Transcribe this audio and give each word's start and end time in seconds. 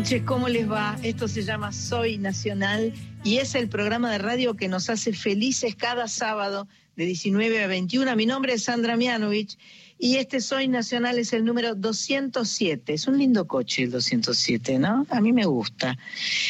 Noches, 0.00 0.22
¿cómo 0.24 0.48
les 0.48 0.66
va? 0.66 0.98
Esto 1.02 1.28
se 1.28 1.42
llama 1.42 1.72
Soy 1.72 2.16
Nacional 2.16 2.94
y 3.22 3.36
es 3.36 3.54
el 3.54 3.68
programa 3.68 4.10
de 4.10 4.16
radio 4.16 4.54
que 4.54 4.66
nos 4.66 4.88
hace 4.88 5.12
felices 5.12 5.76
cada 5.76 6.08
sábado 6.08 6.66
de 6.96 7.04
19 7.04 7.62
a 7.62 7.66
21. 7.66 8.16
Mi 8.16 8.24
nombre 8.24 8.54
es 8.54 8.64
Sandra 8.64 8.96
Mianovich 8.96 9.58
y 9.98 10.16
este 10.16 10.40
Soy 10.40 10.68
Nacional 10.68 11.18
es 11.18 11.34
el 11.34 11.44
número 11.44 11.74
207. 11.74 12.94
Es 12.94 13.08
un 13.08 13.18
lindo 13.18 13.46
coche 13.46 13.82
el 13.82 13.90
207, 13.90 14.78
¿no? 14.78 15.06
A 15.10 15.20
mí 15.20 15.34
me 15.34 15.44
gusta. 15.44 15.98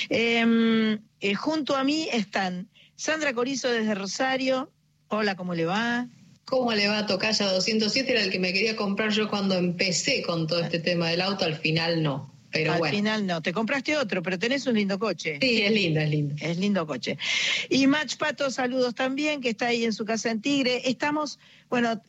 Em, 0.08 1.00
eh, 1.20 1.34
junto 1.34 1.74
a 1.74 1.82
mí 1.82 2.06
están 2.12 2.68
Sandra 2.94 3.32
Corizo 3.32 3.68
desde 3.68 3.96
Rosario. 3.96 4.70
Hola, 5.08 5.34
¿cómo 5.34 5.56
le 5.56 5.64
va? 5.64 6.06
¿Cómo 6.44 6.72
le 6.72 6.86
va 6.86 6.98
a 6.98 7.06
Tocaya 7.06 7.50
207? 7.50 8.12
Era 8.12 8.22
el 8.22 8.30
que 8.30 8.38
me 8.38 8.52
quería 8.52 8.76
comprar 8.76 9.10
yo 9.10 9.28
cuando 9.28 9.56
empecé 9.56 10.22
con 10.22 10.46
todo 10.46 10.60
este 10.60 10.78
tema 10.78 11.08
del 11.08 11.20
auto, 11.20 11.44
al 11.44 11.56
final 11.56 12.00
no. 12.04 12.29
Pero 12.50 12.72
Al 12.72 12.78
bueno. 12.78 12.96
final 12.96 13.26
no, 13.26 13.42
te 13.42 13.52
compraste 13.52 13.96
otro, 13.96 14.22
pero 14.22 14.38
tenés 14.38 14.66
un 14.66 14.74
lindo 14.74 14.98
coche. 14.98 15.38
Sí, 15.40 15.62
es 15.62 15.72
lindo, 15.72 16.00
es 16.00 16.10
lindo. 16.10 16.34
Es 16.40 16.58
lindo 16.58 16.86
coche. 16.86 17.16
Y 17.68 17.86
Match 17.86 18.16
Pato, 18.16 18.50
saludos 18.50 18.94
también, 18.94 19.40
que 19.40 19.50
está 19.50 19.68
ahí 19.68 19.84
en 19.84 19.92
su 19.92 20.04
casa 20.04 20.30
en 20.30 20.40
Tigre. 20.40 20.82
Estamos, 20.88 21.38
bueno, 21.68 22.02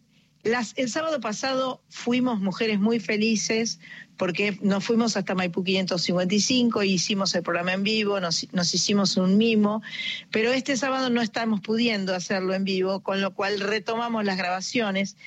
las, 0.43 0.73
el 0.77 0.89
sábado 0.89 1.19
pasado 1.19 1.81
fuimos 1.89 2.39
mujeres 2.39 2.79
muy 2.79 2.99
felices 2.99 3.79
porque 4.17 4.57
nos 4.61 4.83
fuimos 4.83 5.17
hasta 5.17 5.33
Maipú 5.33 5.63
555 5.63 6.83
y 6.83 6.91
hicimos 6.93 7.33
el 7.33 7.41
programa 7.41 7.73
en 7.73 7.83
vivo, 7.83 8.19
nos, 8.19 8.47
nos 8.51 8.73
hicimos 8.73 9.17
un 9.17 9.37
mimo, 9.37 9.81
pero 10.29 10.51
este 10.51 10.77
sábado 10.77 11.09
no 11.09 11.21
estamos 11.23 11.61
pudiendo 11.61 12.13
hacerlo 12.13 12.53
en 12.53 12.63
vivo, 12.63 12.99
con 13.01 13.19
lo 13.19 13.33
cual 13.33 13.59
retomamos 13.59 14.23
las 14.23 14.37
grabaciones 14.37 15.17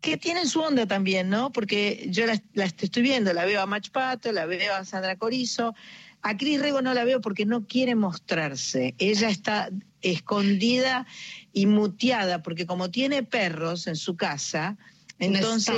que 0.00 0.16
tienen 0.16 0.48
su 0.48 0.60
onda 0.60 0.86
también, 0.86 1.28
¿no? 1.28 1.50
Porque 1.50 2.06
yo 2.10 2.24
la, 2.26 2.40
estoy 2.64 3.02
viendo, 3.02 3.32
la 3.32 3.44
veo 3.44 3.60
a 3.60 3.66
Mach 3.66 3.90
Pato, 3.90 4.30
la 4.32 4.46
veo 4.46 4.74
a 4.74 4.84
Sandra 4.84 5.16
Corizo, 5.16 5.74
a 6.22 6.36
Cris 6.36 6.60
Rego 6.60 6.82
no 6.82 6.94
la 6.94 7.04
veo 7.04 7.20
porque 7.20 7.46
no 7.46 7.66
quiere 7.66 7.94
mostrarse. 7.94 8.94
Ella 8.98 9.28
está 9.28 9.70
escondida 10.00 11.06
y 11.52 11.66
muteada 11.66 12.42
porque 12.42 12.66
como 12.66 12.90
tiene 12.90 13.22
perros 13.22 13.86
en 13.86 13.96
su 13.96 14.16
casa, 14.16 14.76
entonces 15.18 15.76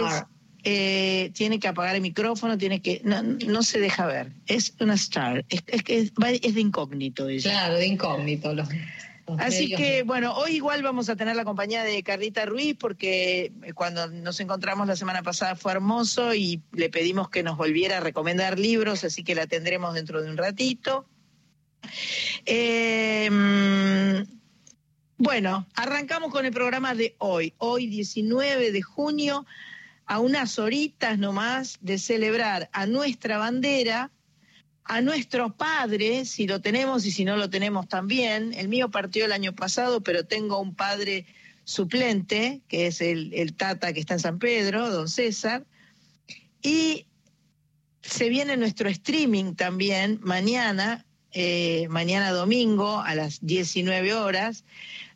eh, 0.64 1.30
tiene 1.34 1.58
que 1.58 1.68
apagar 1.68 1.94
el 1.94 2.02
micrófono, 2.02 2.58
tiene 2.58 2.82
que 2.82 3.00
no, 3.04 3.22
no 3.22 3.62
se 3.62 3.80
deja 3.80 4.06
ver. 4.06 4.32
Es 4.46 4.74
una 4.80 4.94
star, 4.94 5.44
es, 5.48 5.62
es 5.66 5.82
que 5.82 5.98
es, 5.98 6.14
de 6.14 6.60
incógnito 6.60 7.28
ella. 7.28 7.50
Claro, 7.50 7.76
de 7.76 7.86
incógnito. 7.86 8.52
Los 8.54 8.68
Así 9.38 9.74
que, 9.74 10.02
bueno, 10.02 10.34
hoy 10.34 10.56
igual 10.56 10.82
vamos 10.82 11.08
a 11.08 11.16
tener 11.16 11.36
la 11.36 11.44
compañía 11.44 11.84
de 11.84 12.02
Carlita 12.02 12.46
Ruiz 12.46 12.76
porque 12.78 13.52
eh, 13.62 13.72
cuando 13.74 14.08
nos 14.08 14.40
encontramos 14.40 14.86
la 14.86 14.96
semana 14.96 15.22
pasada 15.22 15.56
fue 15.56 15.72
hermoso 15.72 16.34
y 16.34 16.62
le 16.72 16.88
pedimos 16.90 17.28
que 17.28 17.42
nos 17.42 17.56
volviera 17.56 17.98
a 17.98 18.00
recomendar 18.00 18.58
libros, 18.58 19.04
así 19.04 19.22
que 19.22 19.34
la 19.34 19.46
tendremos 19.46 19.94
dentro 19.94 20.22
de 20.22 20.30
un 20.30 20.36
ratito. 20.36 21.06
Eh, 22.46 23.28
mm, 23.30 24.40
bueno, 25.18 25.66
arrancamos 25.74 26.32
con 26.32 26.46
el 26.46 26.52
programa 26.52 26.94
de 26.94 27.14
hoy, 27.18 27.54
hoy 27.58 27.86
19 27.86 28.72
de 28.72 28.82
junio, 28.82 29.46
a 30.06 30.18
unas 30.18 30.58
horitas 30.58 31.18
nomás 31.18 31.78
de 31.80 31.98
celebrar 31.98 32.68
a 32.72 32.86
nuestra 32.86 33.38
bandera, 33.38 34.10
a 34.90 35.00
nuestro 35.02 35.54
padre, 35.56 36.24
si 36.24 36.48
lo 36.48 36.60
tenemos 36.60 37.06
y 37.06 37.12
si 37.12 37.24
no 37.24 37.36
lo 37.36 37.48
tenemos 37.48 37.88
también. 37.88 38.52
El 38.52 38.66
mío 38.66 38.90
partió 38.90 39.24
el 39.24 39.30
año 39.30 39.54
pasado, 39.54 40.00
pero 40.02 40.24
tengo 40.24 40.58
un 40.58 40.74
padre 40.74 41.26
suplente, 41.62 42.60
que 42.66 42.88
es 42.88 43.00
el, 43.00 43.32
el 43.32 43.54
Tata 43.54 43.92
que 43.92 44.00
está 44.00 44.14
en 44.14 44.20
San 44.20 44.40
Pedro, 44.40 44.90
don 44.90 45.08
César. 45.08 45.64
Y 46.60 47.06
se 48.02 48.28
viene 48.30 48.56
nuestro 48.56 48.88
streaming 48.88 49.54
también 49.54 50.18
mañana, 50.22 51.06
eh, 51.32 51.86
mañana 51.88 52.32
domingo 52.32 53.00
a 53.00 53.14
las 53.14 53.38
19 53.46 54.14
horas. 54.14 54.64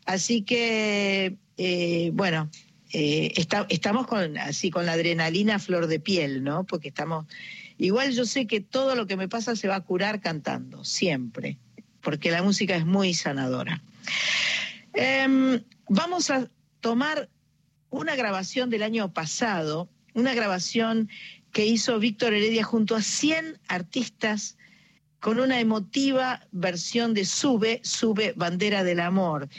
Así 0.05 0.43
que, 0.43 1.35
eh, 1.57 2.11
bueno, 2.13 2.49
eh, 2.93 3.33
está- 3.35 3.65
estamos 3.67 4.07
con, 4.07 4.37
así 4.37 4.71
con 4.71 4.85
la 4.85 4.93
adrenalina 4.93 5.59
flor 5.59 5.87
de 5.87 5.99
piel, 5.99 6.45
¿no? 6.45 6.63
Porque 6.63 6.87
estamos 6.87 7.25
Igual 7.77 8.11
yo 8.11 8.25
sé 8.25 8.47
que 8.47 8.61
todo 8.61 8.95
lo 8.95 9.05
que 9.07 9.17
me 9.17 9.27
pasa 9.27 9.55
se 9.55 9.67
va 9.67 9.75
a 9.75 9.81
curar 9.81 10.21
cantando, 10.21 10.83
siempre, 10.85 11.57
porque 12.01 12.31
la 12.31 12.41
música 12.41 12.75
es 12.75 12.85
muy 12.85 13.13
sanadora. 13.13 13.81
Em, 14.93 15.61
vamos 15.89 16.29
a 16.29 16.49
tomar 16.79 17.29
una 17.89 18.15
grabación 18.15 18.69
del 18.69 18.83
año 18.83 19.13
pasado, 19.13 19.89
una 20.13 20.33
grabación 20.33 21.09
que 21.51 21.65
hizo 21.65 21.99
Víctor 21.99 22.33
Heredia 22.33 22.63
junto 22.63 22.95
a 22.95 23.01
100 23.01 23.59
artistas 23.67 24.57
con 25.19 25.39
una 25.39 25.59
emotiva 25.59 26.47
versión 26.51 27.13
de 27.13 27.25
Sube, 27.25 27.81
Sube, 27.83 28.33
Bandera 28.35 28.83
del 28.83 28.99
Amor. 28.99 29.49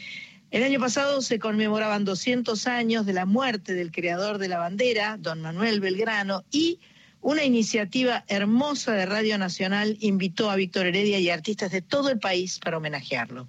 El 0.51 0.63
año 0.63 0.79
pasado 0.79 1.23
se 1.23 1.39
conmemoraban 1.39 2.05
200 2.05 2.67
años 2.67 3.05
de 3.05 3.13
la 3.13 3.27
muerte 3.27 3.75
del 3.75 3.91
creador 3.91 4.39
de 4.39 4.49
la 4.49 4.59
bandera, 4.59 5.17
don 5.19 5.43
Manuel 5.43 5.81
Belgrano, 5.81 6.45
y 6.51 6.79
una 7.27 7.43
iniciativa 7.43 8.25
hermosa 8.29 8.93
de 8.93 9.05
Radio 9.05 9.37
Nacional 9.37 9.97
invitó 9.99 10.49
a 10.49 10.55
Víctor 10.55 10.87
Heredia 10.87 11.19
y 11.19 11.29
a 11.29 11.35
artistas 11.35 11.73
de 11.73 11.83
todo 11.83 12.09
el 12.09 12.21
país 12.21 12.61
para 12.61 12.77
homenajearlo. 12.77 13.49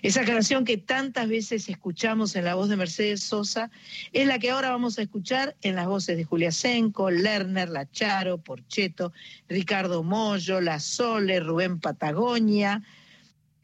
Esa 0.00 0.24
canción 0.24 0.64
que 0.64 0.78
tantas 0.78 1.28
veces 1.28 1.68
escuchamos 1.68 2.34
en 2.34 2.46
la 2.46 2.54
voz 2.54 2.70
de 2.70 2.78
Mercedes 2.78 3.22
Sosa 3.22 3.70
es 4.14 4.26
la 4.26 4.38
que 4.38 4.50
ahora 4.50 4.70
vamos 4.70 4.98
a 4.98 5.02
escuchar 5.02 5.54
en 5.60 5.74
las 5.76 5.86
voces 5.86 6.16
de 6.16 6.24
Julia 6.24 6.50
Senco, 6.50 7.10
Lerner, 7.10 7.68
La 7.68 7.84
Charo, 7.90 8.38
Porcheto, 8.38 9.12
Ricardo 9.50 10.02
Mollo, 10.02 10.62
La 10.62 10.80
Sole, 10.80 11.40
Rubén 11.40 11.80
Patagonia, 11.80 12.82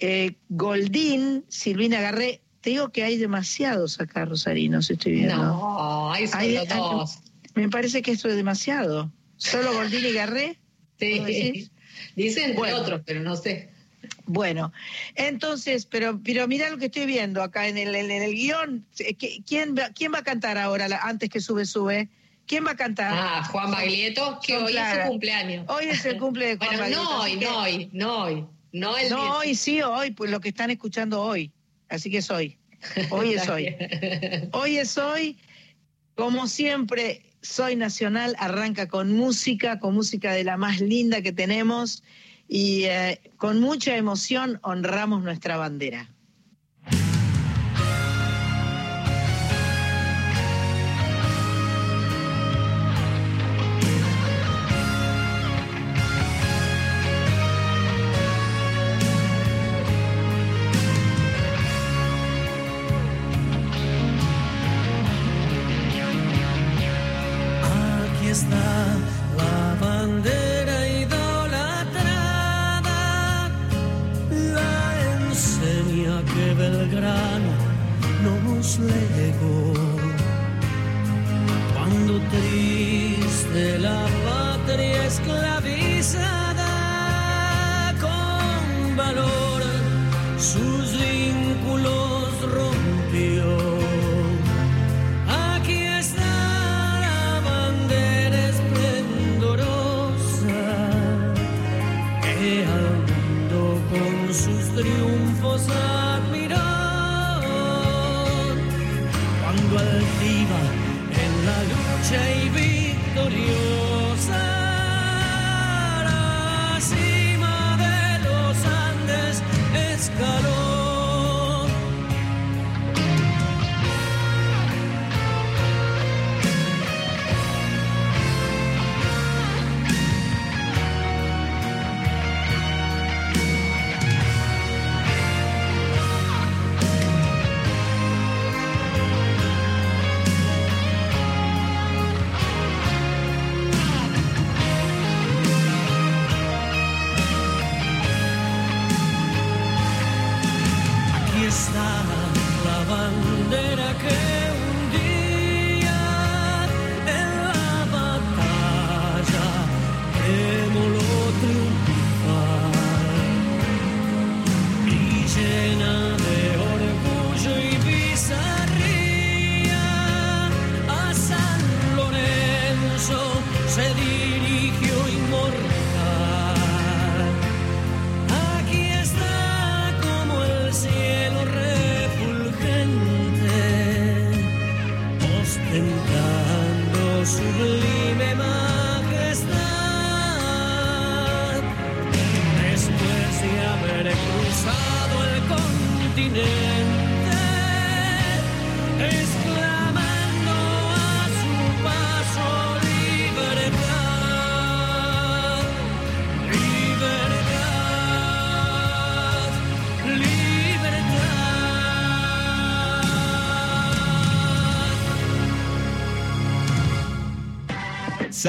eh, 0.01 0.35
Goldín, 0.51 1.47
Silvina 1.49 2.03
Garré. 2.03 2.43
Te 2.61 2.71
digo 2.71 2.91
que 2.91 3.05
hay 3.05 3.17
demasiados 3.17 4.03
acá, 4.03 4.27
Rosarinos, 4.27 4.91
estoy 4.91 5.13
viendo. 5.13 5.37
No, 5.37 6.13
hay 6.13 6.27
solo 6.27 6.41
Hay- 6.43 6.57
hay- 6.59 6.67
dos. 6.69 7.21
Me 7.55 7.71
parece 7.71 8.03
que 8.03 8.11
esto 8.13 8.29
es 8.29 8.37
demasiado. 8.37 9.11
¿Solo 9.41 9.73
Goldín 9.73 10.05
y 10.07 10.13
Garré? 10.13 10.47
¿Vos 10.49 11.27
Sí. 11.27 11.71
Dicen 12.15 12.55
Bueno. 12.55 12.77
otros, 12.79 13.03
pero 13.05 13.21
no 13.21 13.37
sé. 13.37 13.71
Bueno, 14.27 14.73
entonces, 15.15 15.87
pero, 15.87 16.21
pero 16.23 16.47
mira 16.47 16.71
lo 16.71 16.79
que 16.79 16.87
estoy 16.87 17.07
viendo 17.07 17.43
acá 17.43 17.67
en 17.69 17.77
el, 17.79 17.95
en 17.95 18.11
el 18.11 18.33
guion. 18.35 18.87
Eh, 18.99 19.17
¿Qui- 19.17 19.43
¿Quién, 19.47 19.75
va- 19.77 19.91
¿Quién 19.91 20.13
va 20.15 20.19
a 20.19 20.23
cantar 20.25 20.57
ahora, 20.59 20.87
antes 21.03 21.29
que 21.29 21.41
sube, 21.41 21.65
sube? 21.67 22.09
¿Quién 22.47 22.65
va 22.67 22.73
a 22.73 22.77
cantar? 22.77 23.13
Ah, 23.13 23.45
Juan 23.51 23.71
Baglietto, 23.71 24.39
que 24.45 24.57
hoy 24.57 24.77
es 24.77 25.03
su 25.03 25.09
cumpleaños. 25.09 25.65
Hoy 25.69 25.85
es 25.87 26.05
el 26.05 26.19
cumple 26.19 26.47
de 26.47 26.57
Juan 26.59 26.77
Bueno, 26.79 26.81
Baglietto, 26.83 27.05
no 27.05 27.21
hoy, 27.21 27.39
que- 27.39 27.45
no 27.45 27.59
hoy, 27.59 27.91
no 27.93 28.19
hoy. 28.23 28.47
No 28.73 28.97
el 28.99 29.11
No, 29.11 29.17
10. 29.23 29.31
hoy 29.37 29.55
sí, 29.57 29.83
hoy, 29.83 30.11
pues 30.13 30.31
lo 30.31 30.41
que 30.41 30.49
están 30.51 30.71
escuchando 30.71 31.21
hoy. 31.23 31.51
Así 31.89 32.11
que 32.11 32.19
es 32.19 32.31
hoy. 32.31 32.57
Hoy 33.11 33.35
es 33.35 33.49
hoy. 33.49 33.75
Hoy 34.53 34.79
es 34.79 34.97
hoy. 34.97 35.37
Como 36.15 36.47
siempre, 36.47 37.23
Soy 37.43 37.77
Nacional 37.77 38.37
arranca 38.39 38.89
con 38.89 39.13
música, 39.13 39.79
con 39.79 39.95
música 39.95 40.33
de 40.33 40.45
la 40.45 40.57
más 40.57 40.81
linda 40.81 41.23
que 41.23 41.33
tenemos 41.33 42.03
y 42.49 42.85
eh, 42.85 43.21
con 43.37 43.61
mucha 43.61 43.97
emoción 43.97 44.59
honramos 44.63 45.23
nuestra 45.23 45.57
bandera. 45.57 46.11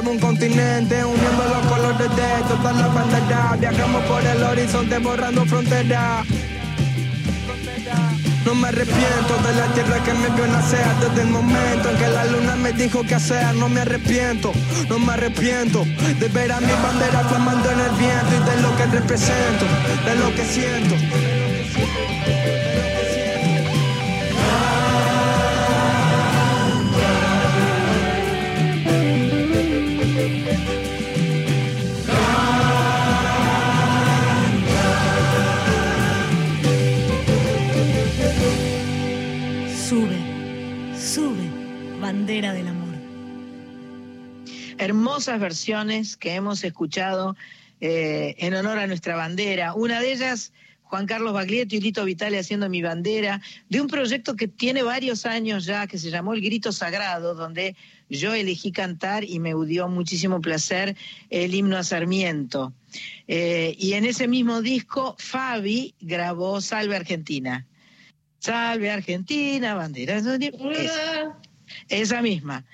Todo 0.00 0.10
un 0.10 0.18
continente, 0.18 1.04
uniendo 1.04 1.44
los 1.44 1.66
colores 1.66 1.98
de 1.98 2.48
todas 2.48 2.76
las 2.76 2.94
banderas. 2.94 3.60
Viajamos 3.60 4.02
por 4.04 4.24
el 4.24 4.42
horizonte 4.42 4.98
borrando 4.98 5.44
fronteras. 5.46 6.26
No 8.44 8.54
me 8.54 8.68
arrepiento 8.68 9.36
de 9.46 9.54
la 9.54 9.66
tierra 9.74 10.02
que 10.02 10.14
me 10.14 10.28
vio 10.30 10.46
nacer 10.46 10.86
Desde 10.98 11.22
el 11.22 11.28
momento 11.28 11.90
en 11.90 11.96
que 11.98 12.08
la 12.08 12.24
luna 12.24 12.56
me 12.56 12.72
dijo 12.72 13.02
que 13.02 13.14
hacer 13.14 13.54
No 13.54 13.68
me 13.68 13.82
arrepiento, 13.82 14.50
no 14.88 14.98
me 14.98 15.12
arrepiento 15.12 15.84
De 16.18 16.28
ver 16.28 16.50
a 16.50 16.58
mi 16.60 16.72
bandera 16.72 17.20
flamando 17.28 17.70
en 17.70 17.80
el 17.80 17.90
viento 17.90 18.34
Y 18.34 18.50
de 18.50 18.62
lo 18.62 18.76
que 18.78 18.86
represento, 18.86 19.66
de 20.06 20.14
lo 20.16 20.34
que 20.34 20.44
siento 20.46 20.94
hermosas 45.20 45.40
versiones 45.40 46.16
que 46.16 46.34
hemos 46.34 46.64
escuchado 46.64 47.36
eh, 47.82 48.36
en 48.38 48.54
honor 48.54 48.78
a 48.78 48.86
nuestra 48.86 49.16
bandera. 49.16 49.74
Una 49.74 50.00
de 50.00 50.14
ellas, 50.14 50.50
Juan 50.84 51.04
Carlos 51.04 51.34
Baglietto 51.34 51.76
y 51.76 51.80
Lito 51.82 52.06
Vitale 52.06 52.38
haciendo 52.38 52.70
mi 52.70 52.80
bandera, 52.80 53.42
de 53.68 53.82
un 53.82 53.86
proyecto 53.86 54.34
que 54.34 54.48
tiene 54.48 54.82
varios 54.82 55.26
años 55.26 55.66
ya, 55.66 55.86
que 55.86 55.98
se 55.98 56.10
llamó 56.10 56.32
El 56.32 56.40
Grito 56.40 56.72
Sagrado, 56.72 57.34
donde 57.34 57.76
yo 58.08 58.32
elegí 58.32 58.72
cantar 58.72 59.24
y 59.24 59.40
me 59.40 59.52
dio 59.66 59.88
muchísimo 59.88 60.40
placer 60.40 60.96
el 61.28 61.54
himno 61.54 61.76
a 61.76 61.84
Sarmiento. 61.84 62.72
Eh, 63.28 63.76
y 63.78 63.92
en 63.92 64.06
ese 64.06 64.26
mismo 64.26 64.62
disco, 64.62 65.16
Fabi 65.18 65.94
grabó 66.00 66.62
Salve 66.62 66.96
Argentina. 66.96 67.66
Salve 68.38 68.90
Argentina, 68.90 69.74
bandera. 69.74 70.16
Esa, 70.16 71.36
esa 71.90 72.22
misma. 72.22 72.64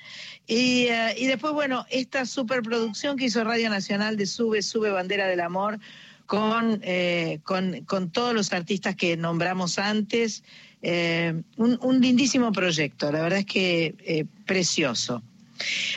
Y, 0.46 0.86
eh, 0.86 1.14
y 1.18 1.26
después, 1.26 1.52
bueno, 1.52 1.86
esta 1.90 2.24
superproducción 2.24 3.16
que 3.16 3.26
hizo 3.26 3.42
Radio 3.42 3.68
Nacional 3.68 4.16
de 4.16 4.26
Sube, 4.26 4.62
Sube 4.62 4.90
Bandera 4.90 5.26
del 5.26 5.40
Amor, 5.40 5.78
con, 6.26 6.80
eh, 6.82 7.40
con, 7.42 7.84
con 7.84 8.10
todos 8.10 8.34
los 8.34 8.52
artistas 8.52 8.94
que 8.94 9.16
nombramos 9.16 9.78
antes. 9.78 10.44
Eh, 10.82 11.42
un, 11.56 12.00
lindísimo 12.00 12.52
proyecto, 12.52 13.10
la 13.10 13.22
verdad 13.22 13.40
es 13.40 13.46
que 13.46 14.26
precioso. 14.44 15.22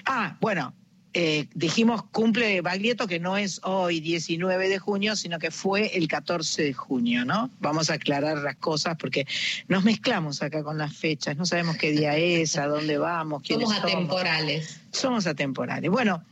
Ah, 0.06 0.38
bueno, 0.40 0.74
eh, 1.14 1.48
dijimos 1.56 2.04
cumple 2.12 2.62
Baglietto 2.62 3.08
que 3.08 3.20
no 3.20 3.36
es 3.36 3.60
hoy 3.64 4.00
19 4.00 4.70
de 4.70 4.78
junio, 4.78 5.16
sino 5.16 5.40
que 5.40 5.50
fue 5.50 5.98
el 5.98 6.08
14 6.08 6.64
de 6.64 6.74
junio, 6.74 7.26
¿no? 7.26 7.50
Vamos 7.60 7.90
a 7.90 7.96
aclarar 7.96 8.38
las 8.38 8.58
cosas 8.58 8.96
porque 8.98 9.26
nos 9.68 9.84
mezclamos 9.84 10.44
acá 10.44 10.64
con 10.64 10.78
las 10.78 10.96
fechas, 10.96 11.36
no 11.36 11.46
sabemos 11.46 11.78
qué 11.78 11.92
día 11.92 12.16
es, 12.16 12.58
a 12.58 12.68
dónde 12.68 13.00
vamos, 13.00 13.42
quiénes 13.42 13.68
Somos 13.68 13.82
somos. 13.82 13.94
atemporales. 13.96 14.82
Somos 14.92 15.26
atemporales. 15.28 15.90
Bueno, 15.90 16.24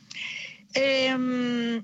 em, 0.76 1.84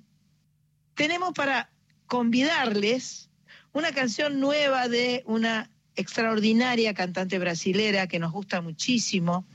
tenemos 0.94 1.34
para 1.34 1.70
convidarles 2.06 3.30
una 3.74 3.92
canción 3.92 4.40
nueva 4.40 4.88
de 4.88 5.24
una 5.26 5.70
extraordinaria 5.96 6.94
cantante 6.94 7.40
brasilera 7.40 8.08
que 8.08 8.20
nos 8.20 8.32
gusta 8.32 8.62
muchísimo. 8.62 9.46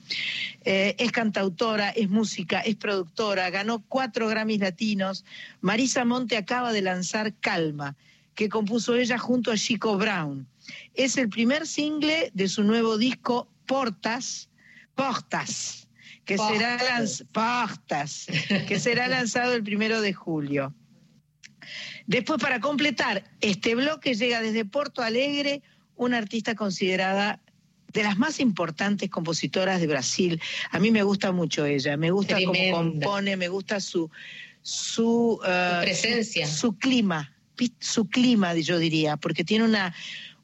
Eh, 0.64 0.95
es 0.99 1.12
cantautora, 1.12 1.90
es 1.90 2.09
música, 2.09 2.61
es 2.61 2.76
productora, 2.76 3.50
ganó 3.50 3.80
cuatro 3.88 4.28
Grammys 4.28 4.61
latinos. 4.61 5.25
Marisa 5.61 6.04
Monte 6.04 6.37
acaba 6.37 6.73
de 6.73 6.83
lanzar 6.83 7.35
Calma, 7.40 7.97
que 8.35 8.49
compuso 8.49 8.95
ella 8.95 9.18
junto 9.18 9.50
a 9.50 9.57
Chico 9.57 9.97
Brown. 9.97 10.47
Es 10.95 11.16
el 11.16 11.28
primer 11.28 11.66
single 11.66 12.30
de 12.35 12.49
su 12.49 12.62
nuevo 12.62 12.99
disco 12.99 13.49
Portas, 13.66 14.49
Portas, 14.95 15.88
que 16.25 16.37
será 16.38 16.78
lanz- 16.78 17.25
Portas, 17.33 18.26
que 18.66 18.78
será 18.78 19.09
lanzado 19.09 19.54
el 19.54 19.62
primero 19.62 20.00
de 20.00 20.12
julio. 20.12 20.75
Después, 22.07 22.40
para 22.40 22.61
completar 22.61 23.25
este 23.40 23.75
bloque, 23.75 24.14
llega 24.14 24.40
desde 24.40 24.64
Porto 24.64 25.02
Alegre 25.02 25.62
una 25.98 26.16
artista 26.16 26.54
considerada 26.54 27.40
de 27.92 28.02
las 28.02 28.18
más 28.18 28.40
importantes 28.40 29.10
compositoras 29.10 29.80
de 29.80 29.86
Brasil. 29.86 30.40
A 30.70 30.78
mí 30.78 30.90
me 30.90 31.02
gusta 31.02 31.32
mucho 31.32 31.66
ella, 31.66 31.96
me 31.96 32.10
gusta 32.10 32.38
cómo 32.44 32.60
compone, 32.72 33.36
me 33.36 33.48
gusta 33.48 33.80
su 33.80 34.10
su, 34.62 35.40
eh, 35.46 35.78
presencia. 35.82 36.46
su, 36.46 36.56
su 36.56 36.78
clima, 36.78 37.32
su 37.80 38.08
clima, 38.08 38.54
yo 38.54 38.78
diría, 38.78 39.16
porque 39.16 39.44
tiene 39.44 39.64
una 39.64 39.94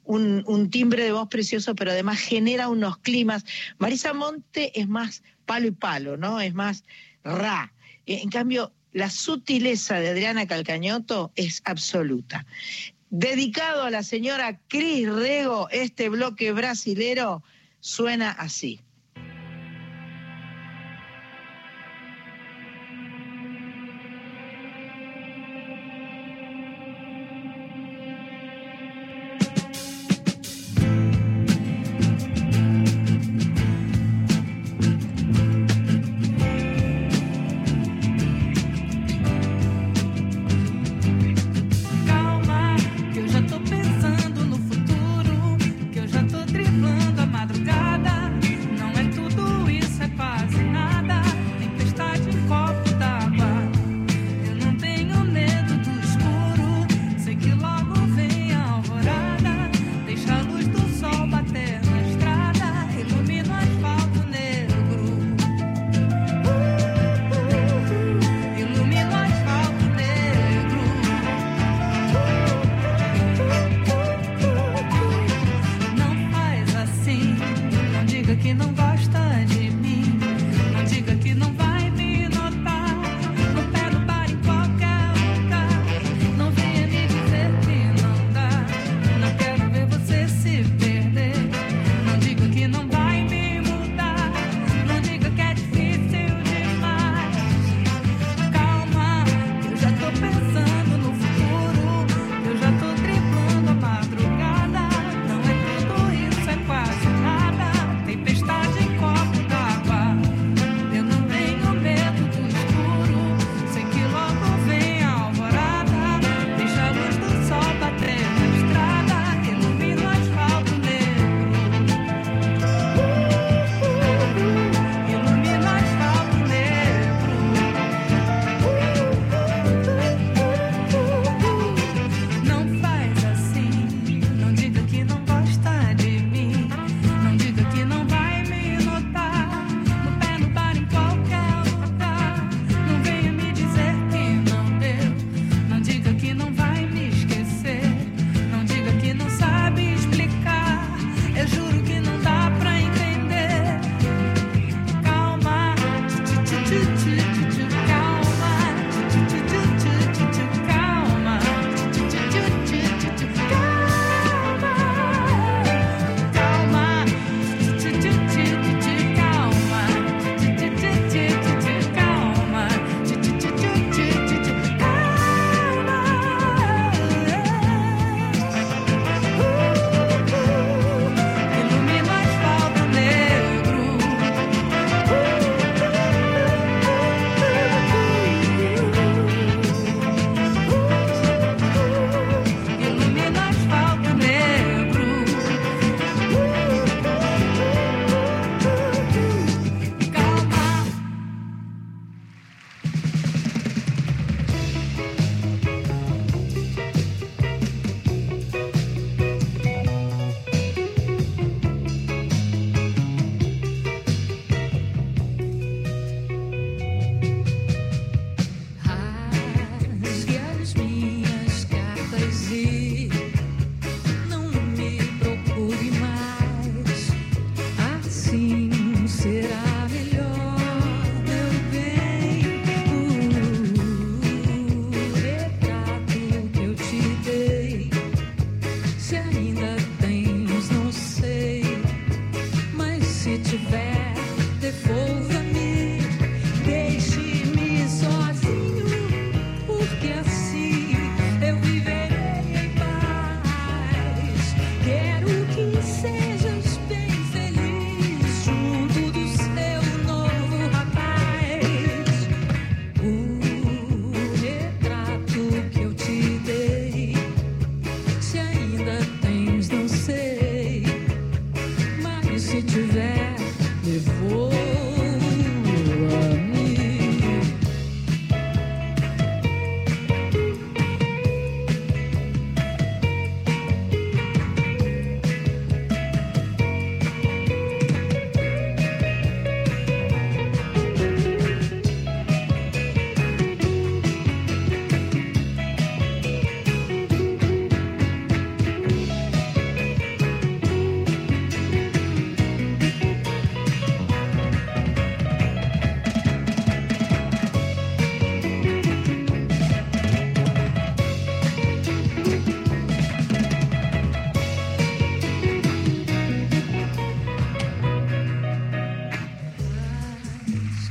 un, 0.03 0.43
un 0.45 0.69
timbre 0.69 1.03
de 1.03 1.11
voz 1.11 1.27
precioso, 1.29 1.75
pero 1.75 1.91
además 1.91 2.19
genera 2.19 2.69
unos 2.69 2.97
climas. 2.99 3.43
Marisa 3.77 4.13
Monte 4.13 4.79
es 4.79 4.87
más 4.87 5.23
palo 5.45 5.67
y 5.67 5.71
palo, 5.71 6.15
¿no? 6.15 6.39
Es 6.39 6.53
más 6.53 6.83
ra. 7.23 7.73
En 8.05 8.29
cambio, 8.29 8.71
la 8.93 9.09
sutileza 9.09 9.99
de 9.99 10.09
Adriana 10.09 10.47
Calcañoto 10.47 11.31
es 11.35 11.61
absoluta. 11.65 12.45
Dedicado 13.17 13.83
a 13.83 13.89
la 13.89 14.03
señora 14.03 14.59
Cris 14.67 15.09
Rego, 15.09 15.69
este 15.71 16.09
bloque 16.09 16.51
brasilero 16.51 17.43
suena 17.79 18.31
así. 18.31 18.81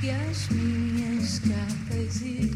e 0.04 0.10
as 0.10 0.48
minhas 0.50 1.38
cartas 1.38 2.20
e 2.20 2.50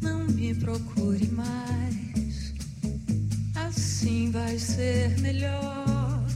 não 0.00 0.24
me 0.24 0.52
procure 0.52 1.28
mais. 1.28 2.52
Assim 3.54 4.32
vai 4.32 4.58
ser 4.58 5.16
melhor, 5.20 6.26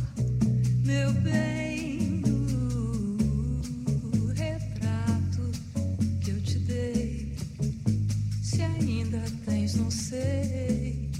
meu 0.84 1.12
bem. 1.14 2.22
O 4.14 4.26
retrato 4.34 5.50
que 6.20 6.30
eu 6.30 6.40
te 6.42 6.58
dei, 6.60 7.36
se 8.42 8.62
ainda 8.62 9.20
tens, 9.44 9.74
não 9.74 9.90
sei, 9.90 11.10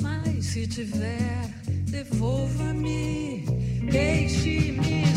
mas 0.00 0.46
se 0.46 0.66
tiver, 0.66 1.50
devolva-me, 1.84 3.44
deixe-me. 3.90 5.15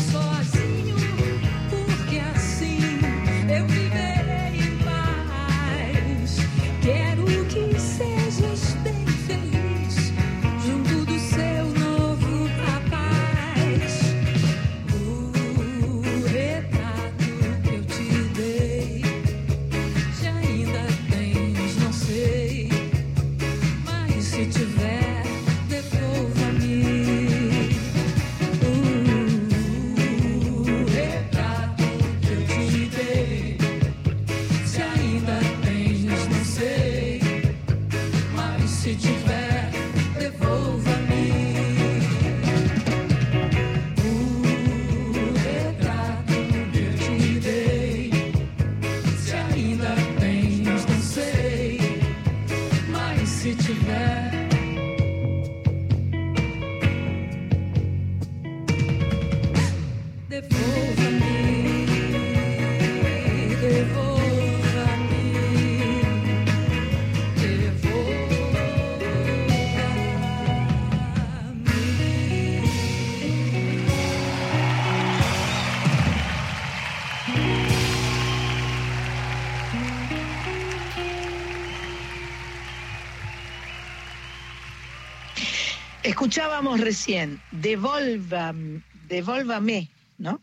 escuchábamos 86.30 86.78
recién, 86.78 87.42
devuélvame, 87.50 88.84
devuélvame 89.08 89.90
¿no? 90.16 90.40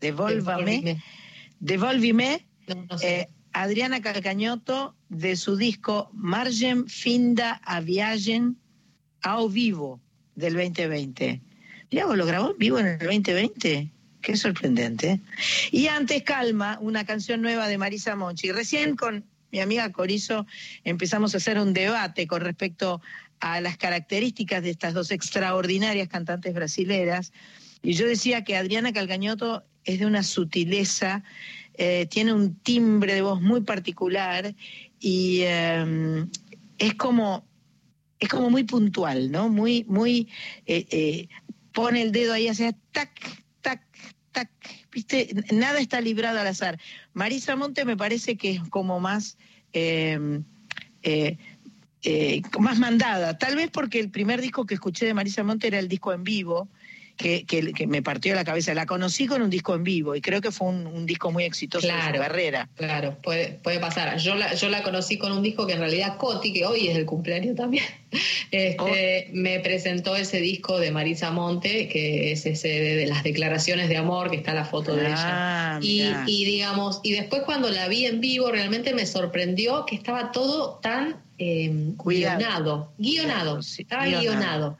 Devuélvame, 0.00 1.02
devolvime 1.58 2.46
eh, 3.02 3.26
Adriana 3.52 4.00
Calcañoto 4.00 4.94
de 5.08 5.34
su 5.34 5.56
disco 5.56 6.08
Margen 6.12 6.86
Finda 6.86 7.60
a 7.64 7.80
Viagen 7.80 8.58
ao 9.20 9.48
Vivo 9.48 10.00
del 10.36 10.54
2020. 10.54 11.40
Mirá, 11.90 12.06
lo 12.06 12.24
grabó 12.24 12.52
en 12.52 12.58
vivo 12.58 12.78
en 12.78 12.86
el 12.86 12.98
2020. 12.98 13.90
Qué 14.20 14.36
sorprendente. 14.36 15.18
Y 15.72 15.88
antes 15.88 16.22
Calma, 16.22 16.78
una 16.80 17.04
canción 17.04 17.42
nueva 17.42 17.66
de 17.66 17.76
Marisa 17.76 18.14
Monchi. 18.14 18.52
Recién 18.52 18.94
con 18.94 19.24
mi 19.50 19.58
amiga 19.58 19.90
Corizo 19.90 20.46
empezamos 20.84 21.34
a 21.34 21.38
hacer 21.38 21.58
un 21.58 21.72
debate 21.72 22.28
con 22.28 22.42
respecto 22.42 23.00
a 23.40 23.60
las 23.60 23.76
características 23.76 24.62
de 24.62 24.70
estas 24.70 24.94
dos 24.94 25.10
extraordinarias 25.10 26.08
cantantes 26.08 26.54
brasileras. 26.54 27.32
Y 27.82 27.92
yo 27.92 28.06
decía 28.06 28.44
que 28.44 28.56
Adriana 28.56 28.92
Calcañoto 28.92 29.64
es 29.84 30.00
de 30.00 30.06
una 30.06 30.22
sutileza, 30.22 31.22
eh, 31.74 32.06
tiene 32.10 32.32
un 32.32 32.56
timbre 32.56 33.14
de 33.14 33.22
voz 33.22 33.40
muy 33.40 33.60
particular 33.62 34.54
y 35.00 35.40
eh, 35.42 36.26
es 36.78 36.94
como 36.94 37.46
es 38.18 38.28
como 38.28 38.50
muy 38.50 38.64
puntual, 38.64 39.30
¿no? 39.30 39.48
Muy, 39.48 39.84
muy 39.84 40.28
eh, 40.66 41.28
pone 41.72 42.02
el 42.02 42.10
dedo 42.10 42.32
ahí 42.32 42.48
hacia 42.48 42.72
tac, 42.90 43.12
tac, 43.60 43.80
tac, 44.32 44.50
viste, 44.90 45.32
nada 45.52 45.78
está 45.78 46.00
librado 46.00 46.40
al 46.40 46.48
azar. 46.48 46.80
Marisa 47.12 47.54
Monte 47.54 47.84
me 47.84 47.96
parece 47.96 48.36
que 48.36 48.50
es 48.50 48.60
como 48.70 48.98
más 48.98 49.38
eh, 52.08 52.42
más 52.58 52.78
mandada, 52.78 53.36
tal 53.38 53.56
vez 53.56 53.68
porque 53.72 54.00
el 54.00 54.10
primer 54.10 54.40
disco 54.40 54.64
que 54.66 54.74
escuché 54.74 55.06
de 55.06 55.14
Marisa 55.14 55.42
Monte 55.44 55.66
era 55.68 55.78
el 55.78 55.88
disco 55.88 56.12
en 56.12 56.24
vivo, 56.24 56.68
que, 57.16 57.44
que- 57.46 57.72
que 57.72 57.88
me 57.88 58.00
partió 58.00 58.32
la 58.36 58.44
cabeza. 58.44 58.72
La 58.74 58.86
conocí 58.86 59.26
con 59.26 59.42
un 59.42 59.50
disco 59.50 59.74
en 59.74 59.82
vivo 59.82 60.14
y 60.14 60.20
creo 60.20 60.40
que 60.40 60.52
fue 60.52 60.68
un, 60.68 60.86
un 60.86 61.04
disco 61.04 61.32
muy 61.32 61.42
exitoso 61.42 61.84
de 61.88 61.92
su 61.92 61.98
Claro. 61.98 62.20
carrera. 62.20 62.68
Claro, 62.76 63.16
puede, 63.20 63.58
puede 63.60 63.80
pasar. 63.80 64.16
Yo 64.18 64.36
la, 64.36 64.54
yo 64.54 64.68
la 64.68 64.84
conocí 64.84 65.18
con 65.18 65.32
un 65.32 65.42
disco 65.42 65.66
que 65.66 65.72
en 65.72 65.80
realidad 65.80 66.16
Coti, 66.16 66.52
que 66.52 66.64
hoy 66.64 66.86
es 66.86 66.96
el 66.96 67.06
cumpleaños 67.06 67.56
también, 67.56 67.82
este, 68.52 69.30
me 69.32 69.58
presentó 69.60 70.14
ese 70.14 70.38
disco 70.40 70.78
de 70.78 70.92
Marisa 70.92 71.32
Monte, 71.32 71.88
que 71.88 72.30
es 72.32 72.46
ese 72.46 72.68
de, 72.68 72.94
de 72.96 73.06
las 73.06 73.24
declaraciones 73.24 73.88
de 73.88 73.96
amor, 73.96 74.30
que 74.30 74.36
está 74.36 74.54
la 74.54 74.64
foto 74.64 74.94
de 74.94 75.08
Ah, 75.08 75.80
ella. 75.82 76.24
Y 76.26 76.44
digamos, 76.44 77.00
y 77.02 77.12
después 77.12 77.42
cuando 77.42 77.68
la 77.70 77.88
vi 77.88 78.06
en 78.06 78.20
vivo, 78.20 78.50
realmente 78.52 78.94
me 78.94 79.06
sorprendió 79.06 79.86
que 79.86 79.96
estaba 79.96 80.30
todo 80.32 80.78
tan 80.80 81.16
eh, 81.38 81.92
Cuidado. 81.96 82.38
guionado. 82.38 82.92
Guionado, 82.98 83.62
sí, 83.62 83.82
estaba 83.82 84.06
guionado. 84.06 84.30
guionado. 84.30 84.78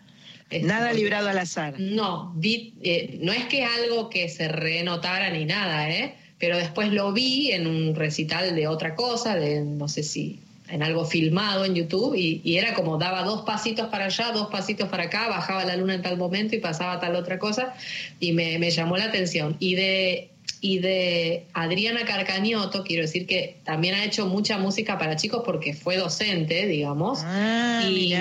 Este, 0.51 0.67
Nada 0.67 0.93
librado 0.93 1.29
al 1.29 1.39
azar. 1.39 1.75
no, 1.79 2.33
vi, 2.37 2.73
eh, 2.83 3.19
no 3.21 3.33
es 3.33 3.45
que 3.47 3.65
algo 3.65 4.09
que 4.09 4.29
se 4.31 4.49
renotara 4.49 5.31
ni 5.31 5.45
nada, 5.45 5.91
¿eh? 5.91 6.15
Pero 6.39 6.57
después 6.57 6.93
lo 6.93 7.13
vi 7.13 7.53
en 7.53 7.67
un 7.67 7.95
recital 7.95 8.55
de 8.55 8.67
otra 8.67 8.95
cosa, 8.95 9.35
de 9.37 9.61
no 9.61 9.89
sé 9.89 10.03
si 10.03 10.39
en 10.71 10.83
algo 10.83 11.05
filmado 11.05 11.65
en 11.65 11.75
YouTube, 11.75 12.15
y, 12.15 12.41
y 12.45 12.57
era 12.59 12.75
como 12.75 12.97
daba 12.99 13.23
dos 13.25 13.43
pasitos 13.43 13.89
para 13.89 14.07
allá, 14.07 14.33
dos 14.33 14.49
pasitos 14.49 14.89
para 14.89 15.05
acá, 15.05 15.29
bajaba 15.29 15.65
la 15.65 15.77
luna 15.77 15.95
en 15.95 16.03
tal 16.03 16.17
momento 16.17 16.55
y 16.55 16.61
pasaba 16.61 17.01
tal 17.01 17.17
otra 17.17 17.39
cosa, 17.39 17.75
y 18.21 18.33
me, 18.33 18.59
me 18.59 18.71
llamó 18.71 18.97
la 18.97 19.05
atención. 19.05 19.57
Y 19.59 19.75
de, 19.75 20.31
y 20.61 20.79
de 20.79 21.47
Adriana 21.53 22.05
Carcañoto, 22.05 22.85
quiero 22.85 23.03
decir 23.03 23.27
que 23.27 23.59
también 23.65 23.95
ha 23.95 24.05
hecho 24.05 24.27
mucha 24.27 24.59
música 24.59 24.99
para 24.99 25.17
chicos 25.17 25.43
porque 25.45 25.75
fue 25.75 25.97
docente, 25.97 26.67
digamos. 26.67 27.21
Ah, 27.25 27.83
y. 27.89 28.15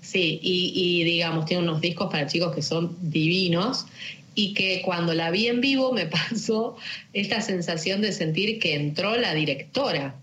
Sí, 0.00 0.38
y, 0.42 0.72
y, 0.74 1.04
digamos, 1.04 1.46
tiene 1.46 1.62
unos 1.62 1.80
discos 1.80 2.10
para 2.10 2.26
chicos 2.26 2.54
que 2.54 2.60
son 2.60 2.94
divinos 3.00 3.86
y 4.34 4.52
que 4.54 4.82
cuando 4.82 5.14
la 5.14 5.30
vi 5.30 5.48
en 5.48 5.60
vivo 5.60 5.92
me 5.92 6.06
pasó 6.30 6.76
esta 7.12 7.40
sensación 7.40 8.00
de 8.00 8.12
sentir 8.12 8.58
que 8.58 8.74
entró 8.74 9.16
la 9.16 9.34
directora. 9.34 10.16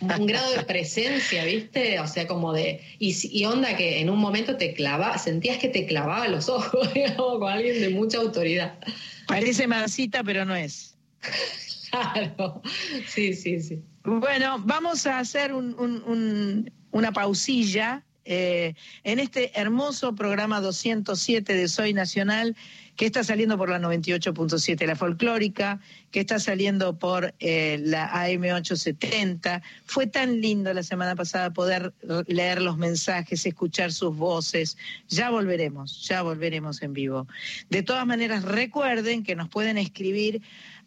Un 0.00 0.24
grado 0.24 0.50
de 0.52 0.62
presencia, 0.62 1.44
¿viste? 1.44 2.00
O 2.00 2.06
sea, 2.06 2.26
como 2.26 2.54
de. 2.54 2.80
Y, 2.98 3.44
onda 3.44 3.76
que 3.76 4.00
en 4.00 4.08
un 4.08 4.18
momento 4.18 4.56
te 4.56 4.72
clavaba, 4.72 5.18
sentías 5.18 5.58
que 5.58 5.68
te 5.68 5.84
clavaba 5.84 6.26
los 6.28 6.48
ojos, 6.48 6.90
digamos, 6.94 7.38
con 7.38 7.52
alguien 7.52 7.80
de 7.80 7.90
mucha 7.90 8.18
autoridad. 8.18 8.78
Parece 9.26 9.66
mansita, 9.66 10.22
pero 10.24 10.44
no 10.44 10.54
es. 10.54 10.96
Claro. 11.90 12.60
Sí, 13.06 13.32
sí, 13.32 13.60
sí. 13.60 13.80
Bueno, 14.04 14.58
vamos 14.58 15.06
a 15.06 15.18
hacer 15.20 15.54
un- 15.54 15.74
un- 15.78 16.02
un- 16.02 16.72
una 16.90 17.12
pausilla 17.12 18.04
eh, 18.24 18.74
en 19.04 19.20
este 19.20 19.58
hermoso 19.58 20.14
programa 20.16 20.60
207 20.60 21.54
de 21.54 21.68
Soy 21.68 21.92
Nacional, 21.94 22.56
que 22.96 23.06
está 23.06 23.22
saliendo 23.22 23.58
por 23.58 23.68
la 23.68 23.78
98.7, 23.78 24.86
la 24.86 24.96
folclórica, 24.96 25.80
que 26.10 26.20
está 26.20 26.40
saliendo 26.40 26.98
por 26.98 27.34
eh, 27.38 27.78
la 27.84 28.10
AM870. 28.10 29.62
Fue 29.84 30.06
tan 30.06 30.40
lindo 30.40 30.72
la 30.72 30.82
semana 30.82 31.14
pasada 31.14 31.52
poder 31.52 31.92
leer 32.26 32.62
los 32.62 32.78
mensajes, 32.78 33.44
escuchar 33.44 33.92
sus 33.92 34.16
voces. 34.16 34.78
Ya 35.08 35.30
volveremos, 35.30 36.06
ya 36.08 36.22
volveremos 36.22 36.82
en 36.82 36.94
vivo. 36.94 37.26
De 37.68 37.82
todas 37.82 38.06
maneras, 38.06 38.42
recuerden 38.42 39.22
que 39.22 39.36
nos 39.36 39.48
pueden 39.48 39.76
escribir 39.76 40.40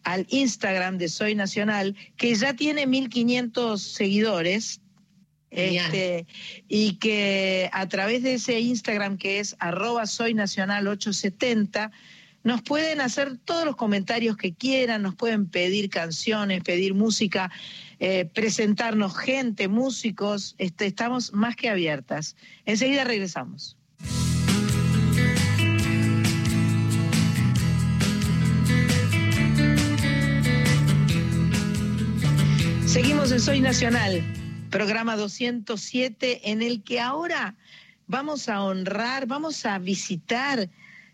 al 0.03 0.25
Instagram 0.29 0.97
de 0.97 1.09
Soy 1.09 1.35
Nacional, 1.35 1.95
que 2.17 2.33
ya 2.33 2.55
tiene 2.55 2.87
1.500 2.87 3.77
seguidores. 3.77 4.81
Este, 5.51 6.27
y 6.67 6.97
que 6.97 7.69
a 7.73 7.87
través 7.87 8.21
de 8.23 8.35
ese 8.35 8.59
Instagram 8.59 9.17
que 9.17 9.39
es 9.39 9.55
arroba 9.59 10.05
soy 10.05 10.33
nacional 10.33 10.87
870, 10.87 11.91
nos 12.43 12.61
pueden 12.61 13.01
hacer 13.01 13.37
todos 13.37 13.65
los 13.65 13.75
comentarios 13.75 14.37
que 14.37 14.53
quieran, 14.53 15.01
nos 15.01 15.15
pueden 15.15 15.47
pedir 15.47 15.89
canciones, 15.89 16.63
pedir 16.63 16.93
música, 16.93 17.51
eh, 17.99 18.25
presentarnos 18.33 19.17
gente, 19.17 19.67
músicos, 19.67 20.55
este, 20.57 20.85
estamos 20.85 21.33
más 21.33 21.55
que 21.55 21.69
abiertas. 21.69 22.35
Enseguida 22.65 23.03
regresamos. 23.03 23.75
Seguimos 32.85 33.31
en 33.31 33.39
Soy 33.39 33.61
Nacional, 33.61 34.23
programa 34.69 35.15
207, 35.15 36.51
en 36.51 36.61
el 36.61 36.83
que 36.83 36.99
ahora 36.99 37.55
vamos 38.07 38.49
a 38.49 38.63
honrar, 38.63 39.27
vamos 39.27 39.65
a 39.65 39.77
visitar 39.79 40.69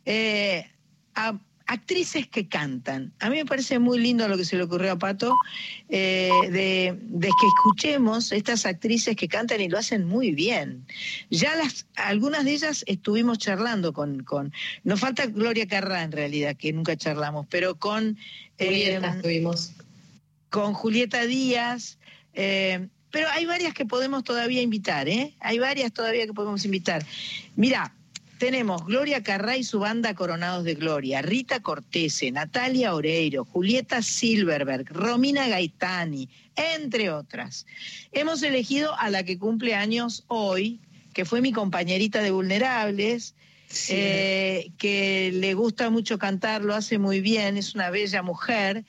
eh, 0.05 0.69
a 1.15 1.39
actrices 1.67 2.27
que 2.27 2.47
cantan. 2.47 3.11
A 3.19 3.29
mí 3.29 3.37
me 3.37 3.45
parece 3.45 3.79
muy 3.79 3.97
lindo 3.99 4.27
lo 4.27 4.37
que 4.37 4.45
se 4.45 4.55
le 4.55 4.63
ocurrió 4.63 4.91
a 4.91 4.99
Pato, 4.99 5.35
eh, 5.89 6.29
de, 6.51 6.95
de 7.01 7.27
que 7.27 7.47
escuchemos 7.57 8.31
estas 8.31 8.67
actrices 8.67 9.15
que 9.15 9.27
cantan 9.27 9.59
y 9.61 9.67
lo 9.67 9.79
hacen 9.79 10.05
muy 10.05 10.31
bien. 10.31 10.85
Ya 11.31 11.55
las, 11.55 11.87
algunas 11.95 12.45
de 12.45 12.51
ellas 12.53 12.83
estuvimos 12.87 13.39
charlando 13.39 13.93
con, 13.93 14.23
con 14.23 14.53
nos 14.83 14.99
falta 14.99 15.25
Gloria 15.25 15.67
Carrá 15.67 16.03
en 16.03 16.11
realidad, 16.11 16.55
que 16.55 16.71
nunca 16.71 16.95
charlamos, 16.95 17.47
pero 17.49 17.75
con... 17.79 18.15
eh, 18.59 18.67
Julieta 18.67 19.15
estuvimos. 19.15 19.71
con 20.51 20.73
Julieta 20.73 21.25
Díaz, 21.25 21.97
eh, 22.35 22.89
pero 23.15 23.30
hay 23.30 23.45
varias 23.45 23.73
que 23.73 23.86
podemos 23.86 24.25
todavía 24.25 24.62
invitar, 24.62 25.08
¿eh? 25.08 25.38
Hay 25.39 25.58
varias 25.58 25.93
todavía 25.93 26.25
que 26.25 26.34
podemos 26.34 26.65
invitar. 26.65 27.01
Mira, 27.56 27.95
tenemos 28.39 28.86
Gloria 28.86 29.23
Carrá 29.23 29.56
y 29.56 29.63
su 29.63 29.80
banda 29.80 30.13
Coronados 30.13 30.65
de 30.65 30.73
Gloria, 30.73 31.21
Rita 31.21 31.62
Cortese, 31.62 32.30
Natalia 32.32 32.93
Oreiro, 32.93 33.45
Julieta 33.45 34.01
Silverberg, 34.01 34.88
Romina 34.89 35.47
Gaetani, 35.47 36.28
entre 36.58 37.10
otras. 37.10 37.65
Hemos 38.12 38.43
elegido 38.43 38.93
a 38.99 39.10
la 39.10 39.23
que 39.23 39.39
cumple 39.39 39.75
años 39.75 40.25
hoy, 40.28 40.82
que 41.13 41.23
fue 41.23 41.39
mi 41.39 41.54
compañerita 41.54 42.21
de 42.21 42.32
Vulnerables, 42.32 43.34
eh, 43.88 44.71
que 44.78 45.32
le 45.34 45.54
gusta 45.54 45.89
mucho 45.89 46.19
cantar, 46.19 46.65
lo 46.65 46.75
hace 46.75 46.97
muy 46.97 47.21
bien, 47.21 47.56
es 47.56 47.75
una 47.75 47.89
bella 47.91 48.21
mujer. 48.23 48.84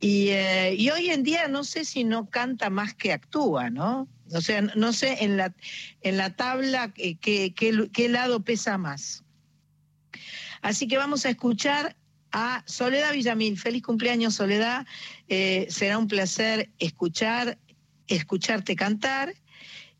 Y, 0.00 0.28
eh, 0.30 0.74
y 0.76 0.88
hoy 0.90 1.10
en 1.10 1.22
día 1.22 1.46
no 1.48 1.62
sé 1.62 1.84
si 1.84 2.04
no 2.04 2.30
canta 2.30 2.70
más 2.70 2.94
que 2.94 3.12
actúa, 3.12 3.68
¿no? 3.68 4.08
O 4.32 4.40
sea, 4.40 4.62
no 4.62 4.92
sé 4.92 5.24
en 5.24 5.36
la, 5.36 5.54
en 6.02 6.16
la 6.16 6.34
tabla 6.34 6.92
eh, 6.96 7.16
qué, 7.16 7.52
qué- 7.54 8.08
lado 8.08 8.40
pesa 8.40 8.78
más. 8.78 9.24
Así 10.62 10.88
que 10.88 10.96
vamos 10.96 11.26
a 11.26 11.30
escuchar 11.30 11.96
a 12.32 12.62
Soledad 12.66 13.12
Villamil. 13.12 13.58
Feliz 13.58 13.82
cumpleaños, 13.82 14.34
Soledad. 14.34 14.86
Eh, 15.28 15.66
será 15.68 15.98
un 15.98 16.08
placer 16.08 16.70
escuchar, 16.78 17.58
escucharte 18.06 18.76
cantar. 18.76 19.34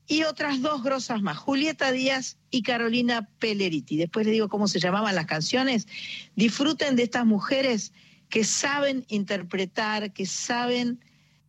Y 0.07 0.25
otras 0.25 0.61
dos 0.61 0.83
grosas 0.83 1.23
más, 1.23 1.37
Julieta 1.39 1.93
Díaz 1.93 2.37
y 2.51 2.63
Carolina 2.63 3.29
Pelleriti. 3.39 3.97
Después 3.97 4.27
les 4.27 4.33
digo 4.33 4.49
cómo 4.49 4.67
se 4.67 4.81
llamaban 4.81 5.15
las 5.15 5.27
canciones. 5.27 5.87
Disfruten 6.35 6.97
de 6.97 7.05
estas 7.05 7.27
mujeres 7.27 7.93
que 8.31 8.45
saben 8.45 9.05
interpretar, 9.09 10.13
que 10.13 10.25
saben 10.25 11.01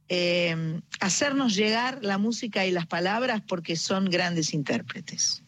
eh, 0.10 0.82
hacernos 1.00 1.56
llegar 1.56 2.00
la 2.02 2.18
música 2.18 2.66
y 2.66 2.72
las 2.72 2.88
palabras 2.88 3.42
porque 3.48 3.78
son 3.78 4.06
grandes 4.06 4.54
intérpretes. 4.54 5.44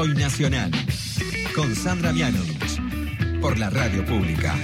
Soy 0.00 0.14
Nacional. 0.14 0.70
Con 1.54 1.76
Sandra 1.76 2.10
Mianovich. 2.10 2.80
Por 3.42 3.58
la 3.58 3.68
radio 3.68 4.02
pública. 4.06 4.54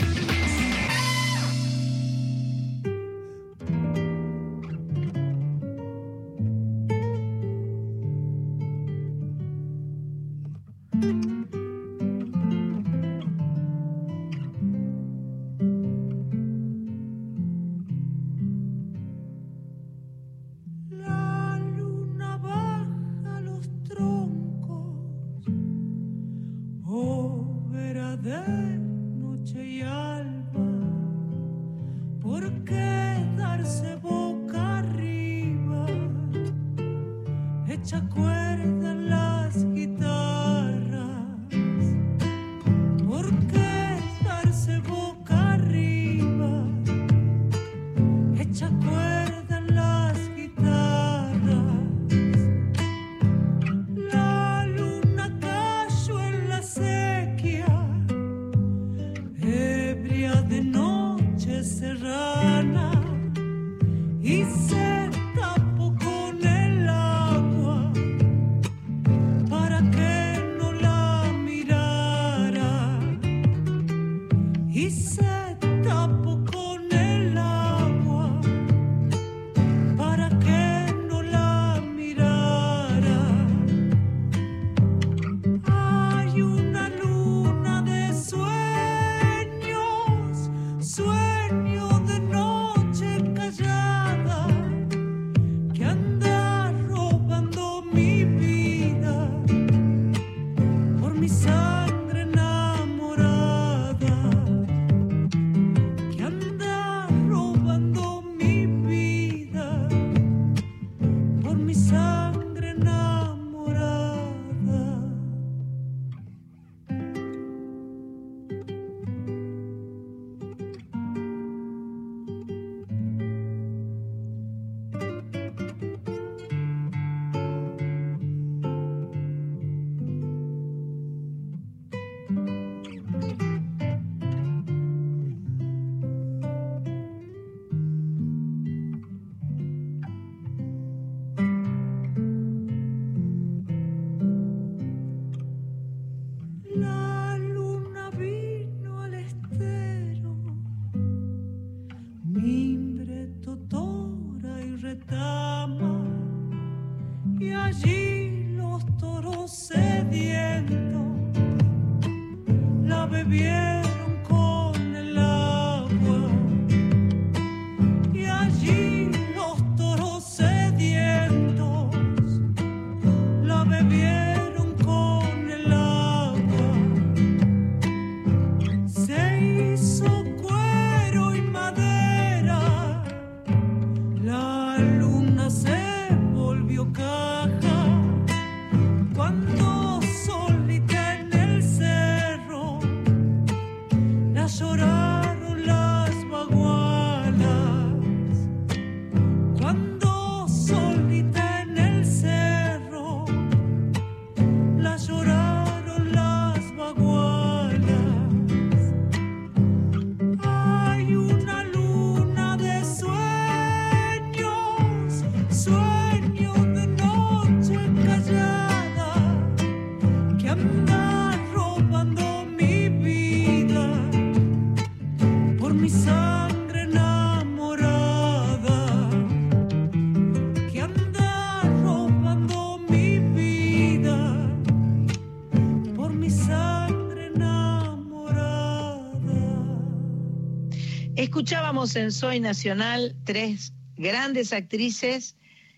Escuchábamos 241.87 242.35
en 242.35 242.43
Nacional 242.43 243.17
tres 243.23 243.73
grandes 243.97 244.53
actrices 244.53 245.37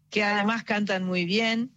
que 0.09 0.23
además 0.23 0.65
cantan 0.65 1.05
muy 1.05 1.27
bien. 1.27 1.71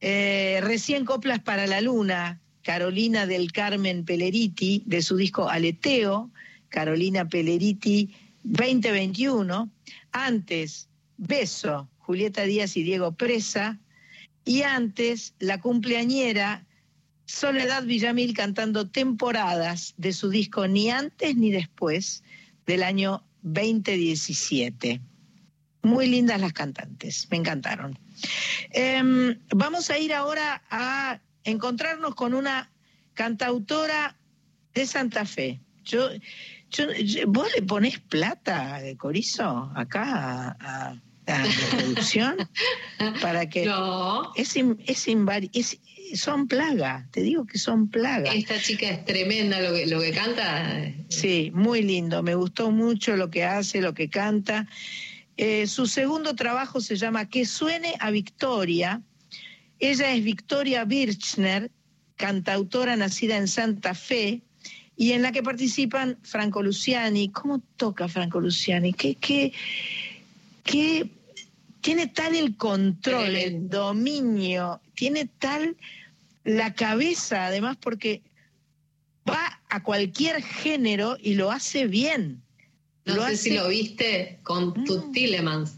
Eh, 0.00 0.60
recién 0.62 1.04
Coplas 1.04 1.40
para 1.40 1.66
la 1.66 1.82
Luna, 1.82 2.40
Carolina 2.62 3.26
del 3.26 3.52
Carmen 3.52 4.06
Peleriti, 4.06 4.82
de 4.86 5.02
su 5.02 5.16
disco 5.16 5.50
Aleteo, 5.50 6.30
Carolina 6.70 7.28
Peleriti 7.28 8.14
2021. 8.44 9.70
Antes, 10.12 10.88
Beso, 11.18 11.90
Julieta 11.98 12.44
Díaz 12.44 12.78
y 12.78 12.84
Diego 12.84 13.12
Presa. 13.12 13.78
Y 14.46 14.62
antes, 14.62 15.34
la 15.40 15.60
cumpleañera 15.60 16.64
Soledad 17.26 17.84
Villamil 17.84 18.32
cantando 18.32 18.88
temporadas 18.88 19.92
de 19.98 20.14
su 20.14 20.30
disco 20.30 20.68
Ni 20.68 20.88
antes 20.88 21.36
ni 21.36 21.50
después 21.50 22.22
del 22.64 22.82
año 22.82 23.22
2017. 23.44 25.00
Muy 25.82 26.06
lindas 26.08 26.40
las 26.40 26.52
cantantes, 26.54 27.28
me 27.30 27.36
encantaron. 27.36 27.98
Em, 28.70 29.38
vamos 29.54 29.90
a 29.90 29.98
ir 29.98 30.12
ahora 30.14 30.62
a 30.70 31.20
encontrarnos 31.44 32.14
con 32.14 32.32
una 32.34 32.70
cantautora 33.12 34.16
de 34.72 34.86
Santa 34.86 35.26
Fe. 35.26 35.60
Yo, 35.84 36.08
yo- 36.70 36.92
yo- 36.92 37.26
¿Vos 37.28 37.48
le 37.54 37.62
ponés 37.62 38.00
plata, 38.00 38.80
Corizo, 38.96 39.70
acá 39.76 40.02
a, 40.04 40.56
a- 40.58 41.00
a 41.26 41.38
la 41.46 41.54
producción? 41.70 42.36
Para 43.22 43.48
que 43.50 43.66
No. 43.66 44.32
es, 44.34 44.56
es, 44.56 45.06
es- 45.52 45.78
son 46.14 46.46
plaga, 46.46 47.08
te 47.10 47.22
digo 47.22 47.46
que 47.46 47.58
son 47.58 47.88
plaga. 47.88 48.32
Esta 48.32 48.60
chica 48.60 48.88
es 48.88 49.04
tremenda 49.04 49.60
lo 49.60 49.72
que, 49.74 49.86
lo 49.86 50.00
que 50.00 50.12
canta. 50.12 50.92
Sí, 51.08 51.50
muy 51.54 51.82
lindo, 51.82 52.22
me 52.22 52.34
gustó 52.34 52.70
mucho 52.70 53.16
lo 53.16 53.30
que 53.30 53.44
hace, 53.44 53.80
lo 53.80 53.94
que 53.94 54.08
canta. 54.08 54.66
Eh, 55.36 55.66
su 55.66 55.86
segundo 55.86 56.34
trabajo 56.34 56.80
se 56.80 56.96
llama 56.96 57.28
Que 57.28 57.44
suene 57.44 57.94
a 57.98 58.10
Victoria. 58.10 59.02
Ella 59.80 60.12
es 60.12 60.22
Victoria 60.22 60.84
Birchner, 60.84 61.70
cantautora 62.16 62.96
nacida 62.96 63.36
en 63.36 63.48
Santa 63.48 63.94
Fe, 63.94 64.42
y 64.96 65.12
en 65.12 65.22
la 65.22 65.32
que 65.32 65.42
participan 65.42 66.18
Franco 66.22 66.62
Luciani. 66.62 67.28
¿Cómo 67.30 67.60
toca 67.76 68.06
Franco 68.08 68.40
Luciani? 68.40 68.92
¿Qué, 68.92 69.16
qué, 69.16 69.52
qué 70.62 71.10
tiene 71.80 72.06
tal 72.06 72.34
el 72.36 72.56
control, 72.56 73.36
el 73.36 73.68
dominio, 73.68 74.80
tiene 74.94 75.26
tal 75.38 75.76
la 76.44 76.74
cabeza, 76.74 77.46
además, 77.46 77.76
porque 77.80 78.22
va 79.28 79.60
a 79.70 79.82
cualquier 79.82 80.42
género 80.42 81.16
y 81.20 81.34
lo 81.34 81.50
hace 81.50 81.86
bien. 81.86 82.42
No 83.06 83.16
Lo 83.16 83.22
sé 83.22 83.26
hace- 83.28 83.36
si 83.36 83.50
lo 83.54 83.68
viste 83.68 84.38
con 84.42 84.68
Mm. 84.70 85.12
Tillemans. 85.12 85.76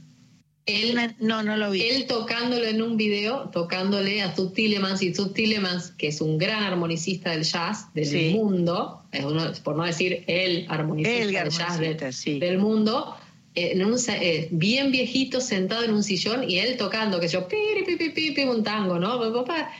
Él, 0.66 1.14
no, 1.20 1.44
no 1.44 1.56
lo 1.56 1.70
vi. 1.70 1.80
él 1.82 2.06
tocándolo 2.08 2.64
en 2.64 2.82
un 2.82 2.96
video, 2.96 3.50
tocándole 3.50 4.20
a 4.22 4.34
Tut 4.34 4.52
Tillemans 4.54 5.00
y 5.00 5.12
Tut 5.12 5.32
Tillemans, 5.32 5.92
que 5.92 6.08
es 6.08 6.20
un 6.20 6.38
gran 6.38 6.64
armonicista 6.64 7.30
del 7.30 7.44
jazz 7.44 7.92
del 7.94 8.04
Sí. 8.06 8.30
mundo, 8.34 9.04
es 9.12 9.24
uno- 9.24 9.52
por 9.62 9.76
no 9.76 9.84
decir 9.84 10.24
el 10.26 10.66
armonicista 10.68 11.22
El 11.22 11.32
del 11.32 11.50
jazz 11.50 11.78
del, 11.78 11.90
armonicista, 11.92 12.10
sí. 12.12 12.40
del 12.40 12.58
mundo, 12.58 13.16
en 13.57 13.84
un 13.84 13.96
eh, 14.09 14.48
bien 14.50 14.92
viejito 14.92 15.40
sentado 15.40 15.82
en 15.82 15.94
un 15.94 16.02
sillón 16.02 16.48
y 16.48 16.59
él 16.59 16.76
tocando, 16.76 17.18
que 17.18 17.28
yo, 17.28 17.48
piri, 17.48 17.84
pi, 17.86 17.96
pi, 17.96 18.11
pi, 18.11 18.30
pi, 18.32 18.42
un 18.44 18.62
tango, 18.62 18.98
¿no? 18.98 19.18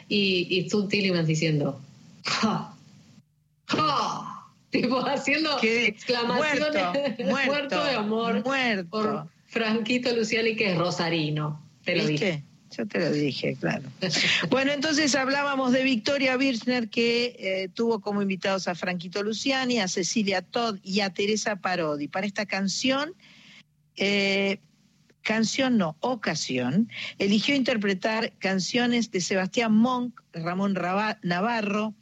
Y, 0.09 0.47
y 0.51 0.69
Tut 0.69 0.89
Tillemans 0.89 1.29
diciendo, 1.29 1.79
¡Ja! 2.25 2.75
¡Ja! 3.67 4.47
Tipo 4.71 4.99
haciendo 5.07 5.59
exclamaciones 5.63 7.19
muerto, 7.19 7.25
muerto, 7.47 7.85
de 7.85 7.91
amor 7.93 8.45
muerto. 8.45 8.89
por 8.91 9.29
Franquito 9.47 10.15
Luciani, 10.15 10.57
que 10.57 10.73
es 10.73 10.79
rosarino. 10.79 11.63
Te 11.85 11.97
lo 11.97 12.07
dije. 12.07 12.43
Yo 12.77 12.87
te 12.87 12.99
lo 12.99 13.11
dije, 13.11 13.57
claro. 13.59 13.85
Bueno, 14.51 14.73
entonces 14.73 15.15
hablábamos 15.15 15.73
de 15.73 15.83
Victoria 15.83 16.37
Birchner, 16.37 16.89
que 16.89 17.37
eh, 17.39 17.69
tuvo 17.73 18.01
como 18.01 18.23
invitados 18.23 18.69
a 18.69 18.75
Franquito 18.75 19.23
Luciani, 19.23 19.79
a 19.79 19.89
Cecilia 19.89 20.43
Todd 20.43 20.79
y 20.83 21.01
a 21.01 21.11
Teresa 21.11 21.57
Parodi. 21.57 22.09
Para 22.09 22.27
esta 22.27 22.45
canción, 22.45 23.15
eh, 23.97 24.59
canción 25.23 25.77
no, 25.77 25.97
ocasión, 26.01 26.89
eligió 27.19 27.55
interpretar 27.55 28.33
canciones 28.39 29.11
de 29.11 29.21
Sebastián 29.21 29.75
Monk, 29.75 30.21
Ramón 30.33 30.79
Navarro, 31.23 31.95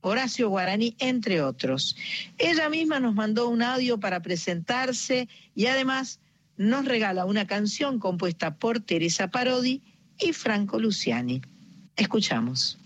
Horacio 0.00 0.48
Guaraní, 0.48 0.96
entre 0.98 1.42
otros. 1.42 1.96
Ella 2.38 2.68
misma 2.68 2.98
nos 2.98 3.14
mandó 3.14 3.48
un 3.48 3.62
audio 3.62 4.00
para 4.00 4.20
presentarse 4.20 5.28
y 5.54 5.66
además 5.66 6.18
nos 6.56 6.84
regala 6.84 7.24
una 7.24 7.46
canción 7.46 7.98
compuesta 7.98 8.56
por 8.56 8.80
Teresa 8.80 9.28
Parodi 9.28 9.80
y 10.18 10.32
Franco 10.32 10.78
Luciani. 10.80 11.40
Escuchamos. 11.96 12.81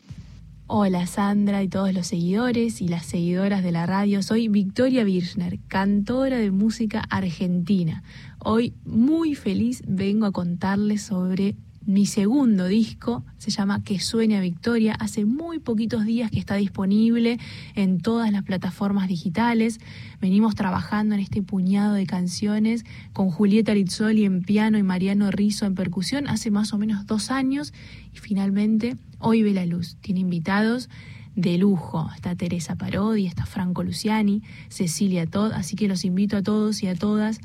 Hola 0.68 1.06
Sandra 1.06 1.62
y 1.62 1.68
todos 1.68 1.94
los 1.94 2.08
seguidores 2.08 2.82
y 2.82 2.88
las 2.88 3.06
seguidoras 3.06 3.62
de 3.62 3.70
la 3.70 3.86
radio. 3.86 4.20
Soy 4.20 4.48
Victoria 4.48 5.04
Birchner, 5.04 5.60
cantora 5.68 6.38
de 6.38 6.50
música 6.50 7.04
argentina. 7.08 8.02
Hoy 8.40 8.74
muy 8.84 9.36
feliz 9.36 9.84
vengo 9.86 10.26
a 10.26 10.32
contarles 10.32 11.02
sobre 11.02 11.54
mi 11.86 12.04
segundo 12.04 12.66
disco. 12.66 13.24
Se 13.38 13.50
llama 13.50 13.82
Que 13.82 14.00
suene 14.00 14.36
a 14.36 14.40
Victoria. 14.40 14.94
Hace 14.94 15.24
muy 15.24 15.60
poquitos 15.60 16.04
días 16.04 16.30
que 16.30 16.38
está 16.38 16.56
disponible 16.56 17.38
en 17.74 18.00
todas 18.00 18.32
las 18.32 18.42
plataformas 18.42 19.08
digitales. 19.08 19.78
Venimos 20.20 20.54
trabajando 20.56 21.14
en 21.14 21.20
este 21.20 21.42
puñado 21.42 21.94
de 21.94 22.06
canciones 22.06 22.84
con 23.12 23.30
Julieta 23.30 23.72
Rizzoli 23.72 24.24
en 24.24 24.42
piano 24.42 24.78
y 24.78 24.82
Mariano 24.82 25.30
Rizzo 25.30 25.64
en 25.64 25.74
percusión 25.74 26.28
hace 26.28 26.50
más 26.50 26.72
o 26.72 26.78
menos 26.78 27.06
dos 27.06 27.30
años 27.30 27.72
y 28.12 28.18
finalmente 28.18 28.96
hoy 29.20 29.42
ve 29.42 29.54
la 29.54 29.64
luz. 29.64 29.96
Tiene 30.00 30.20
invitados 30.20 30.90
de 31.36 31.56
lujo. 31.58 32.10
Está 32.14 32.34
Teresa 32.34 32.74
Parodi, 32.74 33.26
está 33.26 33.46
Franco 33.46 33.84
Luciani, 33.84 34.42
Cecilia 34.68 35.26
Todd, 35.26 35.52
así 35.52 35.76
que 35.76 35.86
los 35.86 36.04
invito 36.04 36.36
a 36.36 36.42
todos 36.42 36.82
y 36.82 36.88
a 36.88 36.96
todas 36.96 37.40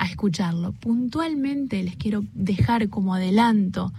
a 0.00 0.06
escucharlo. 0.06 0.72
Puntualmente 0.72 1.82
les 1.82 1.94
quiero 1.94 2.24
dejar 2.32 2.88
como 2.88 3.14
adelanto 3.14 3.92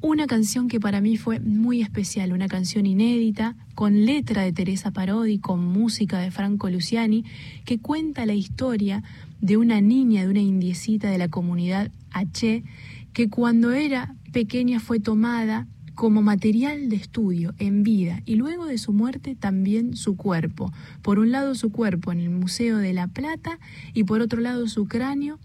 una 0.00 0.26
canción 0.26 0.66
que 0.68 0.80
para 0.80 1.02
mí 1.02 1.18
fue 1.18 1.40
muy 1.40 1.82
especial, 1.82 2.32
una 2.32 2.48
canción 2.48 2.86
inédita, 2.86 3.54
con 3.74 4.06
letra 4.06 4.42
de 4.42 4.52
Teresa 4.52 4.92
Parodi, 4.92 5.38
con 5.38 5.62
música 5.62 6.20
de 6.20 6.30
Franco 6.30 6.70
Luciani, 6.70 7.24
que 7.66 7.78
cuenta 7.78 8.24
la 8.24 8.32
historia 8.32 9.02
de 9.40 9.58
una 9.58 9.82
niña, 9.82 10.22
de 10.22 10.30
una 10.30 10.40
indiecita 10.40 11.10
de 11.10 11.18
la 11.18 11.28
comunidad 11.28 11.90
H, 12.12 12.64
que 13.12 13.28
cuando 13.28 13.72
era 13.72 14.14
pequeña 14.32 14.80
fue 14.80 15.00
tomada 15.00 15.66
como 15.96 16.22
material 16.22 16.88
de 16.88 16.96
estudio 16.96 17.54
en 17.58 17.82
vida 17.82 18.22
y 18.26 18.36
luego 18.36 18.66
de 18.66 18.78
su 18.78 18.92
muerte 18.92 19.34
también 19.34 19.96
su 19.96 20.16
cuerpo. 20.16 20.72
Por 21.02 21.18
un 21.18 21.32
lado 21.32 21.56
su 21.56 21.72
cuerpo 21.72 22.12
en 22.12 22.20
el 22.20 22.30
Museo 22.30 22.76
de 22.76 22.92
La 22.92 23.08
Plata 23.08 23.58
y 23.94 24.04
por 24.04 24.20
otro 24.20 24.40
lado 24.40 24.68
su 24.68 24.86
cráneo 24.86 25.40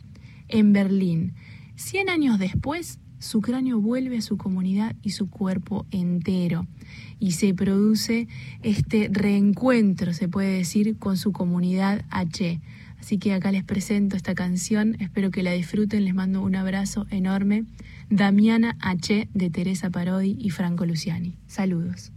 en 0.49 0.74
Berlín. 0.74 1.34
Cien 1.76 2.10
años 2.10 2.38
después, 2.38 2.99
su 3.18 3.39
cráneo 3.39 3.80
vuelve 3.80 4.18
a 4.18 4.22
su 4.22 4.38
comunidad 4.38 4.95
y 5.02 5.12
su 5.12 5.30
cuerpo 5.30 5.86
entero. 5.89 6.68
Y 7.18 7.32
se 7.32 7.54
produce 7.54 8.28
este 8.62 9.10
reencuentro, 9.12 10.14
se 10.14 10.28
puede 10.28 10.58
decir, 10.58 10.97
con 10.97 11.18
su 11.18 11.32
comunidad 11.32 12.04
H. 12.10 12.60
Así 12.99 13.18
que 13.18 13.34
acá 13.34 13.52
les 13.52 13.64
presento 13.64 14.16
esta 14.16 14.36
canción, 14.36 14.95
espero 14.99 15.32
que 15.32 15.43
la 15.43 15.54
disfruten, 15.54 16.04
les 16.04 16.14
mando 16.14 16.41
un 16.41 16.56
abrazo 16.56 17.08
enorme. 17.10 17.64
Damiana 18.12 18.78
H. 18.82 19.30
de 19.34 19.49
Teresa 19.49 19.89
Parodi 19.89 20.36
y 20.38 20.49
Franco 20.49 20.86
Luciani. 20.86 21.39
Saludos. 21.47 22.12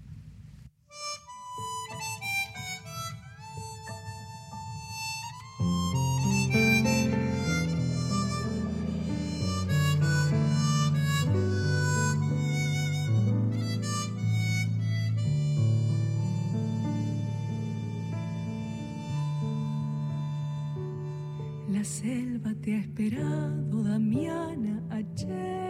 La 21.71 21.85
selva 21.85 22.53
te 22.61 22.75
ha 22.75 22.81
esperado, 22.81 23.85
Damiana 23.85 24.83
H. 24.91 25.64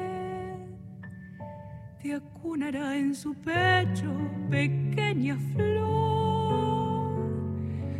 Te 2.04 2.12
acunará 2.12 2.96
en 2.98 3.14
su 3.14 3.34
pecho, 3.34 4.12
pequeña 4.50 5.38
flor. 5.54 7.16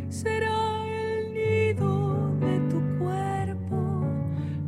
Será 0.09 0.85
el 0.85 1.33
nido 1.33 2.37
de 2.39 2.59
tu 2.69 2.79
cuerpo 2.99 4.05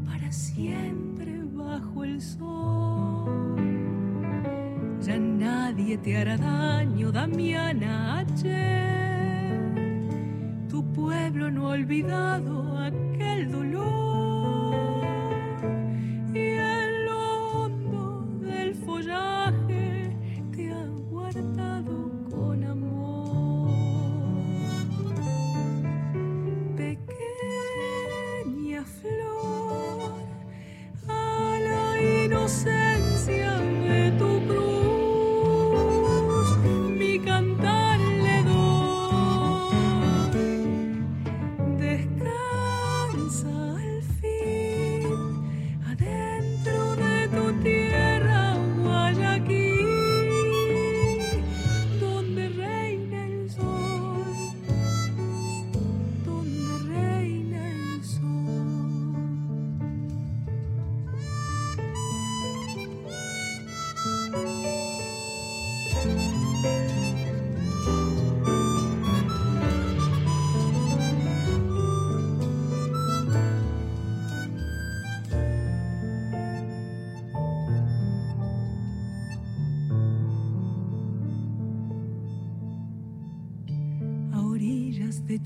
para 0.07 0.31
siempre 0.31 1.43
bajo 1.53 2.03
el 2.03 2.19
sol. 2.19 3.55
Ya 5.01 5.19
nadie 5.19 5.99
te 5.99 6.17
hará 6.17 6.35
daño, 6.35 7.11
Damiana 7.11 8.21
H 8.21 8.87
tu 10.67 10.83
pueblo 10.93 11.51
no 11.51 11.67
ha 11.67 11.73
olvidado 11.73 12.79
aquel 12.79 13.51
dolor 13.51 14.06
la 32.47 32.96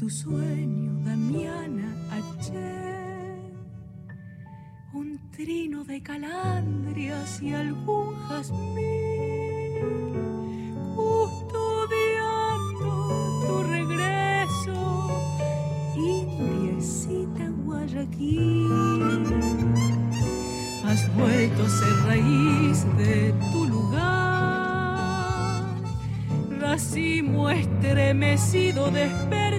tu 0.02 0.10
sueño, 0.10 0.92
Damiana 1.06 1.96
H. 2.10 2.52
Un 4.94 5.20
trino 5.30 5.84
de 5.84 6.02
calandrias 6.02 7.40
y 7.40 7.54
algún 7.54 8.16
jazmín, 8.28 9.78
custodiando 10.96 12.90
tu 13.46 13.62
regreso, 13.76 14.80
indiecita 15.96 17.48
Guayaquil. 17.64 18.72
Has 20.84 21.02
vuelto 21.14 21.64
a 21.64 21.70
ser 21.70 21.96
raíz 22.08 22.88
de 22.98 23.36
tu 23.52 23.68
lugar, 23.68 24.06
racimo 26.60 27.52
estremecido 27.52 28.90
despertarás 28.90 29.51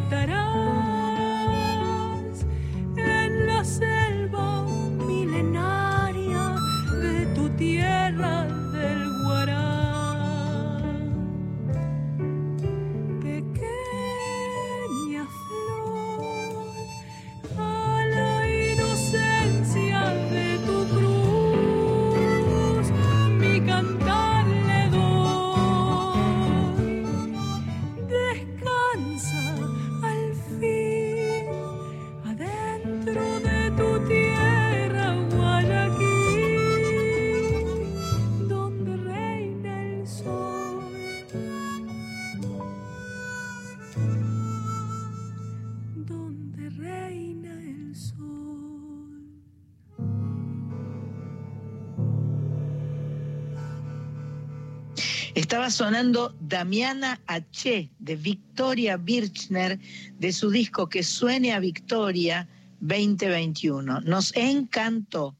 sonando 55.72 56.36
Damiana 56.40 57.20
H. 57.26 57.90
de 57.98 58.16
Victoria 58.16 58.96
Birchner 58.96 59.78
de 60.18 60.32
su 60.32 60.50
disco 60.50 60.88
Que 60.88 61.02
suene 61.02 61.52
a 61.52 61.58
Victoria 61.60 62.48
2021. 62.80 64.00
Nos 64.02 64.34
encantó. 64.36 65.36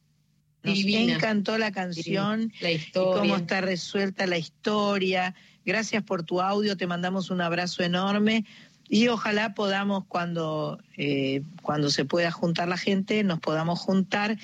Nos 0.63 0.75
Divina. 0.75 1.15
encantó 1.15 1.57
la 1.57 1.71
canción 1.71 2.51
La 2.61 2.71
y 2.71 2.75
historia. 2.75 3.21
cómo 3.21 3.35
está 3.35 3.61
resuelta 3.61 4.25
la 4.27 4.37
historia. 4.37 5.35
Gracias 5.65 6.03
por 6.03 6.23
tu 6.23 6.41
audio, 6.41 6.75
te 6.77 6.87
mandamos 6.87 7.29
un 7.29 7.41
abrazo 7.41 7.83
enorme 7.83 8.45
y 8.89 9.07
ojalá 9.07 9.53
podamos 9.53 10.05
cuando, 10.05 10.79
eh, 10.97 11.41
cuando 11.61 11.89
se 11.89 12.05
pueda 12.05 12.31
juntar 12.31 12.67
la 12.67 12.77
gente, 12.77 13.23
nos 13.23 13.39
podamos 13.39 13.79
juntar. 13.79 14.37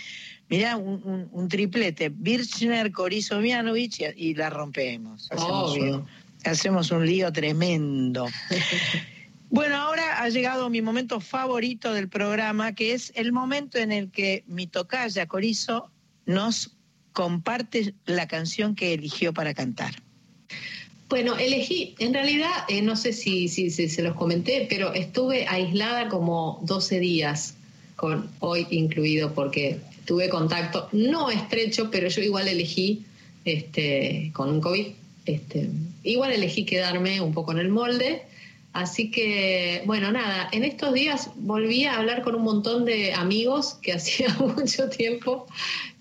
Mirá, 0.50 0.78
un, 0.78 1.02
un- 1.04 1.30
un 1.32 1.48
triplete, 1.48 2.10
Birchner, 2.10 2.92
Corizo, 2.92 3.40
Mianovich 3.40 4.02
y, 4.02 4.30
y 4.30 4.34
la 4.36 4.50
rompemos. 4.50 5.32
Hacemos 5.32 5.72
Obvio. 5.72 5.96
un, 5.98 6.06
hacemos 6.46 6.92
un 6.92 7.06
lío 7.06 7.32
tremendo. 7.32 8.28
Bueno, 9.52 9.78
ahora 9.78 10.22
ha 10.22 10.30
llegado 10.30 10.70
mi 10.70 10.80
momento 10.84 11.20
favorito 11.20 11.92
del 11.92 12.08
programa, 12.08 12.76
que 12.76 12.94
es 12.94 13.12
el 13.16 13.32
momento 13.32 13.80
en 13.80 13.92
el 13.92 14.12
que 14.12 14.44
mi 14.46 14.68
tocaya 14.68 15.26
Corizo 15.26 15.90
nos 16.28 16.76
comparte 17.14 17.96
la 18.06 18.28
canción 18.28 18.76
que 18.76 18.94
eligió 18.94 19.34
para 19.34 19.56
cantar. 19.56 19.96
Bueno, 21.10 21.36
elegí, 21.36 21.96
en 21.98 22.14
realidad, 22.14 22.52
eh, 22.68 22.84
no 22.84 22.96
sé 22.96 23.12
si, 23.12 23.48
si, 23.48 23.72
si 23.72 23.90
se 23.90 24.04
los 24.04 24.16
comenté, 24.16 24.68
pero 24.70 24.94
estuve 24.94 25.48
aislada 25.48 26.10
como 26.10 26.60
12 26.66 27.00
días, 27.00 27.56
con 27.96 28.30
hoy 28.42 28.68
incluido, 28.70 29.34
porque 29.34 29.80
tuve 30.06 30.30
contacto 30.30 30.90
no 30.92 31.30
estrecho, 31.30 31.90
pero 31.92 32.08
yo 32.10 32.22
igual 32.22 32.48
elegí 32.48 33.04
este, 33.46 34.32
con 34.34 34.50
un 34.50 34.62
COVID, 34.62 34.88
este, 35.26 35.70
igual 36.04 36.32
elegí 36.32 36.66
quedarme 36.66 37.22
un 37.22 37.34
poco 37.34 37.52
en 37.52 37.60
el 37.60 37.70
molde. 37.70 38.24
Así 38.72 39.10
que, 39.10 39.82
bueno, 39.86 40.12
nada, 40.12 40.48
en 40.52 40.64
estos 40.64 40.94
días 40.94 41.32
volví 41.38 41.86
a 41.86 41.98
hablar 41.98 42.22
con 42.22 42.36
un 42.36 42.44
montón 42.44 42.86
de 42.86 43.14
amigos 43.14 43.76
que 43.82 43.94
hacía 43.98 44.30
mucho 44.40 44.90
tiempo 44.90 45.48